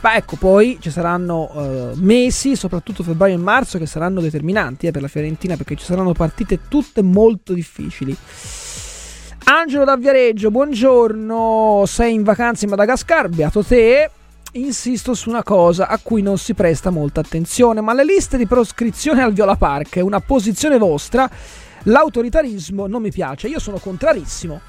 [0.00, 4.90] Ma ecco, poi ci saranno eh, mesi, soprattutto febbraio e marzo, che saranno determinanti eh,
[4.90, 8.16] per la Fiorentina perché ci saranno partite tutte molto difficili.
[9.44, 14.10] Angelo da Viareggio, buongiorno, sei in vacanza in Madagascar, beato te.
[14.52, 18.46] Insisto su una cosa a cui non si presta molta attenzione, ma le liste di
[18.46, 21.30] proscrizione al Viola Park è una posizione vostra.
[21.84, 24.60] L'autoritarismo non mi piace, io sono contrarissimo.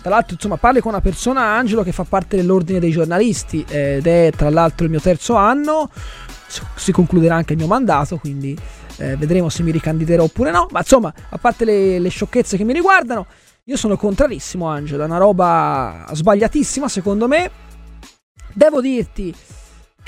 [0.00, 4.06] Tra l'altro, insomma, parli con una persona, Angelo, che fa parte dell'ordine dei giornalisti ed
[4.06, 5.90] è tra l'altro il mio terzo anno.
[6.74, 8.58] Si concluderà anche il mio mandato, quindi
[8.96, 10.66] eh, vedremo se mi ricandiderò oppure no.
[10.70, 13.26] Ma insomma, a parte le, le sciocchezze che mi riguardano,
[13.64, 15.02] io sono contrarissimo, Angelo.
[15.02, 17.50] È una roba sbagliatissima, secondo me.
[18.54, 19.34] Devo dirti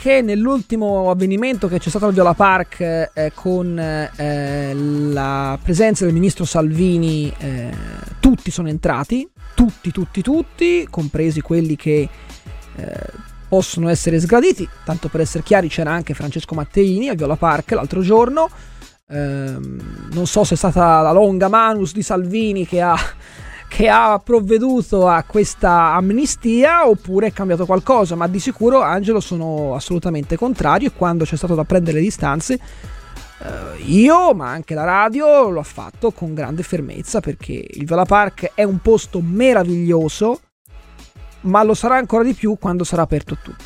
[0.03, 6.13] che nell'ultimo avvenimento che c'è stato al Viola Park eh, con eh, la presenza del
[6.13, 7.71] ministro Salvini, eh,
[8.19, 12.09] tutti sono entrati, tutti, tutti, tutti, compresi quelli che
[12.75, 13.07] eh,
[13.49, 14.69] possono essere sgraditi.
[14.85, 18.51] Tanto per essere chiari, c'era anche Francesco Matteini al Viola Park l'altro giorno.
[19.09, 22.99] Ehm, non so se è stata la longa manus di Salvini che ha
[23.75, 29.75] che ha provveduto a questa amnistia oppure è cambiato qualcosa, ma di sicuro Angelo sono
[29.75, 34.85] assolutamente contrario e quando c'è stato da prendere le distanze eh, io, ma anche la
[34.85, 40.41] radio, l'ho fatto con grande fermezza perché il Viola Park è un posto meraviglioso,
[41.43, 43.65] ma lo sarà ancora di più quando sarà aperto a tutti.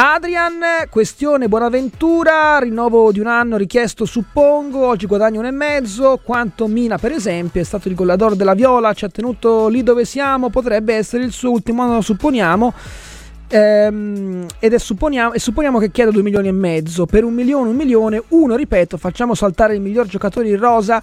[0.00, 0.60] Adrian,
[0.90, 6.98] questione Buonaventura, rinnovo di un anno richiesto suppongo, oggi guadagno un e mezzo, quanto Mina
[6.98, 10.94] per esempio è stato il gollador della Viola, ci ha tenuto lì dove siamo, potrebbe
[10.94, 12.72] essere il suo ultimo anno supponiamo,
[13.48, 17.70] ehm, ed è supponiamo, e supponiamo che chieda 2 milioni e mezzo, per un milione,
[17.70, 21.02] un milione, uno ripeto, facciamo saltare il miglior giocatore in rosa,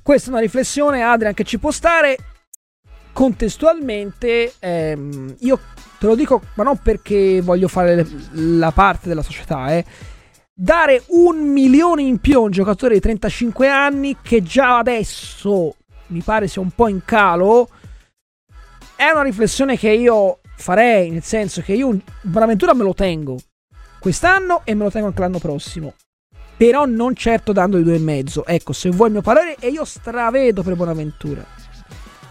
[0.00, 2.16] questa è una riflessione Adrian che ci può stare,
[3.12, 5.58] contestualmente ehm, io
[6.00, 9.84] Te lo dico, ma non perché voglio fare la parte della società, eh.
[10.50, 16.22] Dare un milione in più a un giocatore di 35 anni che già adesso mi
[16.22, 17.68] pare sia un po' in calo,
[18.96, 23.36] è una riflessione che io farei, nel senso che io Bonaventura me lo tengo
[23.98, 25.94] quest'anno e me lo tengo anche l'anno prossimo.
[26.56, 28.46] Però non certo dandogli due e mezzo.
[28.46, 31.44] Ecco, se vuoi il mio parere, e io stravedo per Bonaventura.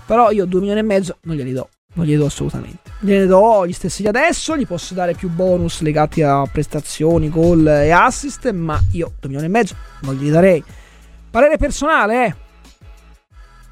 [0.07, 1.69] Però io due milioni e mezzo non glieli do.
[1.93, 2.91] Non glieli do assolutamente.
[2.99, 7.67] Gliene do gli stessi di adesso, gli posso dare più bonus legati a prestazioni, gol
[7.67, 10.63] e assist, ma io 2 milioni e mezzo non glieli darei.
[11.29, 12.35] Parere personale, eh.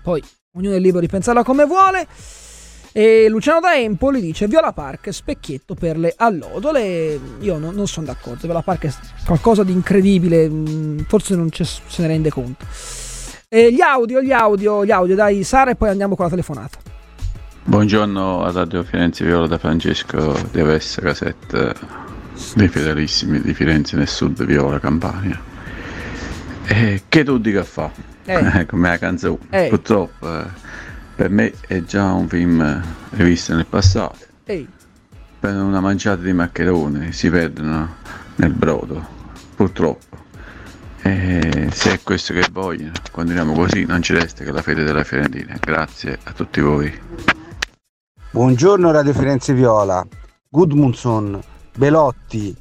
[0.01, 0.23] Poi
[0.53, 2.07] ognuno è libero di pensarla come vuole.
[2.91, 7.19] E Luciano da Empoli dice Viola Park specchietto per le allodole.
[7.41, 8.47] Io no, non sono d'accordo.
[8.47, 8.93] Viola Park è
[9.25, 10.49] qualcosa di incredibile.
[10.49, 12.65] mm, Forse non se ne rende conto.
[13.47, 16.79] E gli audio, gli audio, gli audio, dai Sara e poi andiamo con la telefonata.
[17.69, 21.75] Buongiorno a Radio Firenze Viola da Francesco di Avessa Casette
[22.55, 25.37] dei fedelissimi di Firenze nel sud Viola Campania.
[26.63, 27.91] E che tu dica fa?
[28.23, 28.65] Eh.
[28.71, 29.39] Come la canzone.
[29.49, 29.67] Eh.
[29.67, 30.45] Purtroppo eh,
[31.13, 32.81] per me è già un film eh,
[33.17, 34.17] rivisto nel passato.
[34.45, 34.65] Ehi,
[35.37, 37.95] Per una mangiata di maccheroni si perdono
[38.35, 39.05] nel brodo.
[39.57, 40.05] Purtroppo.
[41.01, 45.03] E se è questo che vogliono, continuiamo così, non ci resta che la fede della
[45.03, 45.57] Fiorentina.
[45.59, 47.36] Grazie a tutti voi.
[48.37, 50.05] Buongiorno Radio Firenze Viola,
[50.47, 51.41] Gudmundsson,
[51.75, 52.55] Belotti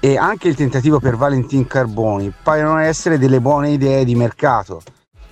[0.00, 4.82] e anche il tentativo per Valentin Carboni paiono essere delle buone idee di mercato.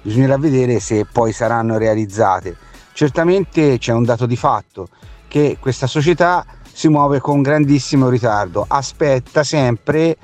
[0.01, 2.57] Bisognerà vedere se poi saranno realizzate.
[2.93, 4.91] Certamente c'è un dato di fatto
[5.27, 10.17] che questa società si muove con grandissimo ritardo, aspetta sempre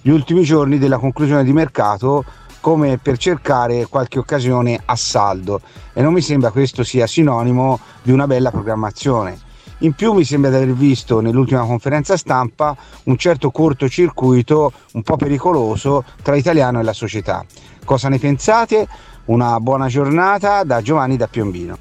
[0.00, 2.24] gli ultimi giorni della conclusione di mercato
[2.60, 5.60] come per cercare qualche occasione a saldo
[5.92, 9.38] e non mi sembra questo sia sinonimo di una bella programmazione.
[9.82, 15.16] In più mi sembra di aver visto nell'ultima conferenza stampa un certo cortocircuito un po'
[15.16, 17.44] pericoloso tra Italiano e la società.
[17.84, 18.86] Cosa ne pensate?
[19.26, 21.78] Una buona giornata da Giovanni da Piombino.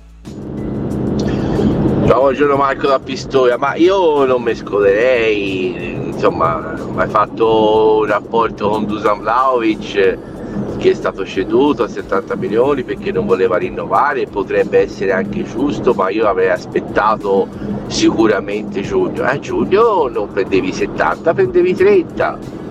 [2.07, 8.69] Ciao, buongiorno Marco da Pistoia, ma io non mi scoderei, insomma, hai fatto un rapporto
[8.69, 10.38] con Dusan Vlaovic
[10.77, 15.93] che è stato ceduto a 70 milioni perché non voleva rinnovare, potrebbe essere anche giusto,
[15.93, 17.47] ma io avrei aspettato
[17.87, 19.23] sicuramente giugno.
[19.23, 22.67] A giugno non prendevi 70, prendevi 30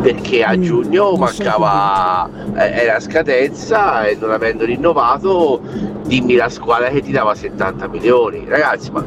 [0.00, 5.60] perché a giugno mancava eh, era scadenza e non avendo rinnovato
[6.06, 9.04] dimmi la squadra che ti dava 70 milioni ragazzi ma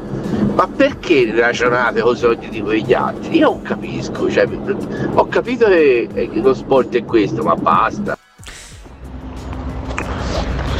[0.57, 3.37] Ma perché ragionate con i soldi di quegli altri?
[3.37, 4.47] Io non capisco, cioè,
[5.13, 8.17] ho capito che, che lo sport è questo, ma basta.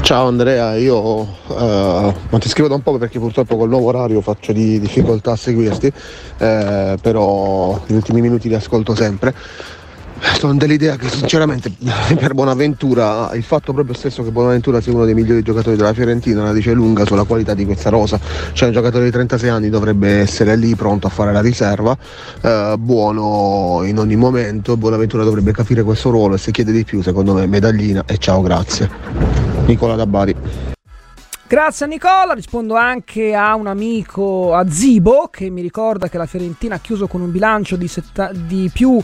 [0.01, 4.19] Ciao Andrea, io eh, non ti scrivo da un po' perché purtroppo col nuovo orario
[4.21, 5.93] faccio di difficoltà a seguirti,
[6.39, 9.35] eh, però gli ultimi minuti li ascolto sempre.
[10.37, 11.71] Sono dell'idea che sinceramente
[12.17, 16.43] per Bonaventura il fatto proprio stesso che Bonaventura sia uno dei migliori giocatori della Fiorentina
[16.43, 18.19] la dice lunga sulla qualità di questa rosa.
[18.53, 21.97] Cioè un giocatore di 36 anni dovrebbe essere lì pronto a fare la riserva,
[22.41, 27.01] eh, buono in ogni momento, Bonaventura dovrebbe capire questo ruolo e se chiede di più
[27.01, 28.89] secondo me medaglina e ciao grazie.
[29.65, 30.35] Nicola da Bari.
[31.47, 36.25] Grazie a Nicola, rispondo anche a un amico, a Zibo, che mi ricorda che la
[36.25, 39.01] Fiorentina ha chiuso con un bilancio di, setta- di più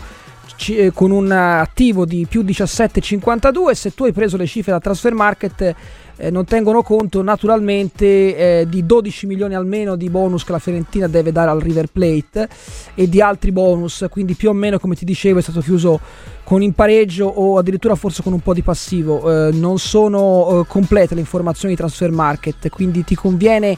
[0.94, 5.76] con un attivo di più 17,52 se tu hai preso le cifre da Transfer Market
[6.18, 11.08] eh, non tengono conto naturalmente eh, di 12 milioni almeno di bonus che la Fiorentina
[11.08, 12.48] deve dare al River Plate
[12.94, 14.06] e di altri bonus.
[14.10, 16.00] Quindi più o meno come ti dicevo è stato chiuso
[16.44, 19.48] con in pareggio o addirittura forse con un po' di passivo.
[19.48, 23.78] Eh, non sono eh, complete le informazioni di Transfer Market quindi ti conviene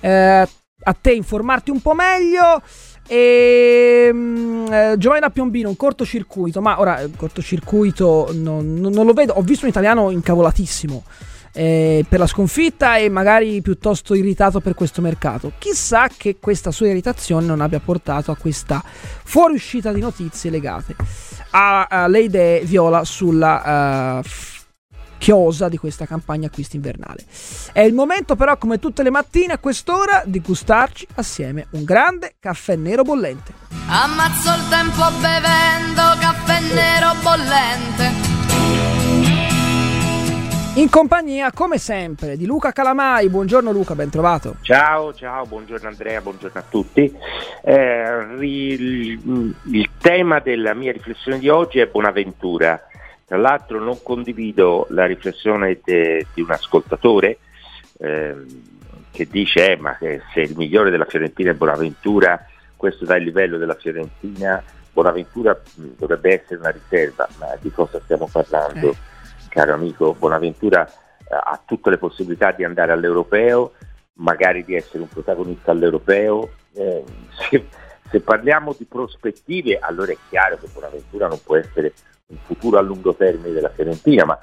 [0.00, 0.48] eh,
[0.86, 2.62] a te informarti un po' meglio
[3.06, 9.06] e mm, eh, Giovanni da Piombino, un cortocircuito, ma ora il cortocircuito non, non- non
[9.06, 9.34] lo vedo.
[9.34, 11.02] Ho visto un italiano incavolatissimo
[11.56, 15.52] eh, per la sconfitta e magari piuttosto irritato per questo mercato.
[15.58, 20.96] Chissà che questa sua irritazione non abbia portato a questa fuoriuscita di notizie legate
[21.56, 24.53] alle idee viola sulla eh, f-
[25.24, 27.24] chiosa di questa campagna acquisti invernale.
[27.72, 32.34] È il momento però, come tutte le mattine a quest'ora, di gustarci assieme un grande
[32.38, 33.54] caffè nero bollente.
[33.88, 38.32] Ammazzo il tempo bevendo caffè nero bollente.
[40.74, 43.30] In compagnia, come sempre, di Luca Calamai.
[43.30, 44.56] Buongiorno Luca, ben trovato.
[44.60, 47.16] Ciao, ciao, buongiorno Andrea, buongiorno a tutti.
[47.62, 52.88] Eh, il, il tema della mia riflessione di oggi è Bonaventura.
[53.26, 57.38] Tra l'altro non condivido la riflessione de- di un ascoltatore
[57.98, 58.46] ehm,
[59.10, 62.44] che dice eh, ma che se il migliore della Fiorentina è Bonaventura,
[62.76, 68.00] questo dà il livello della Fiorentina, Bonaventura mh, dovrebbe essere una riserva, ma di cosa
[68.02, 68.94] stiamo parlando?
[69.48, 70.92] Caro amico, Bonaventura eh,
[71.34, 73.72] ha tutte le possibilità di andare all'europeo,
[74.14, 76.50] magari di essere un protagonista all'europeo.
[76.74, 77.04] Eh,
[77.50, 77.66] se,
[78.10, 81.92] se parliamo di prospettive, allora è chiaro che Bonaventura non può essere
[82.26, 84.38] un futuro a lungo termine della Fiorentina, ma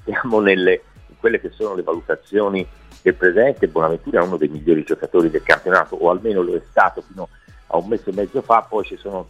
[0.00, 2.66] stiamo nelle, in quelle che sono le valutazioni
[3.00, 7.02] del presente, Bonaventura è uno dei migliori giocatori del campionato, o almeno lo è stato
[7.02, 7.28] fino
[7.68, 9.28] a un mese e mezzo fa, poi ci sono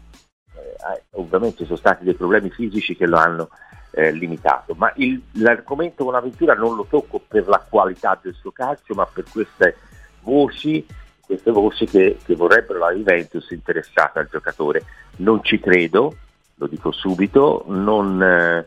[0.55, 3.49] eh, ovviamente ci sono stati dei problemi fisici che lo hanno
[3.93, 8.95] eh, limitato, ma il- l'argomento Bonaventura non lo tocco per la qualità del suo calcio,
[8.95, 9.77] ma per queste
[10.21, 10.85] voci,
[11.21, 14.85] queste voci che, che vorrebbero la Juventus interessata al giocatore.
[15.17, 16.17] Non ci credo,
[16.57, 18.67] lo dico subito, non, eh,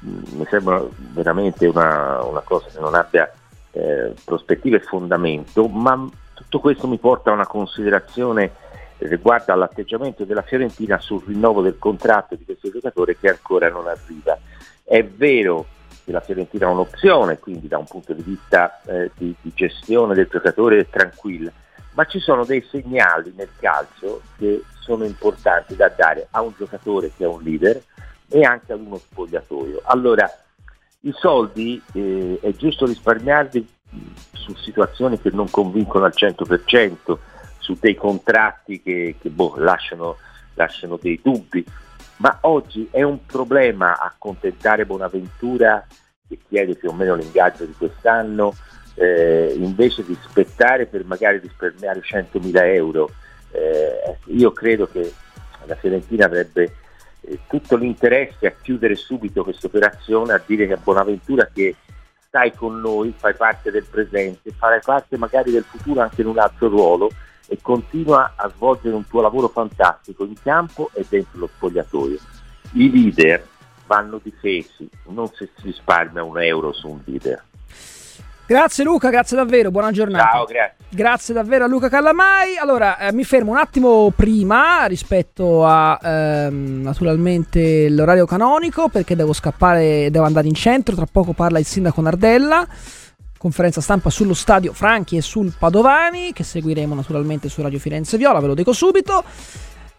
[0.00, 0.82] mi sembra
[1.12, 3.30] veramente una, una cosa che non abbia
[3.72, 8.52] eh, prospettive e fondamento, ma tutto questo mi porta a una considerazione
[8.98, 14.38] riguardo all'atteggiamento della Fiorentina sul rinnovo del contratto di questo giocatore che ancora non arriva.
[14.82, 15.66] È vero
[16.04, 20.14] che la Fiorentina ha un'opzione, quindi da un punto di vista eh, di, di gestione
[20.14, 21.52] del giocatore è tranquilla,
[21.98, 27.10] ma ci sono dei segnali nel calcio che sono importanti da dare a un giocatore
[27.16, 27.82] che è un leader
[28.28, 29.80] e anche ad uno spogliatoio.
[29.82, 30.30] Allora,
[31.00, 33.66] i soldi eh, è giusto risparmiarli
[34.30, 37.18] su situazioni che non convincono al 100%,
[37.58, 40.18] su dei contratti che, che, boh, lasciano,
[40.54, 41.64] lasciano dei dubbi,
[42.18, 45.84] ma oggi è un problema accontentare Bonaventura
[46.28, 48.54] che chiede più o meno l'ingaggio di quest'anno
[48.98, 53.10] eh, invece di aspettare per magari risparmiare 100.000 euro.
[53.52, 55.12] Eh, ecco, io credo che
[55.64, 56.74] la Fiorentina avrebbe
[57.20, 61.76] eh, tutto l'interesse a chiudere subito questa operazione, a dire che a Bonaventura che
[62.26, 66.38] stai con noi, fai parte del presente, farai parte magari del futuro anche in un
[66.38, 67.10] altro ruolo
[67.46, 72.18] e continua a svolgere un tuo lavoro fantastico in campo e dentro lo spogliatoio.
[72.72, 73.46] I leader
[73.86, 77.42] vanno difesi, non si risparmia un euro su un leader.
[78.48, 80.30] Grazie Luca, grazie davvero, buona giornata.
[80.30, 80.76] Ciao, grazie.
[80.88, 82.56] Grazie davvero a Luca Callamai.
[82.56, 89.34] Allora, eh, mi fermo un attimo prima rispetto a ehm, naturalmente l'orario canonico perché devo
[89.34, 90.94] scappare, devo andare in centro.
[90.94, 92.66] Tra poco parla il sindaco Nardella.
[93.36, 98.40] Conferenza stampa sullo stadio Franchi e sul Padovani che seguiremo naturalmente su Radio Firenze Viola,
[98.40, 99.24] ve lo dico subito.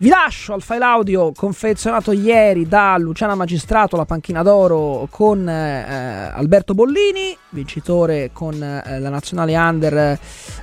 [0.01, 6.31] Vi lascio al file audio confezionato ieri da Luciana Magistrato, la panchina d'oro, con eh,
[6.33, 10.17] Alberto Bollini, vincitore con eh, la nazionale under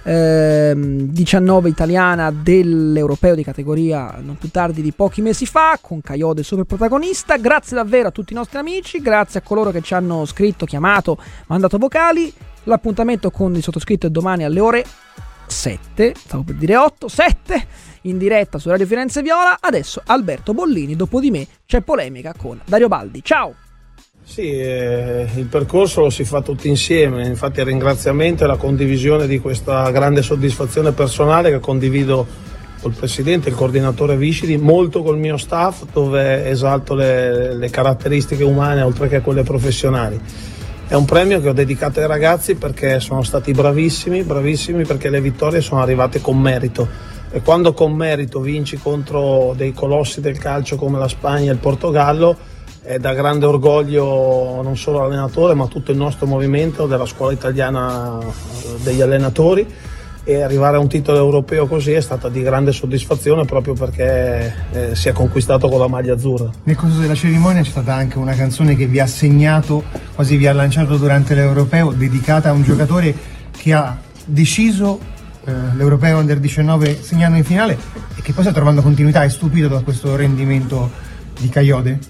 [0.04, 6.42] eh, 19 italiana dell'europeo di categoria non più tardi di pochi mesi fa, con Caiode
[6.42, 7.36] super protagonista.
[7.36, 11.18] Grazie davvero a tutti i nostri amici, grazie a coloro che ci hanno scritto, chiamato,
[11.48, 12.32] mandato vocali.
[12.62, 14.84] L'appuntamento con il sottoscritto è domani alle ore
[15.46, 17.66] 7, stavo per dire 8, 7
[18.02, 19.58] in diretta su Radio Firenze Viola.
[19.60, 23.22] Adesso Alberto Bollini, dopo di me c'è polemica con Dario Baldi.
[23.22, 23.54] Ciao!
[24.22, 29.28] Sì, eh, il percorso lo si fa tutti insieme, infatti il ringraziamento e la condivisione
[29.28, 32.26] di questa grande soddisfazione personale che condivido
[32.82, 38.82] col Presidente, il coordinatore Viscidi, molto col mio staff dove esalto le, le caratteristiche umane
[38.82, 40.20] oltre che quelle professionali.
[40.88, 45.20] È un premio che ho dedicato ai ragazzi perché sono stati bravissimi, bravissimi perché le
[45.20, 46.86] vittorie sono arrivate con merito.
[47.32, 51.58] E quando con merito vinci contro dei colossi del calcio come la Spagna e il
[51.58, 52.36] Portogallo
[52.82, 58.20] è da grande orgoglio non solo l'allenatore ma tutto il nostro movimento della scuola italiana
[58.84, 59.66] degli allenatori
[60.28, 64.94] e arrivare a un titolo europeo così è stata di grande soddisfazione proprio perché eh,
[64.96, 66.50] si è conquistato con la maglia azzurra.
[66.64, 69.84] Nel corso della cerimonia c'è stata anche una canzone che vi ha segnato,
[70.16, 73.14] quasi vi ha lanciato durante l'europeo, dedicata a un giocatore
[73.56, 74.98] che ha deciso
[75.44, 77.78] eh, l'europeo under 19 segnando in finale
[78.16, 79.22] e che poi sta trovando continuità.
[79.22, 80.90] È stupito da questo rendimento
[81.38, 82.00] di Caiode?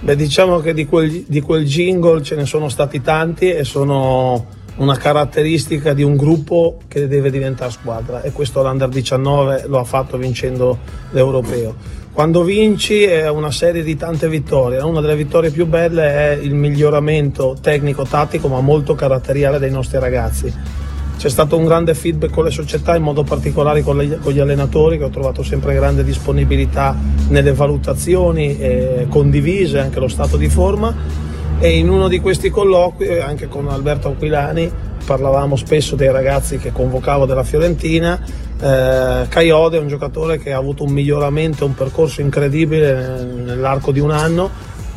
[0.00, 4.56] Beh, diciamo che di quel, di quel jingle ce ne sono stati tanti e sono
[4.78, 9.84] una caratteristica di un gruppo che deve diventare squadra e questo l'Under 19 lo ha
[9.84, 10.78] fatto vincendo
[11.10, 11.96] l'Europeo.
[12.12, 16.54] Quando vinci è una serie di tante vittorie, una delle vittorie più belle è il
[16.54, 20.52] miglioramento tecnico-tattico ma molto caratteriale dei nostri ragazzi.
[21.16, 24.38] C'è stato un grande feedback con le società, in modo particolare con, le, con gli
[24.38, 26.96] allenatori che ho trovato sempre grande disponibilità
[27.28, 31.27] nelle valutazioni eh, condivise, anche lo stato di forma
[31.58, 34.70] e in uno di questi colloqui anche con Alberto Aquilani
[35.04, 40.58] parlavamo spesso dei ragazzi che convocavo della Fiorentina eh, Caiode è un giocatore che ha
[40.58, 44.50] avuto un miglioramento, un percorso incredibile nell'arco di un anno.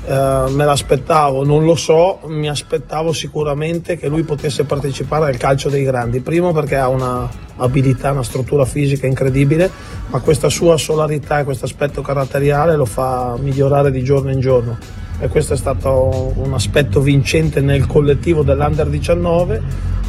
[0.03, 5.69] Eh, me l'aspettavo, non lo so, mi aspettavo sicuramente che lui potesse partecipare al calcio
[5.69, 9.69] dei grandi, primo perché ha una abilità, una struttura fisica incredibile,
[10.07, 15.01] ma questa sua solarità e questo aspetto caratteriale lo fa migliorare di giorno in giorno
[15.21, 19.61] e questo è stato un aspetto vincente nel collettivo dell'Under 19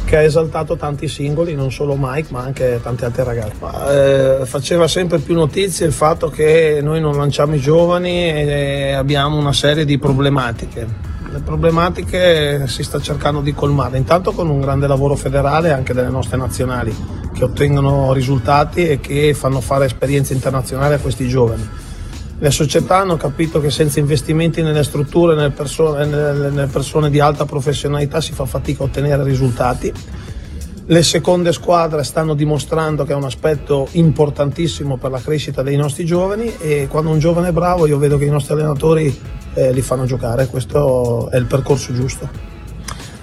[0.05, 3.55] che ha esaltato tanti singoli, non solo Mike ma anche tanti altri ragazzi.
[3.59, 8.93] Ma, eh, faceva sempre più notizie il fatto che noi non lanciamo i giovani e
[8.93, 11.11] abbiamo una serie di problematiche.
[11.31, 16.09] Le problematiche si sta cercando di colmare, intanto con un grande lavoro federale anche delle
[16.09, 16.93] nostre nazionali
[17.33, 21.82] che ottengono risultati e che fanno fare esperienze internazionali a questi giovani
[22.39, 27.45] le società hanno capito che senza investimenti nelle strutture, nelle persone, nelle persone di alta
[27.45, 29.93] professionalità si fa fatica a ottenere risultati.
[30.85, 36.03] Le seconde squadre stanno dimostrando che è un aspetto importantissimo per la crescita dei nostri
[36.03, 39.17] giovani e quando un giovane è bravo io vedo che i nostri allenatori
[39.53, 42.52] eh, li fanno giocare, questo è il percorso giusto.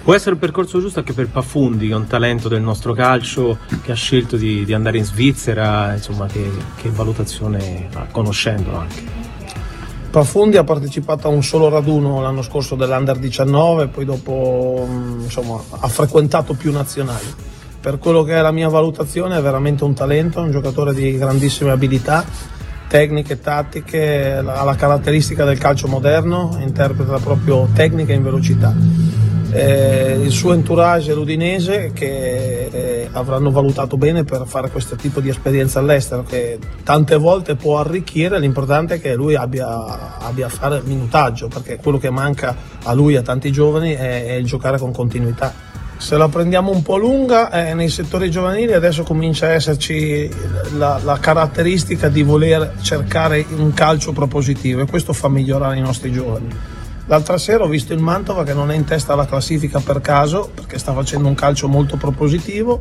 [0.03, 3.59] Può essere il percorso giusto anche per Pafundi, che è un talento del nostro calcio,
[3.83, 9.03] che ha scelto di, di andare in Svizzera, insomma, che, che valutazione ha, conoscendolo anche?
[10.09, 14.87] Pafundi ha partecipato a un solo raduno l'anno scorso dell'Under 19, poi dopo
[15.21, 17.27] insomma, ha frequentato più nazionali.
[17.79, 21.69] Per quello che è la mia valutazione è veramente un talento, un giocatore di grandissime
[21.69, 22.25] abilità,
[22.87, 29.10] tecniche, tattiche, ha la caratteristica del calcio moderno, interpreta proprio tecnica in velocità
[29.53, 35.29] eh, il suo entourage l'Udinese che eh, avranno valutato bene per fare questo tipo di
[35.29, 40.81] esperienza all'estero che tante volte può arricchire, l'importante è che lui abbia, abbia a fare
[40.83, 44.77] minutaggio perché quello che manca a lui e a tanti giovani è, è il giocare
[44.77, 45.69] con continuità.
[45.97, 50.27] Se la prendiamo un po' lunga, eh, nei settori giovanili adesso comincia a esserci
[50.77, 56.11] la, la, caratteristica di voler cercare un calcio propositivo e questo fa migliorare i nostri
[56.11, 56.79] giovani
[57.11, 60.49] L'altra sera ho visto il Mantova che non è in testa alla classifica per caso,
[60.55, 62.79] perché sta facendo un calcio molto propositivo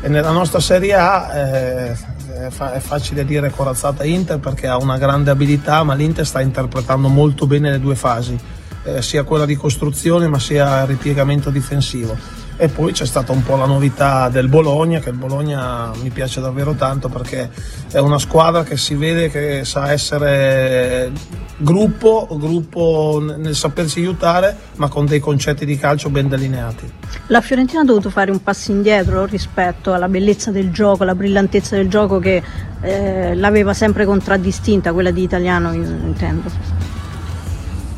[0.00, 1.96] e nella nostra Serie A eh,
[2.44, 7.48] è facile dire corazzata Inter perché ha una grande abilità, ma l'Inter sta interpretando molto
[7.48, 8.38] bene le due fasi,
[8.84, 12.35] eh, sia quella di costruzione ma sia il ripiegamento difensivo.
[12.58, 16.40] E poi c'è stata un po' la novità del Bologna, che il Bologna mi piace
[16.40, 17.50] davvero tanto perché
[17.92, 21.12] è una squadra che si vede che sa essere
[21.58, 26.90] gruppo, gruppo nel sapersi aiutare, ma con dei concetti di calcio ben delineati.
[27.28, 31.76] La Fiorentina ha dovuto fare un passo indietro rispetto alla bellezza del gioco, alla brillantezza
[31.76, 32.42] del gioco che
[32.80, 36.85] eh, l'aveva sempre contraddistinta, quella di italiano in- intendo.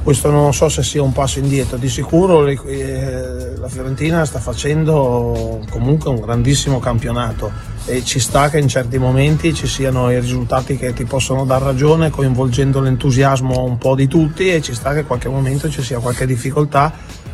[0.09, 4.39] Questo non so se sia un passo indietro, di sicuro le- eh, la Fiorentina sta
[4.39, 7.53] facendo comunque un grandissimo campionato
[7.85, 11.61] e ci sta che in certi momenti ci siano i risultati che ti possono dar
[11.61, 15.83] ragione coinvolgendo l'entusiasmo un po' di tutti e ci sta che in qualche momento ci
[15.83, 16.91] sia qualche difficoltà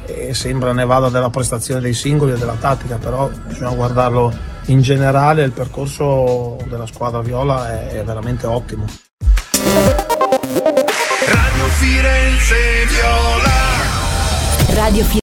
[0.07, 4.35] e sembra ne vada della prestazione dei singoli e della tattica, però bisogna guardarlo
[4.65, 9.04] in generale, il percorso della squadra viola è, è veramente ottimo.
[14.85, 15.23] Radio Firenze